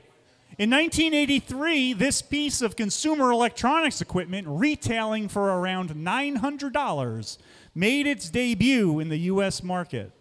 In 0.57 0.69
1983, 0.69 1.93
this 1.93 2.21
piece 2.21 2.61
of 2.61 2.75
consumer 2.75 3.31
electronics 3.31 3.99
equipment, 3.99 4.47
retailing 4.47 5.27
for 5.27 5.49
around 5.49 5.89
$900, 5.89 7.37
made 7.73 8.05
its 8.05 8.29
debut 8.29 8.99
in 8.99 9.09
the 9.09 9.17
U.S. 9.17 9.63
market. 9.63 10.11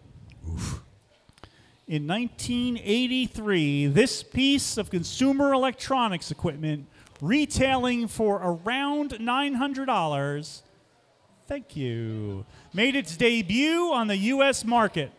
In 1.87 2.07
1983, 2.07 3.89
this 3.89 4.23
piece 4.23 4.79
of 4.79 4.91
consumer 4.91 5.53
electronics 5.53 6.31
equipment, 6.31 6.87
retailing 7.21 8.09
for 8.09 8.37
around 8.43 9.11
$900, 9.11 10.63
thank 11.51 11.75
you, 11.75 12.47
made 12.73 12.95
its 12.95 13.17
debut 13.17 13.93
on 13.93 14.07
the 14.07 14.17
U.S. 14.17 14.65
market. 14.65 15.11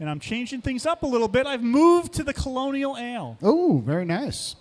And 0.00 0.10
I'm 0.10 0.18
changing 0.18 0.60
things 0.60 0.86
up 0.86 1.04
a 1.04 1.06
little 1.06 1.28
bit. 1.28 1.46
I've 1.46 1.62
moved 1.62 2.14
to 2.14 2.24
the 2.24 2.34
Colonial 2.34 2.96
Ale. 2.96 3.38
Oh, 3.40 3.80
very 3.86 4.04
nice. 4.04 4.56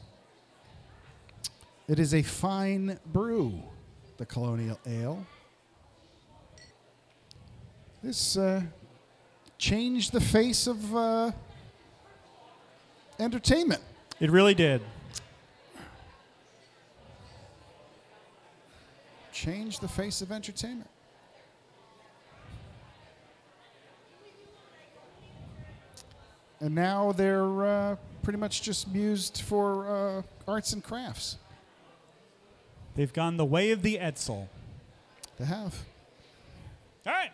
It 1.87 1.97
is 1.97 2.13
a 2.13 2.21
fine 2.21 2.99
brew, 3.07 3.63
the 4.17 4.27
Colonial 4.27 4.79
Ale. 4.85 5.25
This 8.03 8.37
uh, 8.37 8.61
changed 9.57 10.11
the 10.11 10.21
face 10.21 10.67
of 10.67 10.95
uh, 10.95 11.31
entertainment. 13.19 13.81
It 14.19 14.29
really 14.29 14.53
did. 14.53 14.83
Changed 19.33 19.81
the 19.81 19.87
face 19.87 20.21
of 20.21 20.31
entertainment. 20.31 20.89
And 26.61 26.75
now 26.75 27.11
they're 27.11 27.65
uh, 27.65 27.95
pretty 28.21 28.39
much 28.39 28.61
just 28.61 28.87
used 28.89 29.41
for 29.41 29.89
uh, 29.89 30.21
arts 30.47 30.71
and 30.71 30.83
crafts. 30.83 31.37
They've 32.95 33.11
gone 33.11 33.35
the 33.37 33.45
way 33.45 33.71
of 33.71 33.81
the 33.81 33.97
Edsel. 33.97 34.47
They 35.39 35.45
have. 35.45 35.75
All 37.05 37.11
right. 37.11 37.31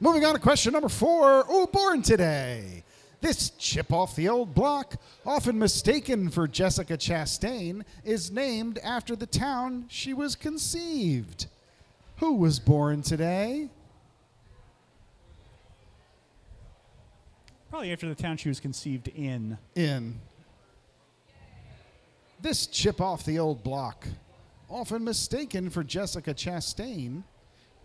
Moving 0.00 0.24
on 0.24 0.34
to 0.34 0.40
question 0.40 0.72
number 0.72 0.88
four. 0.88 1.46
Oh, 1.48 1.66
born 1.72 2.02
today. 2.02 2.82
This 3.20 3.50
chip 3.50 3.92
off 3.92 4.14
the 4.14 4.28
old 4.28 4.54
block, 4.54 4.96
often 5.24 5.58
mistaken 5.58 6.30
for 6.30 6.46
Jessica 6.46 6.96
Chastain, 6.96 7.82
is 8.04 8.30
named 8.30 8.78
after 8.84 9.16
the 9.16 9.26
town 9.26 9.86
she 9.88 10.12
was 10.12 10.36
conceived. 10.36 11.46
Who 12.16 12.34
was 12.34 12.58
born 12.58 13.02
today? 13.02 13.70
Probably 17.70 17.92
after 17.92 18.08
the 18.08 18.14
town 18.14 18.36
she 18.36 18.48
was 18.48 18.60
conceived 18.60 19.08
in. 19.08 19.58
In. 19.74 20.20
This 22.40 22.66
chip 22.66 23.00
off 23.00 23.24
the 23.24 23.38
old 23.38 23.62
block, 23.62 24.06
often 24.68 25.04
mistaken 25.04 25.70
for 25.70 25.82
Jessica 25.82 26.34
Chastain, 26.34 27.22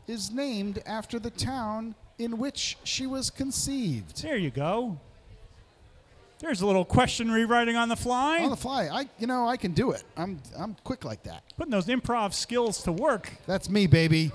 is 0.08 0.30
named 0.32 0.84
after 0.86 1.20
the 1.20 1.30
town 1.30 1.96
in 2.20 2.38
which 2.38 2.78
she 2.84 3.08
was 3.08 3.30
conceived. 3.30 4.22
There 4.22 4.38
you 4.38 4.52
go. 4.52 5.00
There's 6.42 6.62
a 6.62 6.66
little 6.66 6.86
question 6.86 7.32
rewriting 7.32 7.76
on 7.76 7.88
the 7.88 7.96
fly. 7.96 8.40
On 8.40 8.50
the 8.50 8.56
fly, 8.58 8.88
I 8.88 9.08
you 9.20 9.28
know 9.28 9.48
I 9.48 9.58
can 9.58 9.74
do 9.74 9.92
it. 9.92 10.04
I'm 10.18 10.42
I'm 10.58 10.76
quick 10.84 11.06
like 11.06 11.24
that. 11.24 11.44
Putting 11.56 11.72
those 11.72 11.86
improv 11.86 12.34
skills 12.34 12.82
to 12.84 12.92
work. 12.92 13.32
That's 13.46 13.70
me, 13.70 13.86
baby. 13.88 14.32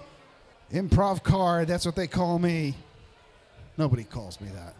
Improv 0.73 1.23
card, 1.23 1.69
that's 1.69 1.87
what 1.87 1.95
they 1.97 2.07
call 2.07 2.39
me. 2.39 2.75
Nobody 3.77 4.05
calls 4.05 4.41
me 4.41 4.49
that. 4.55 4.75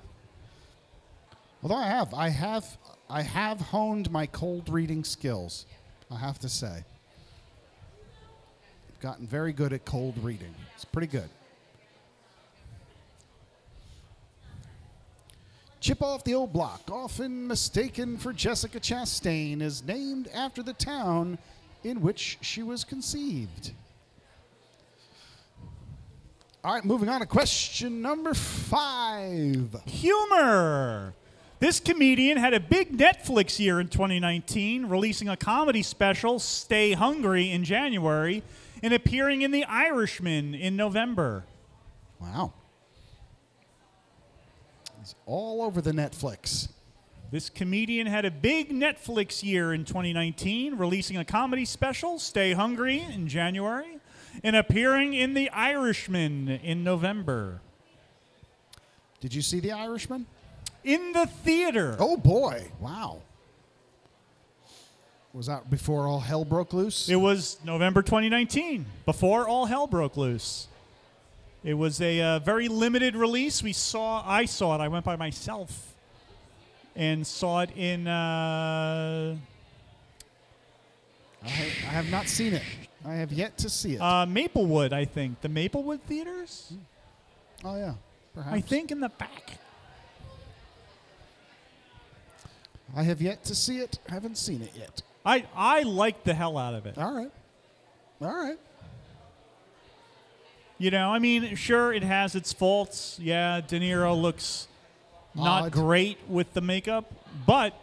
Although 1.63 1.77
I 1.77 1.87
have, 1.87 2.15
I 2.15 2.29
have, 2.29 2.77
I 3.09 3.23
have 3.23 3.61
honed 3.61 4.11
my 4.11 4.27
cold 4.27 4.69
reading 4.69 5.05
skills. 5.05 5.67
I 6.11 6.19
have 6.19 6.39
to 6.41 6.49
say, 6.49 6.85
I've 8.89 9.01
gotten 9.01 9.27
very 9.27 9.53
good 9.53 9.73
at 9.73 9.85
cold 9.85 10.17
reading. 10.23 10.55
It's 10.75 10.85
pretty 10.85 11.09
good. 11.09 11.29
Chip 15.81 16.03
off 16.03 16.25
the 16.25 16.35
old 16.35 16.53
block, 16.53 16.83
often 16.91 17.47
mistaken 17.47 18.17
for 18.17 18.33
Jessica 18.33 18.81
Chastain, 18.81 19.61
is 19.61 19.85
named 19.85 20.29
after 20.35 20.63
the 20.63 20.73
town 20.73 21.39
in 21.85 22.01
which 22.01 22.39
she 22.41 22.63
was 22.63 22.83
conceived. 22.83 23.73
All 26.65 26.75
right, 26.75 26.85
moving 26.85 27.09
on 27.09 27.21
to 27.21 27.27
question 27.27 28.03
number 28.03 28.35
five. 28.35 29.77
Humor. 29.85 31.15
This 31.61 31.79
comedian 31.79 32.39
had 32.39 32.55
a 32.55 32.61
big 32.61 32.99
Netflix 32.99 33.59
year 33.59 33.79
in 33.79 33.89
2019, 33.89 34.87
releasing 34.87 35.29
a 35.29 35.37
comedy 35.37 35.83
special, 35.83 36.39
Stay 36.39 36.93
Hungry, 36.93 37.51
in 37.51 37.65
January, 37.65 38.43
and 38.83 38.93
appearing 38.93 39.43
in 39.43 39.53
The 39.53 39.65
Irishman 39.65 40.55
in 40.55 40.77
November. 40.77 41.45
Wow. 42.21 42.53
It's 45.07 45.15
all 45.25 45.63
over 45.63 45.81
the 45.81 45.93
Netflix. 45.93 46.67
This 47.31 47.49
comedian 47.49 48.09
had 48.09 48.25
a 48.25 48.31
big 48.33 48.71
Netflix 48.71 49.41
year 49.41 49.73
in 49.73 49.85
2019, 49.85 50.77
releasing 50.77 51.17
a 51.17 51.25
comedy 51.25 51.65
special, 51.65 52.19
Stay 52.19 52.55
Hungry, 52.55 53.07
in 53.15 53.29
January, 53.29 54.01
and 54.43 54.57
appearing 54.57 55.15
in 55.15 55.35
The 55.35 55.49
Irishman 55.51 56.49
in 56.49 56.83
November. 56.83 57.61
Did 59.21 59.33
you 59.33 59.43
see 59.43 59.61
The 59.61 59.71
Irishman? 59.71 60.27
In 60.83 61.13
the 61.13 61.27
theater. 61.27 61.95
Oh 62.01 62.17
boy! 62.17 62.67
Wow. 62.81 63.23
Was 65.33 65.47
that 65.47 65.71
before 65.71 66.09
all 66.09 66.19
hell 66.19 66.45
broke 66.45 66.73
loose? 66.73 67.09
It 67.09 67.15
was 67.15 67.59
November 67.65 68.03
2019, 68.03 68.85
before 69.05 69.47
all 69.47 69.67
hell 69.67 69.87
broke 69.87 70.17
loose. 70.17 70.67
It 71.67 71.75
was 71.75 72.01
a 72.01 72.21
uh, 72.23 72.39
very 72.39 72.69
limited 72.69 73.17
release. 73.17 73.61
We 73.61 73.73
saw, 73.73 74.23
I 74.25 74.45
saw 74.45 74.77
it. 74.77 74.81
I 74.81 74.87
went 74.87 75.05
by 75.05 75.17
myself 75.17 75.97
and 76.95 77.27
saw 77.27 77.63
it 77.63 77.77
in. 77.77 78.07
Uh, 78.07 79.35
I, 81.43 81.49
I 81.49 81.51
have 81.51 82.09
not 82.09 82.29
seen 82.29 82.53
it. 82.53 82.63
I 83.05 83.15
have 83.15 83.33
yet 83.33 83.59
to 83.59 83.69
see 83.69 83.95
it. 83.95 84.01
uh, 84.01 84.27
Maplewood, 84.27 84.93
I 84.93 85.07
think. 85.07 85.41
The 85.41 85.49
Maplewood 85.49 86.03
theaters? 86.03 86.73
oh 87.65 87.77
yeah, 87.77 87.95
perhaps. 88.33 88.55
I 88.55 88.61
think 88.61 88.93
in 88.93 89.01
the 89.01 89.09
back. 89.09 89.59
I 92.97 93.03
have 93.03 93.21
yet 93.21 93.43
to 93.43 93.57
see 93.57 93.79
it. 93.79 93.99
Haven't 94.09 94.39
seen 94.39 94.63
it 94.63 94.71
yet. 94.79 95.03
I, 95.25 95.45
I 95.57 95.83
liked 95.83 96.27
the 96.27 96.35
hell 96.35 96.59
out 96.59 96.75
of 96.75 96.87
it. 96.87 96.97
All 96.97 97.13
right. 97.13 97.33
All 98.23 98.29
right. 98.29 98.59
You 100.79 100.91
know, 100.91 101.11
I 101.11 101.19
mean, 101.19 101.55
sure, 101.57 101.93
it 101.93 102.03
has 102.03 102.35
its 102.35 102.53
faults. 102.53 103.19
Yeah, 103.21 103.61
De 103.67 103.81
Niro 103.81 104.21
looks 104.21 104.69
not 105.35 105.65
Odd. 105.65 105.73
great 105.73 106.19
with 106.29 106.53
the 106.53 106.61
makeup, 106.61 107.11
but 107.47 107.75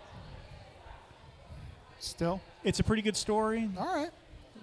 Still. 2.00 2.42
it's 2.64 2.80
a 2.80 2.84
pretty 2.84 3.02
good 3.02 3.18
story. 3.18 3.70
All 3.78 3.86
right. 3.96 4.10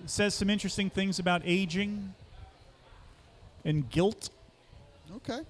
It 0.04 0.10
says 0.10 0.34
some 0.34 0.48
interesting 0.48 0.90
things 0.90 1.18
about 1.18 1.42
aging 1.44 2.14
and 3.64 3.88
guilt. 3.90 4.30
Okay. 5.16 5.40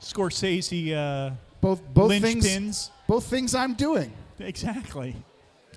Scorsese 0.00 0.94
uh, 0.96 1.30
Both 1.60 1.82
both 1.94 2.10
things. 2.20 2.46
pins. 2.46 2.90
Both 3.06 3.26
things 3.26 3.54
I'm 3.54 3.74
doing. 3.74 4.12
Exactly. 4.40 5.14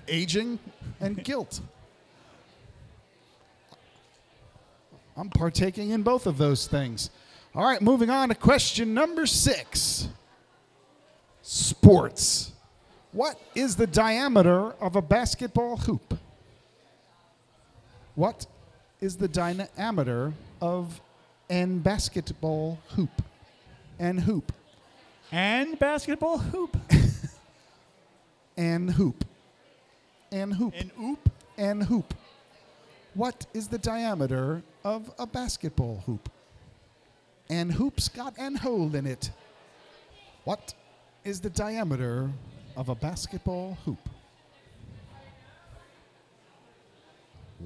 Aging 0.08 0.58
and 1.00 1.22
guilt. 1.22 1.60
I'm 5.16 5.30
partaking 5.30 5.90
in 5.90 6.02
both 6.02 6.26
of 6.26 6.38
those 6.38 6.66
things. 6.66 7.10
All 7.54 7.64
right, 7.64 7.80
moving 7.80 8.10
on 8.10 8.28
to 8.28 8.34
question 8.34 8.92
number 8.92 9.26
six. 9.26 10.08
Sports. 11.42 12.52
What 13.12 13.40
is 13.54 13.76
the 13.76 13.86
diameter 13.86 14.72
of 14.72 14.94
a 14.96 15.02
basketball 15.02 15.78
hoop? 15.78 16.18
What 18.14 18.46
is 19.00 19.16
the 19.16 19.28
diameter 19.28 20.34
of 20.60 21.00
an 21.48 21.78
basketball 21.78 22.78
hoop? 22.88 23.22
And 23.98 24.20
hoop. 24.20 24.52
And 25.32 25.78
basketball 25.78 26.38
hoop. 26.38 26.76
And 28.56 28.90
hoop. 28.90 29.24
And 30.32 30.54
hoop. 30.54 30.74
And 30.74 30.90
oop. 30.98 31.30
and 31.58 31.82
hoop. 31.82 32.14
What 33.12 33.46
is 33.52 33.68
the 33.68 33.78
diameter 33.78 34.62
of 34.86 35.10
a 35.18 35.26
basketball 35.26 36.04
hoop? 36.06 36.30
And 37.50 37.72
hoop's 37.72 38.08
got 38.08 38.38
an 38.38 38.54
hole 38.54 38.94
in 38.94 39.04
it. 39.04 39.30
What 40.44 40.74
is 41.24 41.40
the 41.40 41.50
diameter 41.50 42.30
of 42.76 42.88
a 42.88 42.94
basketball 42.94 43.76
hoop? 43.84 44.08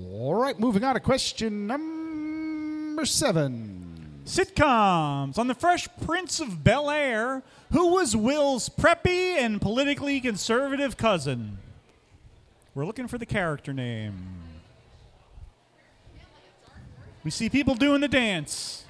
All 0.02 0.34
right, 0.34 0.58
moving 0.58 0.82
on 0.82 0.94
to 0.94 1.00
question 1.00 1.66
number 1.66 3.04
seven. 3.04 4.22
Sitcoms. 4.24 5.36
On 5.36 5.46
The 5.46 5.54
Fresh 5.54 5.88
Prince 6.06 6.40
of 6.40 6.64
Bel 6.64 6.88
Air, 6.88 7.42
who 7.70 7.92
was 7.92 8.16
Will's 8.16 8.70
preppy 8.70 9.36
and 9.36 9.60
politically 9.60 10.20
conservative 10.20 10.96
cousin? 10.96 11.58
We're 12.74 12.86
looking 12.86 13.08
for 13.08 13.18
the 13.18 13.26
character 13.26 13.74
name. 13.74 14.39
We 17.24 17.30
see 17.30 17.48
people 17.50 17.74
doing 17.74 18.00
the 18.00 18.08
dance. 18.08 18.84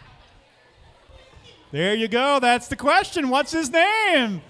There 1.72 1.94
you 1.94 2.08
go. 2.08 2.38
That's 2.40 2.68
the 2.68 2.76
question. 2.76 3.28
What's 3.28 3.52
his 3.52 3.70
name? 3.70 4.42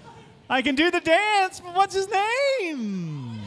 I 0.49 0.61
can 0.61 0.75
do 0.75 0.91
the 0.91 0.99
dance, 0.99 1.59
but 1.59 1.75
what's 1.75 1.95
his 1.95 2.07
name? 2.09 3.39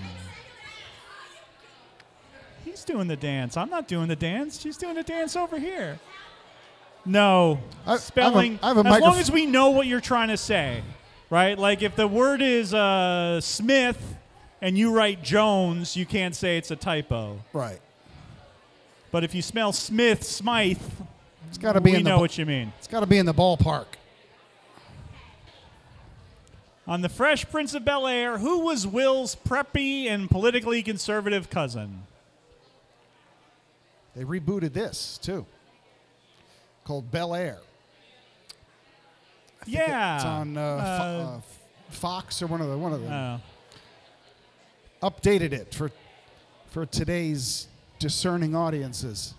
He's 2.64 2.85
doing 2.85 3.09
the 3.09 3.16
dance. 3.16 3.57
I'm 3.57 3.68
not 3.70 3.87
doing 3.89 4.09
the 4.09 4.16
dance. 4.16 4.61
She's 4.61 4.76
doing 4.76 4.95
the 4.95 5.03
dance 5.03 5.37
over 5.37 5.59
here. 5.59 5.99
No. 7.05 7.61
I- 7.87 7.91
I 7.91 7.93
have 7.93 7.99
a- 8.01 8.03
Spelling. 8.03 8.59
Have 8.62 8.78
as 8.87 9.01
long 9.01 9.18
as 9.18 9.30
we 9.30 9.47
know 9.47 9.70
what 9.70 9.87
you're 9.87 10.01
trying 10.01 10.28
to 10.28 10.37
say, 10.37 10.82
right? 11.28 11.59
Like 11.59 11.82
if 11.82 11.95
the 11.97 12.09
word 12.09 12.41
is 12.41 12.72
uh, 12.72 13.41
Smith 13.41 14.16
and 14.62 14.78
you 14.78 14.93
write 14.93 15.22
Jones, 15.22 15.97
you 15.97 16.07
can't 16.07 16.35
say 16.35 16.57
it's 16.57 16.70
a 16.70 16.76
typo. 16.76 17.39
Right. 17.53 17.80
But 19.15 19.23
if 19.23 19.33
you 19.33 19.43
smell 19.43 19.73
Smith, 19.73 20.25
Smythe, 20.25 20.83
It's 21.49 21.57
got 21.57 21.75
to 21.75 21.81
be 21.81 21.93
we 21.93 21.99
in 21.99 22.03
the 22.03 22.11
know 22.11 22.19
what 22.19 22.37
you 22.37 22.45
mean. 22.45 22.73
It's 22.79 22.89
got 22.89 22.99
to 22.99 23.07
be 23.07 23.17
in 23.19 23.27
the 23.27 23.33
ballpark. 23.33 23.87
On 26.89 27.01
The 27.01 27.09
Fresh 27.09 27.49
Prince 27.49 27.75
of 27.75 27.85
Bel 27.85 28.09
Air, 28.09 28.39
who 28.39 28.59
was 28.65 28.89
Will's 28.89 29.37
preppy 29.37 30.07
and 30.07 30.29
politically 30.29 30.83
conservative 30.83 31.49
cousin? 31.49 32.03
They 34.17 34.25
rebooted 34.25 34.73
this 34.73 35.17
too. 35.23 35.47
Called 36.83 37.12
Bel 37.12 37.37
Air. 37.37 37.59
Yeah. 39.65 40.17
It's 40.17 40.25
on 40.25 40.57
uh, 40.57 40.61
Uh, 40.61 40.65
uh, 41.37 41.41
Fox 41.91 42.43
or 42.43 42.49
one 42.49 42.61
of 42.61 42.69
the 42.69 42.77
one 42.77 42.93
of 42.93 43.01
them. 43.01 43.41
oh. 45.05 45.09
updated 45.09 45.53
it 45.53 45.73
for 45.73 45.93
for 46.67 46.85
today's 46.85 47.69
discerning 47.99 48.55
audiences. 48.55 49.34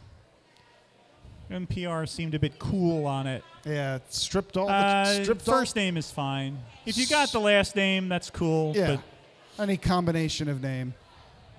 NPR 1.52 2.08
seemed 2.10 2.34
a 2.34 2.40
bit 2.40 2.58
cool 2.58 3.06
on 3.06 3.28
it. 3.28 3.44
Yeah, 3.66 3.96
it 3.98 4.14
stripped 4.14 4.58
all 4.58 4.68
the 4.68 4.74
Uh, 4.74 5.24
stripped 5.24 5.48
all- 5.48 5.54
first 5.60 5.76
name 5.76 5.96
is 5.98 6.10
fine. 6.12 6.58
If 6.86 6.98
you 6.98 7.06
got 7.08 7.32
the 7.32 7.40
last 7.40 7.76
name, 7.76 8.10
that's 8.10 8.30
cool. 8.30 8.74
Yeah, 8.76 8.98
But 9.58 9.64
any 9.64 9.78
combination 9.78 10.50
of 10.50 10.62
name. 10.62 10.94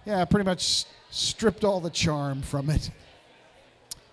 Yeah, 0.04 0.24
pretty 0.24 0.44
much 0.44 0.84
stripped 1.10 1.64
all 1.64 1.80
the 1.80 1.90
charm 1.90 2.42
from 2.42 2.68
it. 2.70 2.90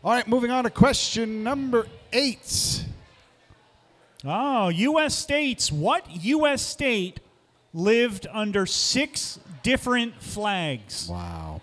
All 0.04 0.12
right, 0.12 0.28
moving 0.28 0.52
on 0.52 0.64
to 0.66 0.70
question 0.70 1.44
number 1.44 1.88
eight. 2.12 2.86
Oh, 4.26 4.70
U.S. 4.70 5.16
states. 5.16 5.72
What 5.72 6.10
U.S. 6.24 6.62
state 6.62 7.20
lived 7.74 8.28
under 8.32 8.66
six 8.66 9.40
different 9.64 10.22
flags? 10.22 11.08
Wow. 11.10 11.62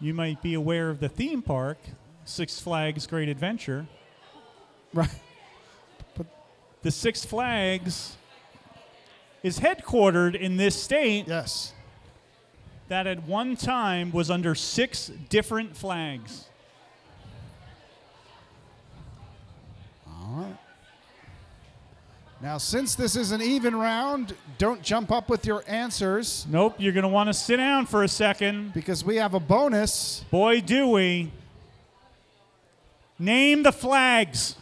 You 0.00 0.12
might 0.14 0.42
be 0.42 0.54
aware 0.54 0.90
of 0.90 1.00
the 1.00 1.08
theme 1.08 1.42
park, 1.42 1.78
Six 2.24 2.60
Flags 2.60 3.06
Great 3.06 3.28
Adventure. 3.28 3.86
Right. 4.92 5.08
But 6.16 6.26
The 6.82 6.90
Six 6.90 7.24
Flags 7.24 8.16
is 9.42 9.60
headquartered 9.60 10.34
in 10.34 10.56
this 10.56 10.80
state 10.80 11.26
Yes. 11.28 11.72
that 12.88 13.06
at 13.06 13.22
one 13.24 13.56
time 13.56 14.10
was 14.12 14.30
under 14.30 14.54
six 14.54 15.10
different 15.28 15.76
flags. 15.76 16.46
All 20.08 20.34
right. 20.42 20.56
Now, 22.42 22.58
since 22.58 22.94
this 22.94 23.16
is 23.16 23.32
an 23.32 23.40
even 23.40 23.74
round, 23.74 24.34
don't 24.58 24.82
jump 24.82 25.10
up 25.10 25.30
with 25.30 25.46
your 25.46 25.64
answers 25.66 26.46
Nope, 26.50 26.74
you're 26.78 26.92
going 26.92 27.02
to 27.02 27.08
want 27.08 27.28
to 27.28 27.34
sit 27.34 27.56
down 27.56 27.86
for 27.86 28.02
a 28.02 28.08
second. 28.08 28.74
because 28.74 29.02
we 29.04 29.16
have 29.16 29.32
a 29.34 29.40
bonus. 29.40 30.24
Boy, 30.30 30.60
do 30.60 30.88
we. 30.88 31.32
Name 33.18 33.62
the 33.62 33.72
flags. 33.72 34.56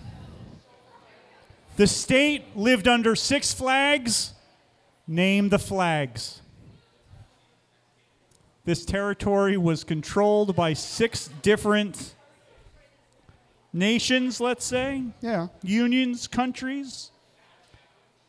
The 1.76 1.88
state 1.88 2.56
lived 2.56 2.86
under 2.86 3.16
six 3.16 3.52
flags. 3.52 4.32
Name 5.08 5.48
the 5.48 5.58
flags. 5.58 6.40
This 8.64 8.84
territory 8.84 9.56
was 9.58 9.82
controlled 9.82 10.54
by 10.54 10.72
six 10.74 11.28
different 11.42 12.14
nations, 13.72 14.40
let's 14.40 14.64
say, 14.64 15.02
Yeah. 15.20 15.48
unions, 15.62 16.28
countries. 16.28 17.10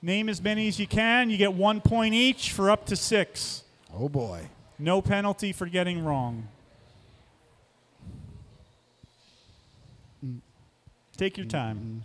Name 0.06 0.30
as 0.30 0.40
many 0.40 0.68
as 0.68 0.80
you 0.80 0.86
can. 0.86 1.32
You 1.32 1.38
get 1.38 1.56
one 1.56 1.82
point 1.82 2.14
each 2.14 2.52
for 2.52 2.70
up 2.70 2.86
to 2.86 2.96
six. 2.96 3.64
Oh, 3.92 4.08
boy. 4.08 4.48
No 4.78 5.02
penalty 5.02 5.52
for 5.52 5.66
getting 5.66 6.06
wrong. 6.06 6.48
Take 11.18 11.38
your 11.38 11.48
time. 11.48 12.04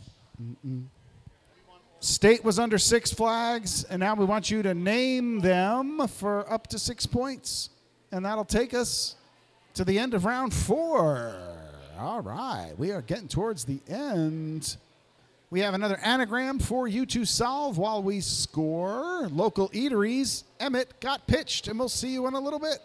State 1.99 2.43
was 2.43 2.59
under 2.59 2.79
six 2.79 3.13
flags, 3.13 3.85
and 3.85 4.01
now 4.01 4.15
we 4.15 4.25
want 4.25 4.51
you 4.51 4.63
to 4.63 4.73
name 4.73 5.41
them 5.41 6.09
for 6.09 6.51
up 6.51 6.69
to 6.69 6.79
six 6.79 7.05
points. 7.05 7.69
And 8.13 8.25
that'll 8.25 8.47
take 8.47 8.73
us 8.73 9.17
to 9.75 9.85
the 9.85 9.99
end 9.99 10.15
of 10.15 10.25
round 10.25 10.55
four. 10.55 11.37
All 11.99 12.23
right, 12.23 12.73
we 12.79 12.93
are 12.93 13.03
getting 13.03 13.29
towards 13.29 13.67
the 13.67 13.81
end. 13.87 14.79
We 15.51 15.61
have 15.61 15.75
another 15.75 15.99
anagram 16.05 16.61
for 16.61 16.87
you 16.87 17.05
to 17.07 17.25
solve 17.25 17.77
while 17.77 18.05
we 18.05 18.21
score. 18.21 19.27
Local 19.29 19.69
eateries, 19.71 20.45
Emmett 20.61 21.01
got 21.01 21.27
pitched, 21.27 21.67
and 21.67 21.77
we'll 21.77 21.89
see 21.89 22.13
you 22.13 22.29
in 22.29 22.35
a 22.35 22.41
little 22.41 22.61
bit. 22.61 22.79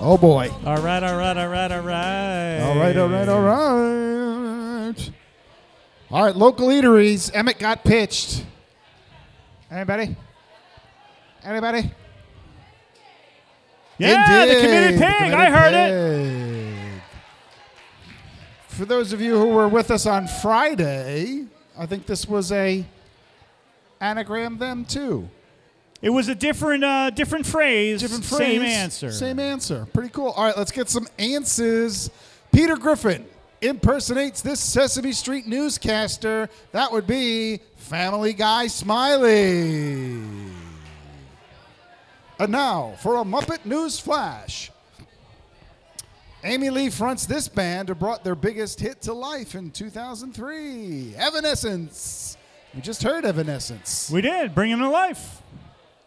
Oh 0.00 0.16
boy. 0.16 0.48
All 0.64 0.80
right, 0.80 1.02
all 1.02 1.16
right, 1.16 1.36
all 1.36 1.48
right, 1.48 1.72
all 1.72 1.80
right. 1.80 2.60
All 2.60 2.76
right, 2.76 2.96
all 2.96 3.08
right, 3.08 3.28
all 3.28 3.42
right. 3.42 5.10
All 6.12 6.24
right, 6.24 6.36
local 6.36 6.68
eateries. 6.68 7.32
Emmett 7.34 7.58
got 7.58 7.82
pitched. 7.82 8.44
Anybody? 9.72 10.16
Anybody? 11.42 11.90
Yeah, 13.98 14.46
the 14.46 14.54
committed 14.54 15.00
pig. 15.00 15.30
the 15.32 15.36
I 15.36 15.50
heard 15.50 15.74
it. 15.74 16.37
For 18.78 18.84
those 18.84 19.12
of 19.12 19.20
you 19.20 19.36
who 19.36 19.48
were 19.48 19.66
with 19.66 19.90
us 19.90 20.06
on 20.06 20.28
Friday, 20.28 21.46
I 21.76 21.86
think 21.86 22.06
this 22.06 22.28
was 22.28 22.52
a 22.52 22.86
anagram 24.00 24.56
them 24.58 24.84
too. 24.84 25.28
It 26.00 26.10
was 26.10 26.28
a 26.28 26.34
different, 26.36 26.84
uh, 26.84 27.10
different 27.10 27.44
phrase. 27.44 28.02
Different 28.02 28.24
phrase. 28.24 28.38
Same 28.38 28.62
answer. 28.62 29.10
Same 29.10 29.40
answer. 29.40 29.88
Pretty 29.92 30.10
cool. 30.10 30.28
All 30.28 30.44
right, 30.44 30.56
let's 30.56 30.70
get 30.70 30.88
some 30.88 31.08
answers. 31.18 32.08
Peter 32.52 32.76
Griffin 32.76 33.26
impersonates 33.60 34.42
this 34.42 34.60
Sesame 34.60 35.10
Street 35.10 35.48
newscaster. 35.48 36.48
That 36.70 36.92
would 36.92 37.08
be 37.08 37.58
Family 37.78 38.32
Guy 38.32 38.68
Smiley. 38.68 40.20
And 42.38 42.52
now 42.52 42.94
for 43.02 43.16
a 43.16 43.24
Muppet 43.24 43.66
News 43.66 43.98
Flash. 43.98 44.70
Amy 46.44 46.70
Lee 46.70 46.88
fronts 46.88 47.26
this 47.26 47.48
band 47.48 47.88
who 47.88 47.96
brought 47.96 48.22
their 48.22 48.36
biggest 48.36 48.78
hit 48.80 49.00
to 49.02 49.12
life 49.12 49.56
in 49.56 49.72
2003 49.72 51.14
Evanescence. 51.16 52.36
We 52.74 52.80
just 52.80 53.02
heard 53.02 53.24
Evanescence. 53.24 54.10
We 54.10 54.20
did. 54.20 54.54
Bring 54.54 54.70
him 54.70 54.78
to 54.78 54.88
life. 54.88 55.42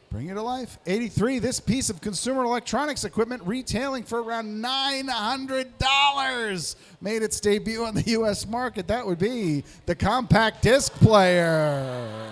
Bring 0.10 0.30
it 0.30 0.36
to 0.36 0.42
life. 0.42 0.78
83, 0.86 1.40
this 1.40 1.60
piece 1.60 1.90
of 1.90 2.00
consumer 2.02 2.44
electronics 2.44 3.04
equipment 3.04 3.42
retailing 3.46 4.04
for 4.04 4.22
around 4.22 4.64
$900 4.64 6.76
made 7.02 7.24
its 7.24 7.40
debut 7.40 7.84
on 7.84 7.96
the 7.96 8.04
U.S. 8.12 8.48
market. 8.48 8.88
That 8.88 9.06
would 9.06 9.20
be 9.20 9.64
the 9.86 9.96
compact 9.96 10.62
disc 10.64 10.94
player. 10.94 12.30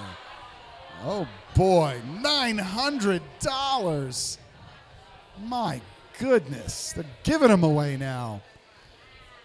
Oh 1.06 1.28
boy, 1.56 2.00
$900. 2.22 4.38
My 5.46 5.82
goodness, 6.20 6.94
they're 6.94 7.06
giving 7.24 7.48
them 7.48 7.64
away 7.64 7.98
now. 7.98 8.42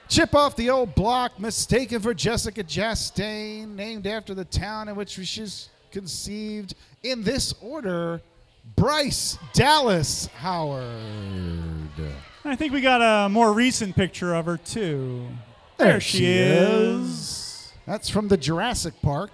Chip 0.09 0.35
off 0.35 0.55
the 0.57 0.69
old 0.69 0.95
block, 0.95 1.41
mistaken 1.41 2.01
for 2.01 2.13
Jessica 2.13 2.63
Chastain, 2.63 3.75
named 3.75 4.07
after 4.07 4.35
the 4.35 4.45
town 4.45 4.89
in 4.89 4.97
which 4.97 5.11
she 5.11 5.41
was 5.41 5.71
conceived. 5.91 6.75
In 7.03 7.23
this 7.23 7.55
order, 7.63 8.21
Bryce 8.77 9.39
Dallas 9.55 10.27
Howard. 10.37 10.85
I 12.45 12.57
think 12.57 12.75
we 12.75 12.83
got 12.83 13.01
a 13.01 13.29
more 13.31 13.53
recent 13.53 13.97
picture 13.97 14.35
of 14.35 14.45
her 14.45 14.59
too. 14.59 15.27
There, 15.79 16.01
she, 16.01 16.27
is. 16.27 17.73
That's 17.87 18.09
from 18.11 18.29
the 18.29 18.37
Jurassic 18.37 18.95
Park. 19.01 19.31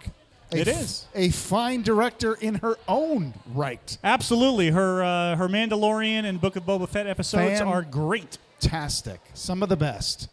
It 0.53 0.69
f- 0.69 0.81
is. 0.81 1.07
a 1.15 1.31
fine 1.31 1.83
director 1.83 2.35
in 2.35 2.57
her 2.57 2.77
own 2.89 3.35
right. 3.55 3.97
Absolutely. 4.03 4.71
Her 4.71 5.03
uh, 5.03 5.37
her 5.37 5.49
Mandalorian 5.49 6.25
and 6.25 6.41
Book 6.41 6.57
of 6.57 6.65
Boba 6.65 6.89
Fett 6.89 7.07
episodes 7.07 7.59
Fan- 7.61 7.69
are 7.69 7.83
great. 7.83 8.39
fantastic. 8.61 9.21
Some 9.35 9.63
of 9.63 9.69
the 9.69 9.77
best. 9.77 10.29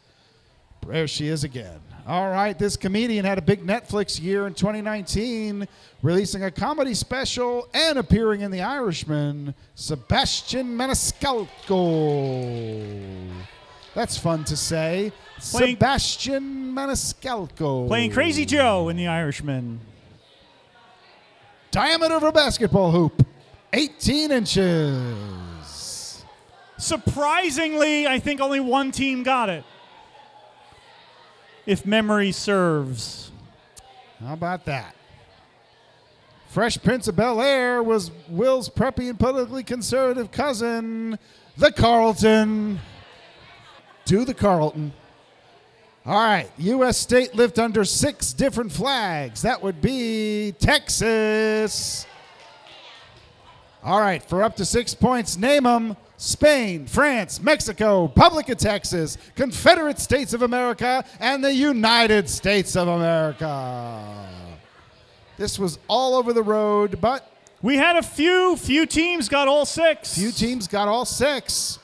There 0.87 1.07
she 1.07 1.27
is 1.27 1.43
again. 1.43 1.79
All 2.07 2.29
right, 2.29 2.57
this 2.57 2.77
comedian 2.77 3.25
had 3.25 3.37
a 3.37 3.41
big 3.41 3.65
Netflix 3.65 4.21
year 4.21 4.47
in 4.47 4.53
2019, 4.53 5.67
releasing 6.01 6.45
a 6.45 6.51
comedy 6.51 6.93
special 6.93 7.67
and 7.73 7.99
appearing 7.99 8.39
in 8.39 8.49
The 8.51 8.61
Irishman, 8.61 9.53
Sebastian 9.75 10.77
Maniscalco. 11.87 13.29
That's 13.93 14.17
fun 14.17 14.43
to 14.45 14.55
say. 14.55 15.11
Playing- 15.51 15.75
Sebastian 15.75 16.73
Maniscalco. 16.73 17.87
Playing 17.87 18.11
Crazy 18.11 18.45
Joe 18.45 18.89
in 18.89 18.95
The 18.97 19.07
Irishman. 19.07 19.79
Diameter 21.77 22.15
of 22.15 22.23
a 22.23 22.31
basketball 22.31 22.89
hoop, 22.89 23.23
18 23.71 24.31
inches. 24.31 26.25
Surprisingly, 26.79 28.07
I 28.07 28.17
think 28.17 28.41
only 28.41 28.59
one 28.59 28.91
team 28.91 29.21
got 29.21 29.47
it. 29.49 29.63
If 31.67 31.85
memory 31.85 32.31
serves. 32.31 33.31
How 34.19 34.33
about 34.33 34.65
that? 34.65 34.95
Fresh 36.47 36.79
Prince 36.81 37.07
of 37.09 37.15
Bel 37.15 37.39
Air 37.39 37.83
was 37.83 38.09
Will's 38.27 38.69
preppy 38.69 39.07
and 39.07 39.19
politically 39.19 39.61
conservative 39.61 40.31
cousin, 40.31 41.19
the 41.57 41.71
Carlton. 41.71 42.79
To 44.05 44.25
the 44.25 44.33
Carlton. 44.33 44.93
All 46.07 46.15
right, 46.15 46.49
U.S. 46.59 46.97
state 46.97 47.35
lived 47.35 47.59
under 47.59 47.83
six 47.83 48.31
different 48.31 48.71
flags. 48.71 49.41
That 49.41 49.61
would 49.61 49.81
be 49.81 50.53
Texas. 50.57 52.07
All 53.83 53.99
right, 53.99 54.23
for 54.23 54.41
up 54.41 54.55
to 54.55 54.63
six 54.63 54.93
points, 54.93 55.35
name 55.35 55.63
them 55.63 55.97
Spain, 56.15 56.87
France, 56.87 57.41
Mexico, 57.41 58.03
Republic 58.03 58.47
of 58.47 58.57
Texas, 58.57 59.17
Confederate 59.35 59.99
States 59.99 60.31
of 60.31 60.43
America, 60.43 61.03
and 61.19 61.43
the 61.43 61.53
United 61.53 62.29
States 62.29 62.77
of 62.77 62.87
America. 62.87 64.29
This 65.35 65.59
was 65.59 65.77
all 65.89 66.15
over 66.15 66.31
the 66.31 66.41
road, 66.41 67.01
but 67.01 67.29
We 67.61 67.75
had 67.75 67.97
a 67.97 68.01
few, 68.01 68.55
few 68.55 68.85
teams 68.85 69.27
got 69.27 69.49
all 69.49 69.65
six. 69.65 70.17
few 70.17 70.31
teams 70.31 70.69
got 70.69 70.87
all 70.87 71.03
six. 71.03 71.79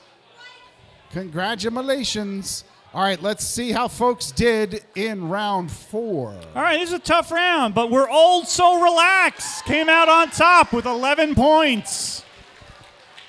Congratulations. 1.10 2.64
All 2.94 3.02
right, 3.02 3.20
let's 3.20 3.44
see 3.44 3.72
how 3.72 3.88
folks 3.88 4.30
did 4.30 4.84
in 4.94 5.28
round 5.28 5.72
four. 5.72 6.28
All 6.54 6.62
right, 6.62 6.78
this 6.78 6.90
is 6.90 6.94
a 6.94 7.00
tough 7.00 7.32
round, 7.32 7.74
but 7.74 7.90
we're 7.90 8.08
old 8.08 8.46
so 8.46 8.80
relaxed. 8.80 9.64
Came 9.64 9.88
out 9.88 10.08
on 10.08 10.30
top 10.30 10.72
with 10.72 10.86
11 10.86 11.34
points. 11.34 12.22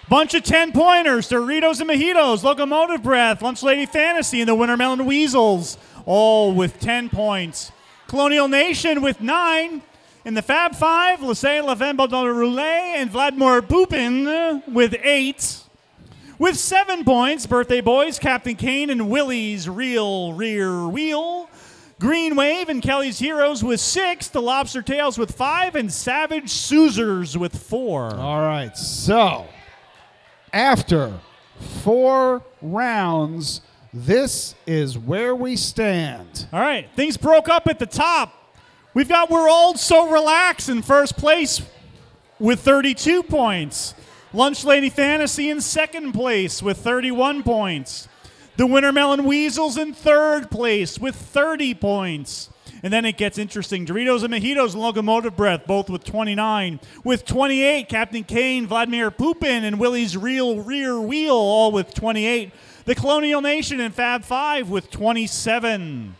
Bunch 0.07 0.35
of 0.35 0.43
10 0.43 0.71
pointers 0.71 1.27
Doritos 1.29 1.81
and 1.81 1.89
Mojitos, 1.89 2.43
Locomotive 2.43 3.01
Breath, 3.01 3.41
Lunch 3.41 3.63
Lady 3.63 3.87
Fantasy, 3.87 4.39
and 4.39 4.47
the 4.47 4.55
Wintermelon 4.55 5.07
Weasels, 5.07 5.79
all 6.05 6.53
with 6.53 6.79
10 6.79 7.09
points. 7.09 7.71
Colonial 8.07 8.47
Nation 8.47 9.01
with 9.01 9.19
9. 9.19 9.81
In 10.25 10.33
the 10.35 10.43
Fab 10.43 10.75
Five, 10.75 11.19
Vembo 11.21 12.07
de 12.07 12.15
Roulet 12.15 12.97
and 12.97 13.09
Vladimir 13.09 13.63
Pupin 13.63 14.61
with 14.67 14.95
8. 15.01 15.64
With 16.37 16.57
seven 16.57 17.05
points, 17.05 17.45
Birthday 17.45 17.79
Boys, 17.79 18.19
Captain 18.19 18.55
Kane, 18.55 18.89
and 18.89 19.09
Willie's 19.09 19.69
Real 19.69 20.33
Rear 20.33 20.85
Wheel. 20.85 21.49
Green 21.97 22.35
Wave 22.35 22.67
and 22.67 22.81
Kelly's 22.81 23.19
Heroes 23.19 23.63
with 23.63 23.79
six. 23.79 24.27
The 24.27 24.41
Lobster 24.41 24.81
Tails 24.81 25.17
with 25.17 25.31
five. 25.31 25.75
And 25.75 25.91
Savage 25.91 26.51
Soozers 26.51 27.37
with 27.37 27.57
four. 27.57 28.13
All 28.15 28.41
right, 28.41 28.75
so 28.75 29.45
after 30.51 31.13
four 31.83 32.43
rounds, 32.61 33.61
this 33.93 34.55
is 34.67 34.97
where 34.97 35.33
we 35.33 35.55
stand. 35.55 36.47
All 36.51 36.59
right, 36.59 36.89
things 36.97 37.15
broke 37.15 37.47
up 37.47 37.65
at 37.67 37.79
the 37.79 37.85
top. 37.85 38.33
We've 38.93 39.07
got 39.07 39.29
We're 39.29 39.49
Old 39.49 39.79
So 39.79 40.11
Relaxed 40.11 40.67
in 40.67 40.81
first 40.81 41.15
place 41.15 41.61
with 42.39 42.59
32 42.59 43.23
points. 43.23 43.95
Lunch 44.35 44.65
Lady 44.65 44.89
Fantasy 44.89 45.49
in 45.49 45.61
second 45.61 46.11
place 46.11 46.61
with 46.61 46.77
31 46.77 47.41
points. 47.41 48.09
The 48.57 48.67
Wintermelon 48.67 49.23
Weasels 49.23 49.77
in 49.77 49.93
third 49.93 50.51
place 50.51 50.99
with 50.99 51.15
30 51.15 51.73
points. 51.75 52.49
And 52.83 52.91
then 52.91 53.05
it 53.05 53.15
gets 53.17 53.37
interesting. 53.37 53.85
Doritos 53.85 54.23
and 54.23 54.33
Mojitos 54.33 54.73
and 54.73 54.81
Locomotive 54.81 55.37
Breath, 55.37 55.65
both 55.65 55.89
with 55.89 56.03
29. 56.03 56.81
With 57.05 57.23
28, 57.23 57.87
Captain 57.87 58.25
Kane, 58.25 58.67
Vladimir 58.67 59.09
Pupin, 59.09 59.63
and 59.63 59.79
Willie's 59.79 60.17
Real 60.17 60.59
Rear 60.59 60.99
Wheel, 60.99 61.33
all 61.33 61.71
with 61.71 61.93
28. 61.93 62.51
The 62.83 62.93
Colonial 62.93 63.39
Nation 63.41 63.79
and 63.79 63.95
Fab 63.95 64.25
Five 64.25 64.69
with 64.69 64.91
27. 64.91 66.13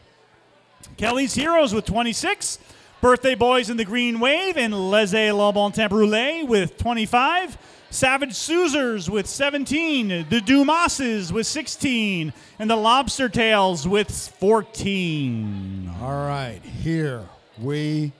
Kelly's 0.95 1.34
Heroes 1.36 1.74
with 1.74 1.86
26. 1.86 2.59
Birthday 3.01 3.36
Boys 3.36 3.70
in 3.70 3.76
the 3.76 3.86
Green 3.86 4.22
Wave 4.22 4.55
and 4.55 4.89
Laissez 4.89 5.32
Le 5.34 5.51
Bon 5.51 5.72
Temps 5.72 5.93
Rouler 5.93 6.45
with 6.45 6.78
25. 6.78 7.57
Savage 7.96 8.34
Soozers 8.34 9.08
with 9.08 9.26
17. 9.26 10.08
The 10.30 10.41
Dumases 10.41 11.32
with 11.32 11.48
16. 11.48 12.34
And 12.60 12.70
the 12.70 12.76
Lobster 12.76 13.30
Tails 13.30 13.88
with 13.88 14.12
14. 14.39 15.91
All 16.02 16.10
right, 16.28 16.60
here 16.62 17.24
we 17.58 18.12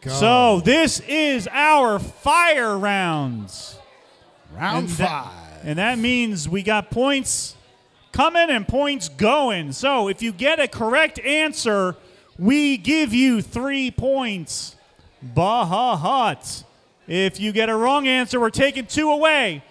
go. 0.00 0.10
So 0.10 0.60
this 0.64 0.98
is 1.08 1.48
our 1.52 2.00
fire 2.00 2.76
rounds. 2.76 3.76
round 4.52 4.78
And 4.78 4.88
that- 4.96 5.08
five. 5.08 5.60
and 5.62 5.78
that 5.78 5.98
means 5.98 6.48
we 6.48 6.64
got 6.64 6.90
points 6.90 7.54
coming 8.10 8.50
and 8.50 8.66
points 8.66 9.08
going. 9.08 9.70
So 9.70 10.08
if 10.08 10.22
you 10.22 10.32
get 10.32 10.58
a 10.58 10.66
correct 10.66 11.20
answer, 11.20 11.94
we 12.36 12.76
give 12.76 13.14
you 13.14 13.42
three 13.42 13.92
points. 13.92 14.74
Baha 15.22 15.96
hut. 15.96 16.64
If 17.10 17.40
you 17.40 17.50
get 17.50 17.68
a 17.68 17.74
wrong 17.74 18.06
answer, 18.06 18.38
we're 18.38 18.50
taking 18.50 18.86
two 18.86 19.10
away. 19.10 19.64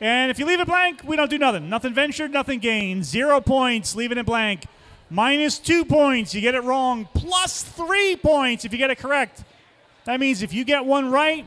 And 0.00 0.30
if 0.30 0.38
you 0.38 0.46
leave 0.46 0.58
it 0.58 0.66
blank, 0.66 1.02
we 1.04 1.16
don't 1.16 1.28
do 1.28 1.36
nothing. 1.36 1.68
Nothing 1.68 1.92
ventured, 1.92 2.32
nothing 2.32 2.60
gained. 2.60 3.04
Zero 3.04 3.42
points, 3.42 3.94
leaving 3.94 4.16
it 4.16 4.24
blank. 4.24 4.64
Minus 5.10 5.58
two 5.58 5.84
points, 5.84 6.34
you 6.34 6.40
get 6.40 6.54
it 6.54 6.64
wrong. 6.64 7.06
Plus 7.12 7.62
three 7.62 8.16
points 8.16 8.64
if 8.64 8.72
you 8.72 8.78
get 8.78 8.90
it 8.90 8.96
correct. 8.96 9.44
That 10.06 10.18
means 10.18 10.40
if 10.40 10.54
you 10.54 10.64
get 10.64 10.86
one 10.86 11.10
right, 11.10 11.44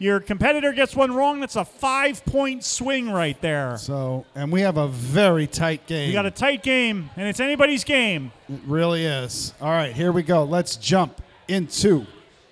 your 0.00 0.18
competitor 0.18 0.72
gets 0.72 0.96
one 0.96 1.14
wrong, 1.14 1.38
that's 1.38 1.54
a 1.54 1.64
five 1.64 2.24
point 2.24 2.64
swing 2.64 3.10
right 3.10 3.40
there. 3.40 3.76
So, 3.76 4.26
and 4.34 4.50
we 4.50 4.62
have 4.62 4.78
a 4.78 4.88
very 4.88 5.46
tight 5.46 5.86
game. 5.86 6.08
We 6.08 6.12
got 6.12 6.26
a 6.26 6.32
tight 6.32 6.64
game, 6.64 7.08
and 7.16 7.28
it's 7.28 7.38
anybody's 7.38 7.84
game. 7.84 8.32
It 8.48 8.58
really 8.66 9.04
is. 9.04 9.54
All 9.60 9.70
right, 9.70 9.92
here 9.92 10.10
we 10.10 10.24
go. 10.24 10.42
Let's 10.42 10.74
jump 10.74 11.22
into 11.46 12.04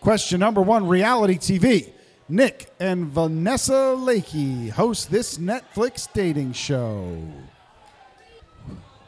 question 0.02 0.40
number 0.40 0.60
one 0.60 0.86
reality 0.86 1.38
TV. 1.38 1.92
Nick 2.28 2.70
and 2.80 3.06
Vanessa 3.06 3.94
Lachey 3.96 4.70
host 4.70 5.10
this 5.10 5.38
Netflix 5.38 6.12
dating 6.12 6.52
show. 6.52 7.16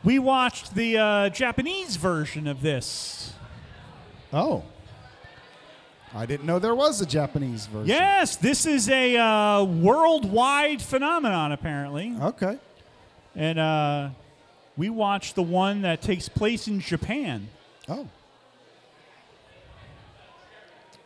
We 0.05 0.19
watched 0.19 0.75
the 0.75 0.99
uh, 0.99 1.29
Japanese 1.31 1.97
version 1.97 2.47
of 2.47 2.61
this. 2.61 3.33
Oh. 4.33 4.63
I 6.15 6.27
didn't 6.27 6.47
know 6.47 6.61
there 6.61 6.75
was 6.77 7.01
a 7.01 7.07
Japanese 7.07 7.67
version. 7.67 7.89
Yes, 7.89 8.37
this 8.37 8.65
is 8.65 8.89
a 8.89 9.17
uh, 9.17 9.65
worldwide 9.65 10.81
phenomenon, 10.81 11.51
apparently. 11.51 12.15
Okay. 12.21 12.59
And 13.35 13.59
uh, 13.59 14.11
we 14.77 14.91
watched 14.91 15.35
the 15.35 15.43
one 15.43 15.83
that 15.83 16.03
takes 16.03 16.29
place 16.29 16.69
in 16.69 16.79
Japan. 16.79 17.49
Oh. 17.89 18.07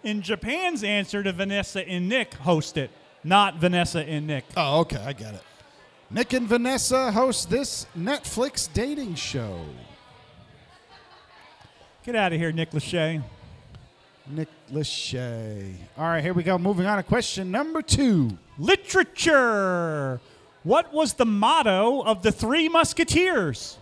In 0.05 0.23
Japan's 0.23 0.85
answer 0.85 1.23
to 1.23 1.33
Vanessa 1.33 1.87
and 1.87 2.09
Nick 2.09 2.35
host 2.35 2.77
it, 2.77 2.91
not 3.25 3.57
Vanessa 3.57 4.01
and 4.05 4.27
Nick. 4.27 4.45
Oh, 4.57 4.81
okay. 4.81 5.03
I 5.05 5.13
get 5.13 5.35
it. 5.35 5.43
Nick 6.11 6.33
and 6.33 6.47
Vanessa 6.47 7.11
host 7.11 7.51
this 7.51 7.87
Netflix 7.97 8.73
dating 8.73 9.17
show. 9.17 9.61
Get 12.05 12.15
out 12.15 12.33
of 12.33 12.39
here, 12.39 12.53
Nick 12.53 12.71
Lachey. 12.71 13.23
Nick 14.31 14.49
Lachey. 14.73 15.75
All 15.97 16.05
right, 16.05 16.23
here 16.23 16.33
we 16.33 16.43
go. 16.43 16.57
Moving 16.57 16.87
on 16.87 16.97
to 16.97 17.03
question 17.03 17.51
number 17.51 17.83
two. 17.83 18.39
Literature. 18.59 20.21
What 20.63 20.93
was 20.93 21.15
the 21.15 21.27
motto 21.27 22.03
of 22.03 22.23
the 22.23 22.33
Three 22.33 22.69
Musketeers? 22.69 23.79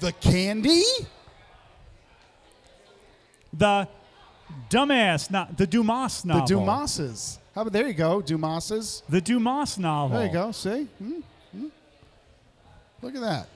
The 0.00 0.12
candy? 0.12 0.82
The 3.52 3.88
dumbass, 4.70 5.30
not 5.30 5.56
the 5.58 5.66
Dumas 5.66 6.24
novel. 6.24 6.46
The 6.46 6.54
Dumases. 6.54 7.38
How 7.54 7.62
about 7.62 7.72
there 7.72 7.86
you 7.86 7.94
go, 7.94 8.20
Dumases. 8.22 9.02
The 9.08 9.20
Dumas 9.20 9.78
novel. 9.78 10.16
There 10.18 10.26
you 10.26 10.32
go. 10.32 10.52
See? 10.52 10.84
Hmm? 10.98 11.20
Hmm? 11.54 11.66
Look 13.02 13.14
at 13.14 13.20
that. 13.20 13.48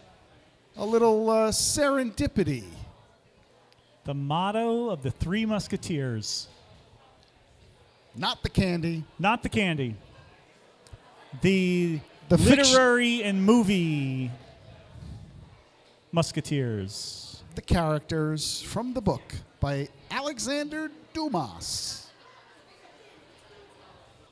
A 0.76 0.84
little 0.84 1.30
uh, 1.30 1.50
serendipity. 1.50 2.64
The 4.04 4.14
motto 4.14 4.90
of 4.90 5.02
the 5.02 5.10
Three 5.10 5.46
Musketeers. 5.46 6.48
Not 8.14 8.42
the 8.42 8.48
candy. 8.50 9.04
Not 9.18 9.42
the 9.42 9.48
candy. 9.48 9.96
The, 11.42 12.00
The 12.28 12.38
fiction- 12.38 12.56
literary 12.58 13.22
and 13.24 13.44
movie 13.44 14.30
Musketeers. 16.12 17.42
The 17.54 17.62
characters 17.62 18.62
from 18.62 18.92
the 18.92 19.00
book 19.00 19.34
by 19.60 19.88
Alexander 20.16 20.90
Dumas. 21.12 22.06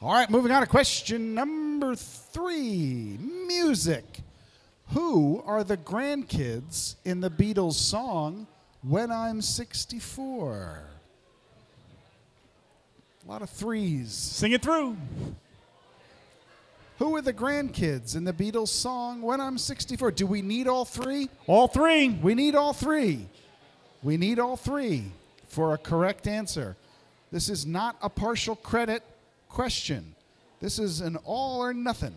All 0.00 0.14
right, 0.14 0.30
moving 0.30 0.50
on 0.50 0.62
to 0.62 0.66
question 0.66 1.34
number 1.34 1.94
three 1.94 3.18
music. 3.46 4.02
Who 4.94 5.42
are 5.44 5.62
the 5.62 5.76
grandkids 5.76 6.94
in 7.04 7.20
the 7.20 7.28
Beatles 7.28 7.74
song 7.74 8.46
When 8.80 9.12
I'm 9.12 9.42
64? 9.42 10.84
A 13.22 13.30
lot 13.30 13.42
of 13.42 13.50
threes. 13.50 14.10
Sing 14.10 14.52
it 14.52 14.62
through. 14.62 14.96
Who 16.98 17.14
are 17.14 17.22
the 17.22 17.34
grandkids 17.34 18.16
in 18.16 18.24
the 18.24 18.32
Beatles 18.32 18.68
song 18.68 19.20
When 19.20 19.38
I'm 19.38 19.58
64? 19.58 20.12
Do 20.12 20.26
we 20.26 20.40
need 20.40 20.66
all 20.66 20.86
three? 20.86 21.28
All 21.46 21.68
three. 21.68 22.08
We 22.08 22.34
need 22.34 22.54
all 22.54 22.72
three. 22.72 23.28
We 24.02 24.16
need 24.16 24.38
all 24.38 24.56
three 24.56 25.12
for 25.54 25.72
a 25.72 25.78
correct 25.78 26.26
answer. 26.26 26.76
This 27.30 27.48
is 27.48 27.64
not 27.64 27.96
a 28.02 28.10
partial 28.10 28.56
credit 28.56 29.02
question. 29.48 30.16
This 30.60 30.80
is 30.80 31.00
an 31.00 31.16
all 31.24 31.62
or 31.62 31.72
nothing. 31.72 32.14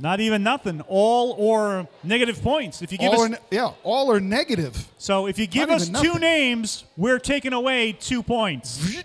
Not 0.00 0.18
even 0.20 0.42
nothing. 0.42 0.80
All 0.88 1.32
or 1.38 1.88
negative 2.02 2.42
points. 2.42 2.82
If 2.82 2.90
you 2.92 2.98
give 2.98 3.12
all 3.12 3.22
us 3.22 3.30
ne- 3.30 3.38
yeah, 3.50 3.72
all 3.84 4.10
or 4.10 4.18
negative. 4.20 4.88
So 4.98 5.26
if 5.28 5.38
you 5.38 5.46
give 5.46 5.70
us 5.70 5.88
two 5.88 6.18
names, 6.18 6.84
we're 6.96 7.18
taking 7.20 7.52
away 7.52 7.92
two 7.92 8.22
points. 8.22 8.96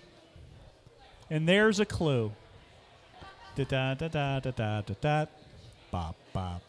and 1.30 1.48
there's 1.48 1.80
a 1.80 1.86
clue. 1.86 2.32
Da 3.56 3.66
da 3.66 3.94
da 3.94 4.08
da 4.08 4.40
da 4.40 4.52
da 4.52 4.82
da 4.82 4.94
da. 5.02 5.26
Ba 5.92 6.16
ba 6.34 6.62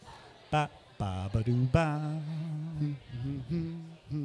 ba 0.51 0.69
ba 0.99 1.29
ba 1.33 1.43
doo 1.43 1.67
ba. 1.71 1.97
Hmm, 2.79 2.91
hmm, 3.23 3.39
hmm. 3.49 3.73
Do 4.07 4.21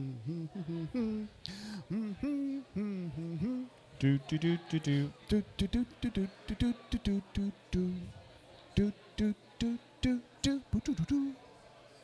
do 4.28 4.38
do 4.38 4.58
do 4.68 4.78
do. 4.78 5.12
Do, 5.28 5.42
do, 5.56 5.66
do, 5.66 5.86
do, 6.00 6.10
do, 6.10 6.28
do, 6.48 6.56
do, 6.58 6.74
do, 6.90 6.98
do, 7.02 7.22
do, 7.32 7.52
do. 7.70 8.02
Do, 8.74 8.92
do, 9.16 9.34
do, 9.58 9.78
do, 9.78 9.78
do, 10.02 10.20
do, 10.42 10.60
do, 10.80 10.94
do. 11.06 11.34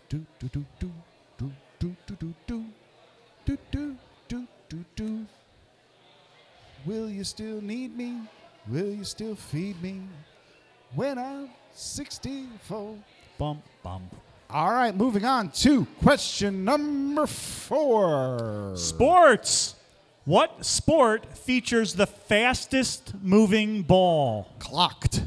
Do, 0.09 0.27
do 0.39 0.49
do 0.49 0.64
do 0.79 0.91
do 1.37 1.53
do 1.79 1.97
do 2.14 2.20
do 3.39 3.57
do 3.70 3.97
do 4.29 4.47
do 4.68 4.85
do. 4.97 5.27
Will 6.87 7.11
you 7.11 7.24
still 7.24 7.61
need 7.61 7.95
me? 7.97 8.22
Will 8.68 8.91
you 8.91 9.05
still 9.05 9.37
feed 9.37 9.83
me 9.83 10.01
when 10.95 11.18
I'm 11.18 11.51
64? 11.74 12.97
Bump, 13.37 13.62
bump. 13.83 14.14
All 14.49 14.71
right, 14.71 14.95
moving 14.95 15.25
on 15.25 15.51
to 15.51 15.87
question 16.03 16.65
number 16.65 17.27
four. 17.27 18.73
Sports. 18.77 19.75
What 20.25 20.65
sport 20.65 21.37
features 21.37 21.95
the 21.95 22.07
fastest 22.07 23.15
moving 23.23 23.83
ball? 23.83 24.49
Clocked. 24.61 25.23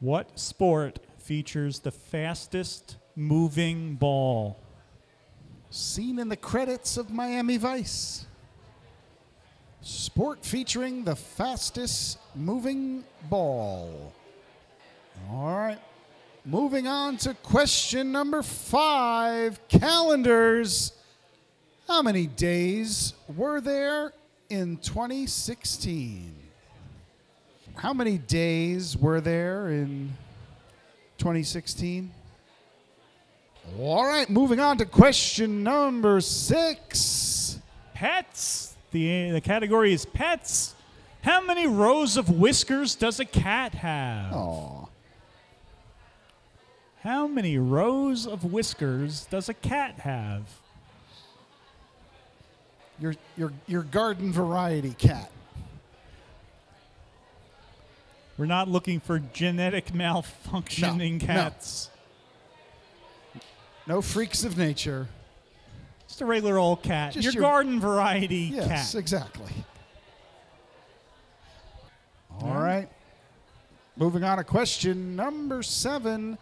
What 0.00 0.38
sport 0.38 0.98
features 1.18 1.78
the 1.78 1.92
fastest 1.92 2.96
moving 3.14 3.94
ball? 3.94 4.58
Seen 5.70 6.18
in 6.18 6.28
the 6.28 6.36
credits 6.36 6.96
of 6.96 7.10
Miami 7.10 7.58
Vice. 7.58 8.26
Sport 9.82 10.44
featuring 10.44 11.04
the 11.04 11.14
fastest 11.14 12.18
moving 12.34 13.04
ball. 13.30 14.12
All 15.30 15.56
right. 15.56 15.78
Moving 16.44 16.86
on 16.86 17.16
to 17.18 17.34
question 17.34 18.12
number 18.12 18.42
five 18.42 19.58
calendars. 19.68 20.92
How 21.88 22.02
many 22.02 22.26
days 22.26 23.14
were 23.36 23.60
there 23.60 24.12
in 24.48 24.76
2016? 24.78 26.34
How 27.74 27.92
many 27.92 28.18
days 28.18 28.96
were 28.96 29.20
there 29.20 29.68
in 29.68 30.16
2016? 31.18 32.10
All 33.78 34.06
right, 34.06 34.30
moving 34.30 34.60
on 34.60 34.78
to 34.78 34.86
question 34.86 35.62
number 35.62 36.20
six. 36.20 37.58
Pets. 37.92 38.74
The, 38.92 39.30
the 39.32 39.40
category 39.40 39.92
is 39.92 40.06
pets. 40.06 40.74
How 41.22 41.40
many 41.40 41.66
rows 41.66 42.16
of 42.16 42.30
whiskers 42.30 42.94
does 42.94 43.18
a 43.20 43.24
cat 43.24 43.74
have? 43.74 44.32
Oh, 44.32 44.85
How 47.06 47.28
many 47.28 47.56
rows 47.56 48.26
of 48.26 48.42
whiskers 48.52 49.26
does 49.26 49.48
a 49.48 49.54
cat 49.54 50.00
have? 50.00 50.42
your 52.98 53.14
your 53.36 53.52
your 53.68 53.82
garden 53.84 54.32
variety 54.32 54.92
cat. 54.92 55.30
We're 58.36 58.46
not 58.46 58.68
looking 58.68 58.98
for 58.98 59.20
genetic 59.20 59.92
malfunctioning 59.92 61.20
No, 61.22 61.26
no. 61.26 61.32
cats. 61.32 61.90
No 63.86 64.02
freaks 64.02 64.42
of 64.42 64.58
nature. 64.58 65.06
Just 66.08 66.22
a 66.22 66.26
regular 66.26 66.58
old 66.58 66.82
cat. 66.82 67.14
Your, 67.14 67.32
your- 67.34 67.40
garden 67.40 67.78
variety 67.78 68.50
Yes, 68.52 68.92
cat. 68.92 68.98
exactly. 68.98 69.52
All 72.40 72.58
right. 72.58 72.88
Moving 73.96 74.24
on 74.24 74.38
to 74.38 74.44
question 74.44 75.14
number 75.14 75.62
seven 75.62 76.36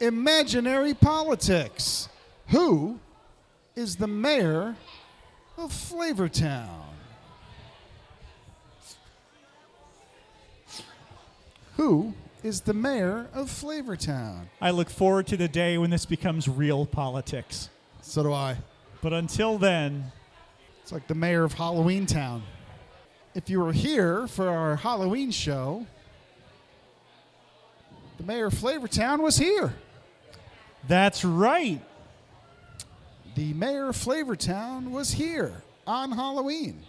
Imaginary 0.00 0.94
politics. 0.94 2.08
Who 2.48 2.98
is 3.74 3.96
the 3.96 4.06
mayor 4.06 4.76
of 5.56 5.72
Flavortown? 5.72 6.80
Who 11.76 12.14
is 12.42 12.60
the 12.62 12.74
mayor 12.74 13.28
of 13.32 13.48
Flavortown? 13.48 14.46
I 14.60 14.70
look 14.70 14.90
forward 14.90 15.26
to 15.28 15.36
the 15.36 15.48
day 15.48 15.78
when 15.78 15.90
this 15.90 16.06
becomes 16.06 16.48
real 16.48 16.86
politics. 16.86 17.68
So 18.02 18.22
do 18.22 18.32
I. 18.32 18.56
But 19.00 19.12
until 19.12 19.58
then, 19.58 20.12
It's 20.84 20.92
like 20.92 21.06
the 21.06 21.14
mayor 21.14 21.44
of 21.44 21.54
Halloween 21.54 22.04
Town. 22.04 22.42
If 23.34 23.48
you 23.48 23.58
were 23.60 23.72
here 23.72 24.26
for 24.26 24.50
our 24.50 24.76
Halloween 24.76 25.30
show, 25.30 25.86
the 28.18 28.24
mayor 28.24 28.46
of 28.48 28.52
Flavortown 28.54 29.20
was 29.20 29.38
here. 29.38 29.72
That's 30.88 31.24
right. 31.24 31.80
The 33.34 33.52
mayor 33.54 33.88
of 33.88 33.96
Flavortown 33.96 34.90
was 34.90 35.12
here 35.12 35.62
on 35.86 36.12
Halloween 36.12 36.82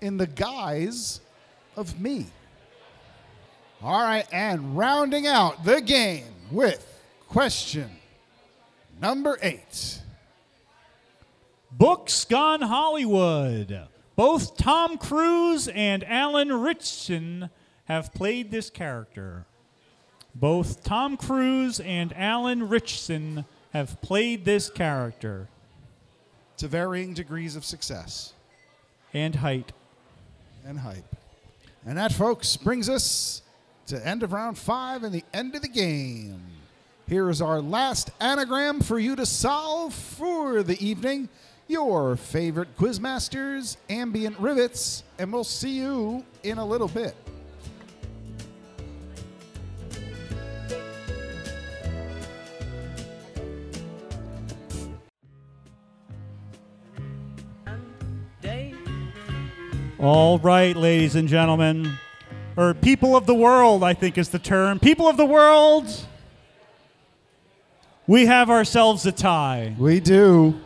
in 0.00 0.16
the 0.16 0.26
guise 0.26 1.20
of 1.76 2.00
me. 2.00 2.26
All 3.82 4.00
right, 4.00 4.26
and 4.32 4.76
rounding 4.76 5.26
out 5.26 5.64
the 5.64 5.80
game 5.80 6.24
with 6.50 7.02
question 7.28 7.90
number 9.00 9.38
eight. 9.42 10.00
Books 11.70 12.24
Gone 12.24 12.62
Hollywood. 12.62 13.88
Both 14.16 14.56
Tom 14.56 14.96
Cruise 14.96 15.68
and 15.68 16.04
Alan 16.04 16.52
Ritchson 16.52 17.50
have 17.86 18.14
played 18.14 18.50
this 18.50 18.70
character. 18.70 19.46
Both 20.34 20.82
Tom 20.82 21.16
Cruise 21.16 21.80
and 21.80 22.12
Alan 22.16 22.68
Ritchson 22.68 23.44
have 23.72 24.00
played 24.02 24.44
this 24.44 24.68
character. 24.70 25.48
To 26.58 26.68
varying 26.68 27.14
degrees 27.14 27.56
of 27.56 27.64
success. 27.64 28.32
And 29.12 29.34
height. 29.36 29.72
and 30.64 30.78
hype. 30.78 31.16
And 31.84 31.98
that, 31.98 32.12
folks, 32.12 32.56
brings 32.56 32.88
us 32.88 33.42
to 33.88 34.06
end 34.06 34.22
of 34.22 34.32
round 34.32 34.56
five 34.56 35.02
and 35.02 35.12
the 35.12 35.24
end 35.32 35.54
of 35.54 35.62
the 35.62 35.68
game. 35.68 36.40
Here 37.06 37.28
is 37.28 37.42
our 37.42 37.60
last 37.60 38.10
anagram 38.20 38.80
for 38.80 38.98
you 38.98 39.14
to 39.16 39.26
solve 39.26 39.92
for 39.92 40.62
the 40.62 40.82
evening. 40.84 41.28
Your 41.68 42.16
favorite 42.16 42.76
quizmasters, 42.78 43.76
ambient 43.90 44.38
rivets, 44.38 45.02
and 45.18 45.32
we'll 45.32 45.44
see 45.44 45.78
you 45.78 46.24
in 46.42 46.58
a 46.58 46.64
little 46.64 46.88
bit. 46.88 47.14
All 60.04 60.38
right, 60.38 60.76
ladies 60.76 61.14
and 61.14 61.26
gentlemen, 61.26 61.90
or 62.58 62.74
people 62.74 63.16
of 63.16 63.24
the 63.24 63.34
world, 63.34 63.82
I 63.82 63.94
think 63.94 64.18
is 64.18 64.28
the 64.28 64.38
term. 64.38 64.78
People 64.78 65.08
of 65.08 65.16
the 65.16 65.24
world, 65.24 65.86
we 68.06 68.26
have 68.26 68.50
ourselves 68.50 69.06
a 69.06 69.12
tie, 69.12 69.74
We 69.78 70.00
do. 70.00 70.60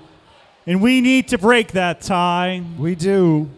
and 0.67 0.83
we 0.83 1.01
need 1.01 1.29
to 1.29 1.39
break 1.39 1.71
that 1.73 2.01
tie. 2.01 2.65
We 2.77 2.97
do. 2.97 3.49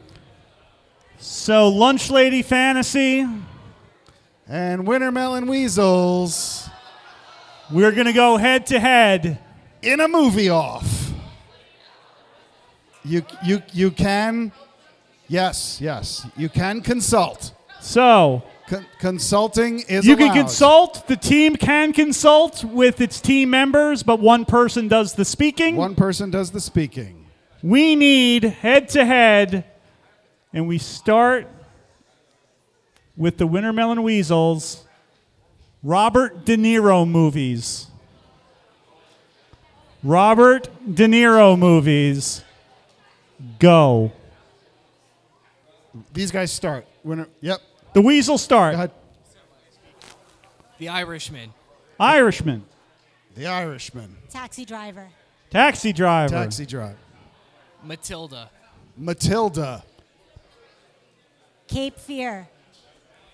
So, 1.17 1.69
Lunch 1.69 2.11
Lady 2.11 2.43
Fantasy, 2.43 3.27
And 4.47 4.87
Wintermelon 4.87 5.47
Weasels 5.49 6.69
we're 7.71 7.93
going 7.93 8.07
to 8.07 8.13
go 8.13 8.37
head 8.37 8.67
to 8.67 8.79
head. 8.81 9.39
in 9.81 10.01
a 10.01 10.09
movie 10.09 10.51
off. 10.51 11.11
You, 13.03 13.25
you, 13.43 13.63
you 13.73 13.91
can, 13.91 14.53
yes, 15.31 15.81
yes, 15.81 16.27
you 16.37 16.49
can 16.49 16.81
consult. 16.83 17.53
So, 17.81 18.43
Con- 18.67 18.87
consulting 18.99 19.81
is 19.81 20.07
you 20.07 20.17
can 20.17 20.27
allowed. 20.27 20.35
consult, 20.35 21.09
the 21.09 21.17
team 21.17 21.57
can 21.57 21.93
consult 21.93 22.63
with 22.65 23.01
its 23.01 23.21
team 23.21 23.49
members, 23.51 24.03
but 24.03 24.21
one 24.21 24.45
person 24.45 24.89
does 24.89 25.15
the 25.15 25.25
speaking. 25.25 25.77
One 25.77 25.95
person 25.95 26.31
does 26.31 26.51
the 26.51 26.61
speaking. 26.61 27.27
We 27.63 27.95
need 27.97 28.45
head 28.45 28.89
to 28.91 29.05
head, 29.05 29.65
and 30.53 30.67
we 30.69 30.79
start 30.79 31.47
with 33.17 33.39
the 33.39 33.47
Wintermelon 33.47 34.03
Weasels, 34.03 34.85
Robert 35.83 36.45
De 36.45 36.57
Niro 36.57 37.09
movies. 37.09 37.87
Robert 40.03 40.69
De 40.95 41.07
Niro 41.07 41.59
movies. 41.59 42.43
Go. 43.59 44.13
These 46.13 46.31
guys 46.31 46.53
start. 46.53 46.87
Winter. 47.05 47.29
Yep. 47.41 47.61
The 47.95 48.03
Weasel 48.03 48.35
Go 48.35 48.39
start. 48.39 48.75
ahead. 48.75 48.91
The 50.79 50.89
Irishman. 50.89 51.53
Irishman. 51.99 52.65
The 53.35 53.47
Irishman. 53.47 54.17
Taxi 54.31 54.65
driver. 54.65 55.09
Taxi 55.51 55.93
driver. 55.93 56.35
Taxi 56.35 56.65
driver. 56.67 56.97
Matilda. 57.85 58.51
Matilda. 58.97 59.83
Cape 61.67 61.99
Fear. 61.99 62.49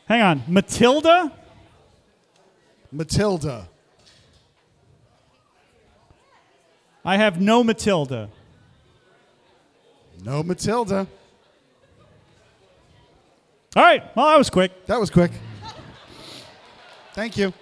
Hang 0.06 0.22
on. 0.22 0.42
Matilda? 0.48 1.32
Matilda. 2.92 3.68
I 7.04 7.16
have 7.16 7.40
no 7.40 7.62
Matilda. 7.62 8.28
No 10.24 10.42
Matilda. 10.42 11.06
All 13.76 13.82
right. 13.82 14.02
Well, 14.16 14.26
that 14.28 14.38
was 14.38 14.48
quick. 14.48 14.86
That 14.86 14.98
was 14.98 15.10
quick. 15.10 15.30
Thank 17.12 17.36
you. 17.36 17.52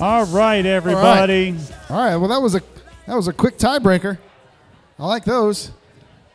All 0.00 0.24
right, 0.26 0.64
everybody. 0.64 1.50
All 1.50 1.54
right. 1.56 1.90
All 1.90 1.96
right. 1.98 2.16
Well, 2.16 2.28
that 2.28 2.40
was 2.40 2.54
a 2.54 2.62
that 3.06 3.14
was 3.14 3.28
a 3.28 3.32
quick 3.32 3.58
tiebreaker. 3.58 4.16
I 4.98 5.06
like 5.06 5.24
those. 5.24 5.72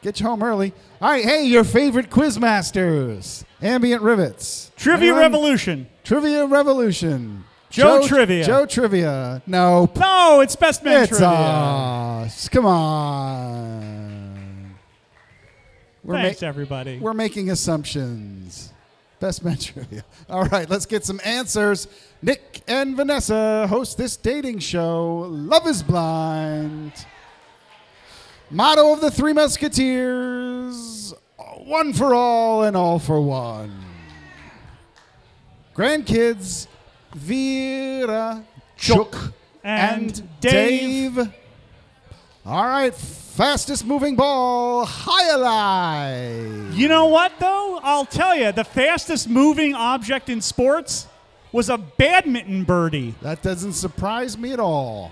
Get 0.04 0.20
you 0.20 0.28
home 0.28 0.44
early. 0.44 0.74
All 1.02 1.10
right. 1.10 1.24
Hey, 1.26 1.46
your 1.46 1.64
favorite 1.64 2.10
quiz 2.12 2.38
masters. 2.40 3.44
Ambient 3.62 4.02
rivets. 4.02 4.72
Trivia 4.76 5.08
Anyone? 5.14 5.20
Revolution. 5.22 5.88
Trivia 6.04 6.46
Revolution. 6.46 7.46
Joe 7.70 8.06
Trivia. 8.06 8.44
Joe 8.46 8.66
Trivia. 8.68 9.42
No. 9.48 9.90
No, 9.96 10.42
it's 10.42 10.56
Best 10.58 10.84
Man 10.84 11.04
It's 11.04 11.10
Trivia. 11.18 11.28
us. 11.30 12.50
Come 12.50 12.66
on. 12.68 14.76
We're, 16.04 16.16
ma- 16.16 16.22
Thanks, 16.24 16.44
everybody. 16.44 17.00
we're 17.00 17.14
making 17.14 17.50
assumptions. 17.50 18.72
Best 19.22 19.46
man 19.46 19.56
trivia. 19.58 20.04
All 20.30 20.44
right, 20.48 20.70
let's 20.70 20.86
get 20.86 21.06
some 21.06 21.22
answers. 21.24 21.88
Nick 22.22 22.62
and 22.68 22.98
Vanessa 22.98 23.68
host 23.68 23.98
this 23.98 24.18
dating 24.18 24.60
show, 24.60 25.20
Love 25.30 25.66
is 25.66 25.82
Blind. 25.82 26.92
Motto 28.54 28.94
of 28.94 29.02
the 29.02 29.10
Three 29.10 29.34
Musketeers 29.34 31.12
one 31.66 31.92
for 31.92 32.14
all 32.14 32.64
and 32.64 32.78
all 32.78 33.00
for 33.00 33.20
one. 33.20 33.74
Grandkids, 35.76 36.68
Vera, 37.16 38.46
Chuck, 38.78 39.16
and 39.64 40.04
and 40.04 40.40
Dave. 40.40 41.16
Dave. 41.16 41.34
All 42.46 42.64
right, 42.64 42.94
fastest 42.94 43.88
moving 43.88 44.16
ball, 44.16 44.88
alive. 45.34 46.74
You 46.74 46.88
know 46.90 47.08
what, 47.08 47.32
though? 47.40 47.80
I'll 47.82 48.06
tell 48.06 48.36
you, 48.36 48.52
the 48.52 48.66
fastest 48.66 49.28
moving 49.28 49.74
object 49.74 50.30
in 50.30 50.42
sports 50.42 51.08
was 51.52 51.70
a 51.70 51.78
badminton 51.80 52.66
birdie. 52.66 53.16
That 53.24 53.42
doesn't 53.42 53.74
surprise 53.74 54.38
me 54.38 54.52
at 54.52 54.60
all. 54.60 55.12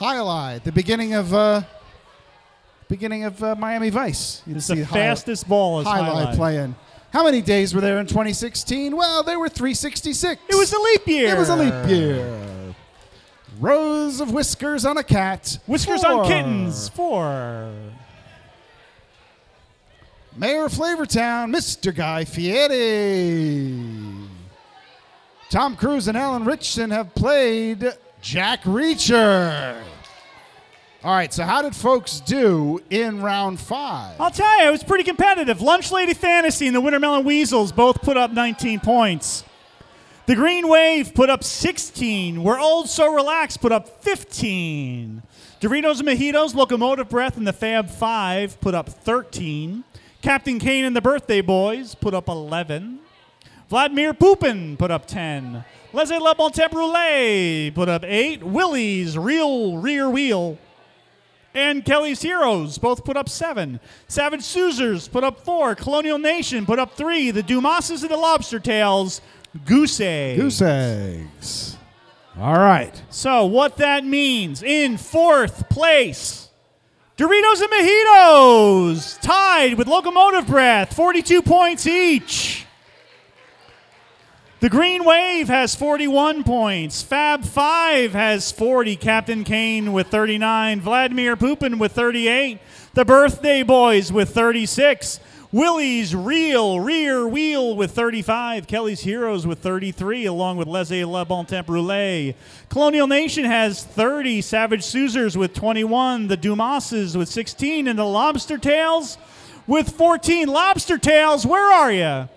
Jai 0.00 0.16
alai 0.16 0.62
the 0.62 0.72
beginning 0.72 1.14
of 1.14 1.32
uh, 1.32 1.62
beginning 2.88 3.24
of 3.24 3.42
uh, 3.42 3.54
Miami 3.56 3.90
Vice. 3.90 4.42
You 4.46 4.56
It's 4.56 4.66
see 4.66 4.80
the 4.80 4.86
fastest 4.86 5.48
ball 5.48 5.80
is 5.80 5.86
jai 5.86 6.00
alai 6.00 6.34
playing. 6.36 6.74
How 7.12 7.24
many 7.24 7.40
days 7.40 7.74
were 7.74 7.80
there 7.80 7.98
in 7.98 8.06
2016? 8.06 8.94
Well, 8.96 9.22
there 9.22 9.38
were 9.38 9.48
366. 9.48 10.42
It 10.48 10.54
was 10.54 10.72
a 10.72 10.78
leap 10.78 11.06
year. 11.06 11.34
It 11.34 11.38
was 11.38 11.48
a 11.48 11.56
leap 11.56 11.88
year. 11.88 12.74
Rows 13.58 14.20
of 14.20 14.32
whiskers 14.32 14.84
on 14.84 14.98
a 14.98 15.02
cat. 15.02 15.58
Whiskers 15.66 16.02
Four. 16.02 16.22
on 16.24 16.28
kittens. 16.28 16.88
Four. 16.90 17.72
Mayor 20.36 20.66
of 20.66 20.72
Flavortown, 20.72 21.54
Mr. 21.56 21.94
Guy 21.94 22.24
Fieri. 22.26 23.72
Tom 25.48 25.76
Cruise 25.76 26.08
and 26.08 26.18
Alan 26.18 26.44
Richardson 26.44 26.90
have 26.90 27.14
played 27.14 27.94
Jack 28.20 28.62
Reacher. 28.64 29.80
All 31.06 31.14
right, 31.14 31.32
so 31.32 31.44
how 31.44 31.62
did 31.62 31.76
folks 31.76 32.18
do 32.18 32.82
in 32.90 33.22
round 33.22 33.60
five? 33.60 34.20
I'll 34.20 34.32
tell 34.32 34.60
you, 34.60 34.66
it 34.66 34.72
was 34.72 34.82
pretty 34.82 35.04
competitive. 35.04 35.60
Lunch 35.60 35.92
Lady 35.92 36.14
Fantasy 36.14 36.66
and 36.66 36.74
the 36.74 36.80
Wintermelon 36.80 37.24
Weasels 37.24 37.70
both 37.70 38.02
put 38.02 38.16
up 38.16 38.32
19 38.32 38.80
points. 38.80 39.44
The 40.26 40.34
Green 40.34 40.66
Wave 40.66 41.14
put 41.14 41.30
up 41.30 41.44
16. 41.44 42.42
We're 42.42 42.58
Old 42.58 42.88
So 42.88 43.14
Relaxed 43.14 43.60
put 43.60 43.70
up 43.70 44.02
15. 44.02 45.22
Doritos 45.60 46.00
and 46.00 46.08
Mojitos, 46.08 46.56
Locomotive 46.56 47.08
Breath, 47.08 47.36
and 47.36 47.46
the 47.46 47.52
Fab 47.52 47.88
Five 47.88 48.60
put 48.60 48.74
up 48.74 48.88
13. 48.88 49.84
Captain 50.22 50.58
Kane 50.58 50.84
and 50.84 50.96
the 50.96 51.00
Birthday 51.00 51.40
Boys 51.40 51.94
put 51.94 52.14
up 52.14 52.28
11. 52.28 52.98
Vladimir 53.68 54.12
Poopin 54.12 54.76
put 54.76 54.90
up 54.90 55.06
10. 55.06 55.64
Leslie 55.92 56.18
Le 56.18 56.34
Bon 56.34 56.50
Temps 56.50 56.74
Brûlé 56.74 57.72
put 57.72 57.88
up 57.88 58.02
8. 58.04 58.42
Willie's 58.42 59.16
Real 59.16 59.78
Rear 59.78 60.10
Wheel 60.10 60.58
and 61.56 61.84
Kelly's 61.86 62.20
Heroes 62.20 62.76
both 62.76 63.02
put 63.02 63.16
up 63.16 63.30
seven. 63.30 63.80
Savage 64.08 64.42
Sousers 64.42 65.10
put 65.10 65.24
up 65.24 65.40
four. 65.40 65.74
Colonial 65.74 66.18
Nation 66.18 66.66
put 66.66 66.78
up 66.78 66.94
three. 66.96 67.30
The 67.30 67.42
Dumases 67.42 68.02
and 68.02 68.10
the 68.10 68.16
Lobster 68.16 68.60
Tails, 68.60 69.22
Goose 69.64 69.98
eggs. 69.98 70.38
Goose 70.40 70.60
eggs. 70.60 71.76
All 72.38 72.58
right. 72.58 73.02
So 73.08 73.46
what 73.46 73.78
that 73.78 74.04
means 74.04 74.62
in 74.62 74.98
fourth 74.98 75.70
place, 75.70 76.50
Doritos 77.16 77.62
and 77.62 77.72
Mojitos 77.72 79.20
tied 79.22 79.78
with 79.78 79.88
Locomotive 79.88 80.46
Breath, 80.46 80.94
42 80.94 81.40
points 81.40 81.86
each. 81.86 82.65
The 84.66 84.70
Green 84.70 85.04
Wave 85.04 85.46
has 85.46 85.76
41 85.76 86.42
points. 86.42 87.00
Fab 87.00 87.44
5 87.44 88.12
has 88.14 88.50
40. 88.50 88.96
Captain 88.96 89.44
Kane 89.44 89.92
with 89.92 90.08
39. 90.08 90.80
Vladimir 90.80 91.36
Poopin 91.36 91.78
with 91.78 91.92
38. 91.92 92.58
The 92.94 93.04
Birthday 93.04 93.62
Boys 93.62 94.10
with 94.10 94.30
36. 94.30 95.20
Willie's 95.52 96.16
Real 96.16 96.80
Rear 96.80 97.28
Wheel 97.28 97.76
with 97.76 97.92
35. 97.92 98.66
Kelly's 98.66 99.02
Heroes 99.02 99.46
with 99.46 99.60
33, 99.60 100.26
along 100.26 100.56
with 100.56 100.66
Les 100.66 101.04
Le 101.04 101.24
Bon 101.24 101.46
Temps 101.46 101.68
Brûlé. 101.68 102.34
Colonial 102.68 103.06
Nation 103.06 103.44
has 103.44 103.84
30. 103.84 104.40
Savage 104.42 104.82
Sousers 104.82 105.36
with 105.36 105.54
21. 105.54 106.26
The 106.26 106.36
Dumases 106.36 107.14
with 107.14 107.28
16. 107.28 107.86
And 107.86 107.96
the 107.96 108.04
Lobster 108.04 108.58
Tails 108.58 109.16
with 109.68 109.90
14. 109.90 110.48
Lobster 110.48 110.98
Tails, 110.98 111.46
where 111.46 111.72
are 111.72 111.92
you? 111.92 112.28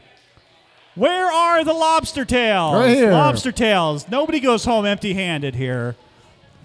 Where 1.00 1.32
are 1.32 1.64
the 1.64 1.72
lobster 1.72 2.26
tails? 2.26 2.74
Right 2.74 2.90
here. 2.90 3.14
Lobster 3.14 3.54
tails. 3.54 4.10
Nobody 4.10 4.42
goes 4.42 4.66
home 4.66 4.86
empty 4.86 5.14
handed 5.14 5.56
here. 5.56 5.96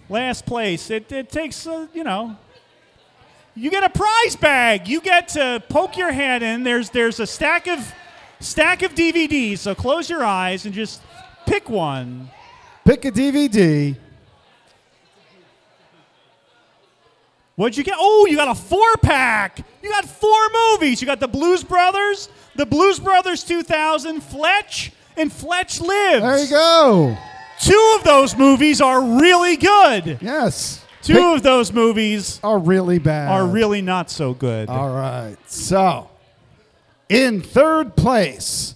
Last 0.09 0.45
place. 0.45 0.91
It, 0.91 1.13
it 1.13 1.31
takes, 1.31 1.69
uh, 1.69 1.87
you 1.95 2.03
know, 2.03 2.37
you 3.55 3.71
get 3.71 3.85
a 3.85 3.89
prize 3.89 4.35
bag. 4.35 4.89
You 4.89 5.01
get 5.01 5.29
to 5.29 5.63
poke 5.69 5.97
your 5.97 6.11
hand 6.11 6.43
in. 6.43 6.65
There's 6.65 6.91
there's 6.91 7.21
a 7.21 7.29
stack 7.29 7.69
of 7.69 7.95
stack 8.41 8.83
of 8.83 8.97
DVDs. 8.97 9.59
So 9.59 9.73
close 9.73 10.11
your 10.11 10.25
eyes 10.25 10.67
and 10.67 10.75
just 10.75 11.01
pick 11.47 11.71
one. 11.71 12.29
Pick 12.85 13.05
a 13.05 13.13
DVD. 13.13 13.97
What'd 17.55 17.77
you 17.77 17.85
get? 17.85 17.95
Oh, 17.97 18.27
you 18.29 18.37
got 18.37 18.49
a 18.49 18.61
four 18.61 18.97
pack. 18.97 19.61
You 19.81 19.91
got 19.91 20.07
four 20.07 20.49
movies. 20.53 21.01
You 21.01 21.07
got 21.07 21.21
the 21.21 21.29
Blues 21.29 21.63
Brothers, 21.63 22.29
the 22.57 22.67
Blues 22.67 22.99
Brothers 22.99 23.45
2000, 23.45 24.21
Fletch, 24.23 24.93
and 25.17 25.33
Fletch 25.33 25.81
Lives. 25.81 26.23
There 26.23 26.39
you 26.39 26.49
go. 26.51 27.17
Two 27.61 27.97
of 27.99 28.05
those 28.05 28.37
movies 28.37 28.81
are 28.81 29.03
really 29.21 29.57
good. 29.57 30.19
Yes. 30.21 30.85
Two 31.03 31.15
Pick- 31.15 31.23
of 31.37 31.43
those 31.43 31.73
movies 31.73 32.41
are 32.43 32.59
really 32.59 32.99
bad. 32.99 33.31
are 33.31 33.47
really 33.47 33.83
not 33.83 34.11
so 34.11 34.33
good. 34.35 34.69
All 34.69 34.91
right. 34.95 35.37
So, 35.47 36.09
in 37.09 37.43
third 37.43 37.95
place 37.97 38.75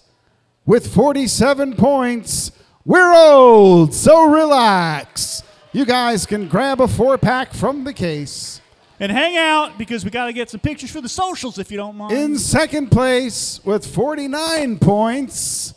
with 0.66 0.92
47 0.92 1.74
points, 1.74 2.52
we're 2.84 3.14
old, 3.14 3.94
so 3.94 4.24
relax. 4.30 5.42
You 5.72 5.84
guys 5.84 6.26
can 6.26 6.48
grab 6.48 6.80
a 6.80 6.88
four 6.88 7.18
pack 7.18 7.52
from 7.52 7.84
the 7.84 7.92
case. 7.92 8.57
And 9.00 9.12
hang 9.12 9.36
out 9.36 9.78
because 9.78 10.04
we 10.04 10.10
got 10.10 10.26
to 10.26 10.32
get 10.32 10.50
some 10.50 10.60
pictures 10.60 10.90
for 10.90 11.00
the 11.00 11.08
socials 11.08 11.58
if 11.58 11.70
you 11.70 11.76
don't 11.76 11.96
mind. 11.96 12.12
In 12.12 12.36
second 12.36 12.90
place 12.90 13.60
with 13.64 13.86
49 13.86 14.78
points, 14.78 15.74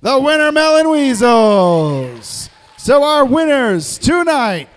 the 0.00 0.20
Winter 0.20 0.52
Melon 0.52 0.88
Weasels. 0.90 2.48
So 2.76 3.02
our 3.02 3.24
winners 3.24 3.98
tonight, 3.98 4.68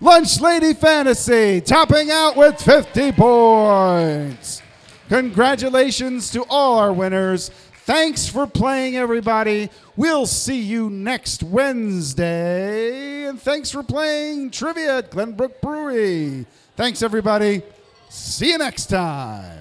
Lunch 0.00 0.40
Lady 0.40 0.72
Fantasy, 0.72 1.60
topping 1.60 2.10
out 2.10 2.36
with 2.36 2.60
50 2.62 3.12
points. 3.12 4.62
Congratulations 5.08 6.30
to 6.30 6.44
all 6.48 6.78
our 6.78 6.92
winners. 6.92 7.50
Thanks 7.84 8.28
for 8.28 8.46
playing, 8.46 8.96
everybody. 8.96 9.70
We'll 9.96 10.26
see 10.26 10.60
you 10.60 10.88
next 10.88 11.42
Wednesday. 11.42 13.24
And 13.26 13.40
thanks 13.40 13.70
for 13.70 13.82
playing 13.82 14.50
Trivia 14.50 14.98
at 14.98 15.10
Glenbrook 15.10 15.60
Brewery. 15.60 16.46
Thanks, 16.78 17.02
everybody. 17.02 17.62
See 18.08 18.50
you 18.52 18.58
next 18.58 18.86
time. 18.86 19.57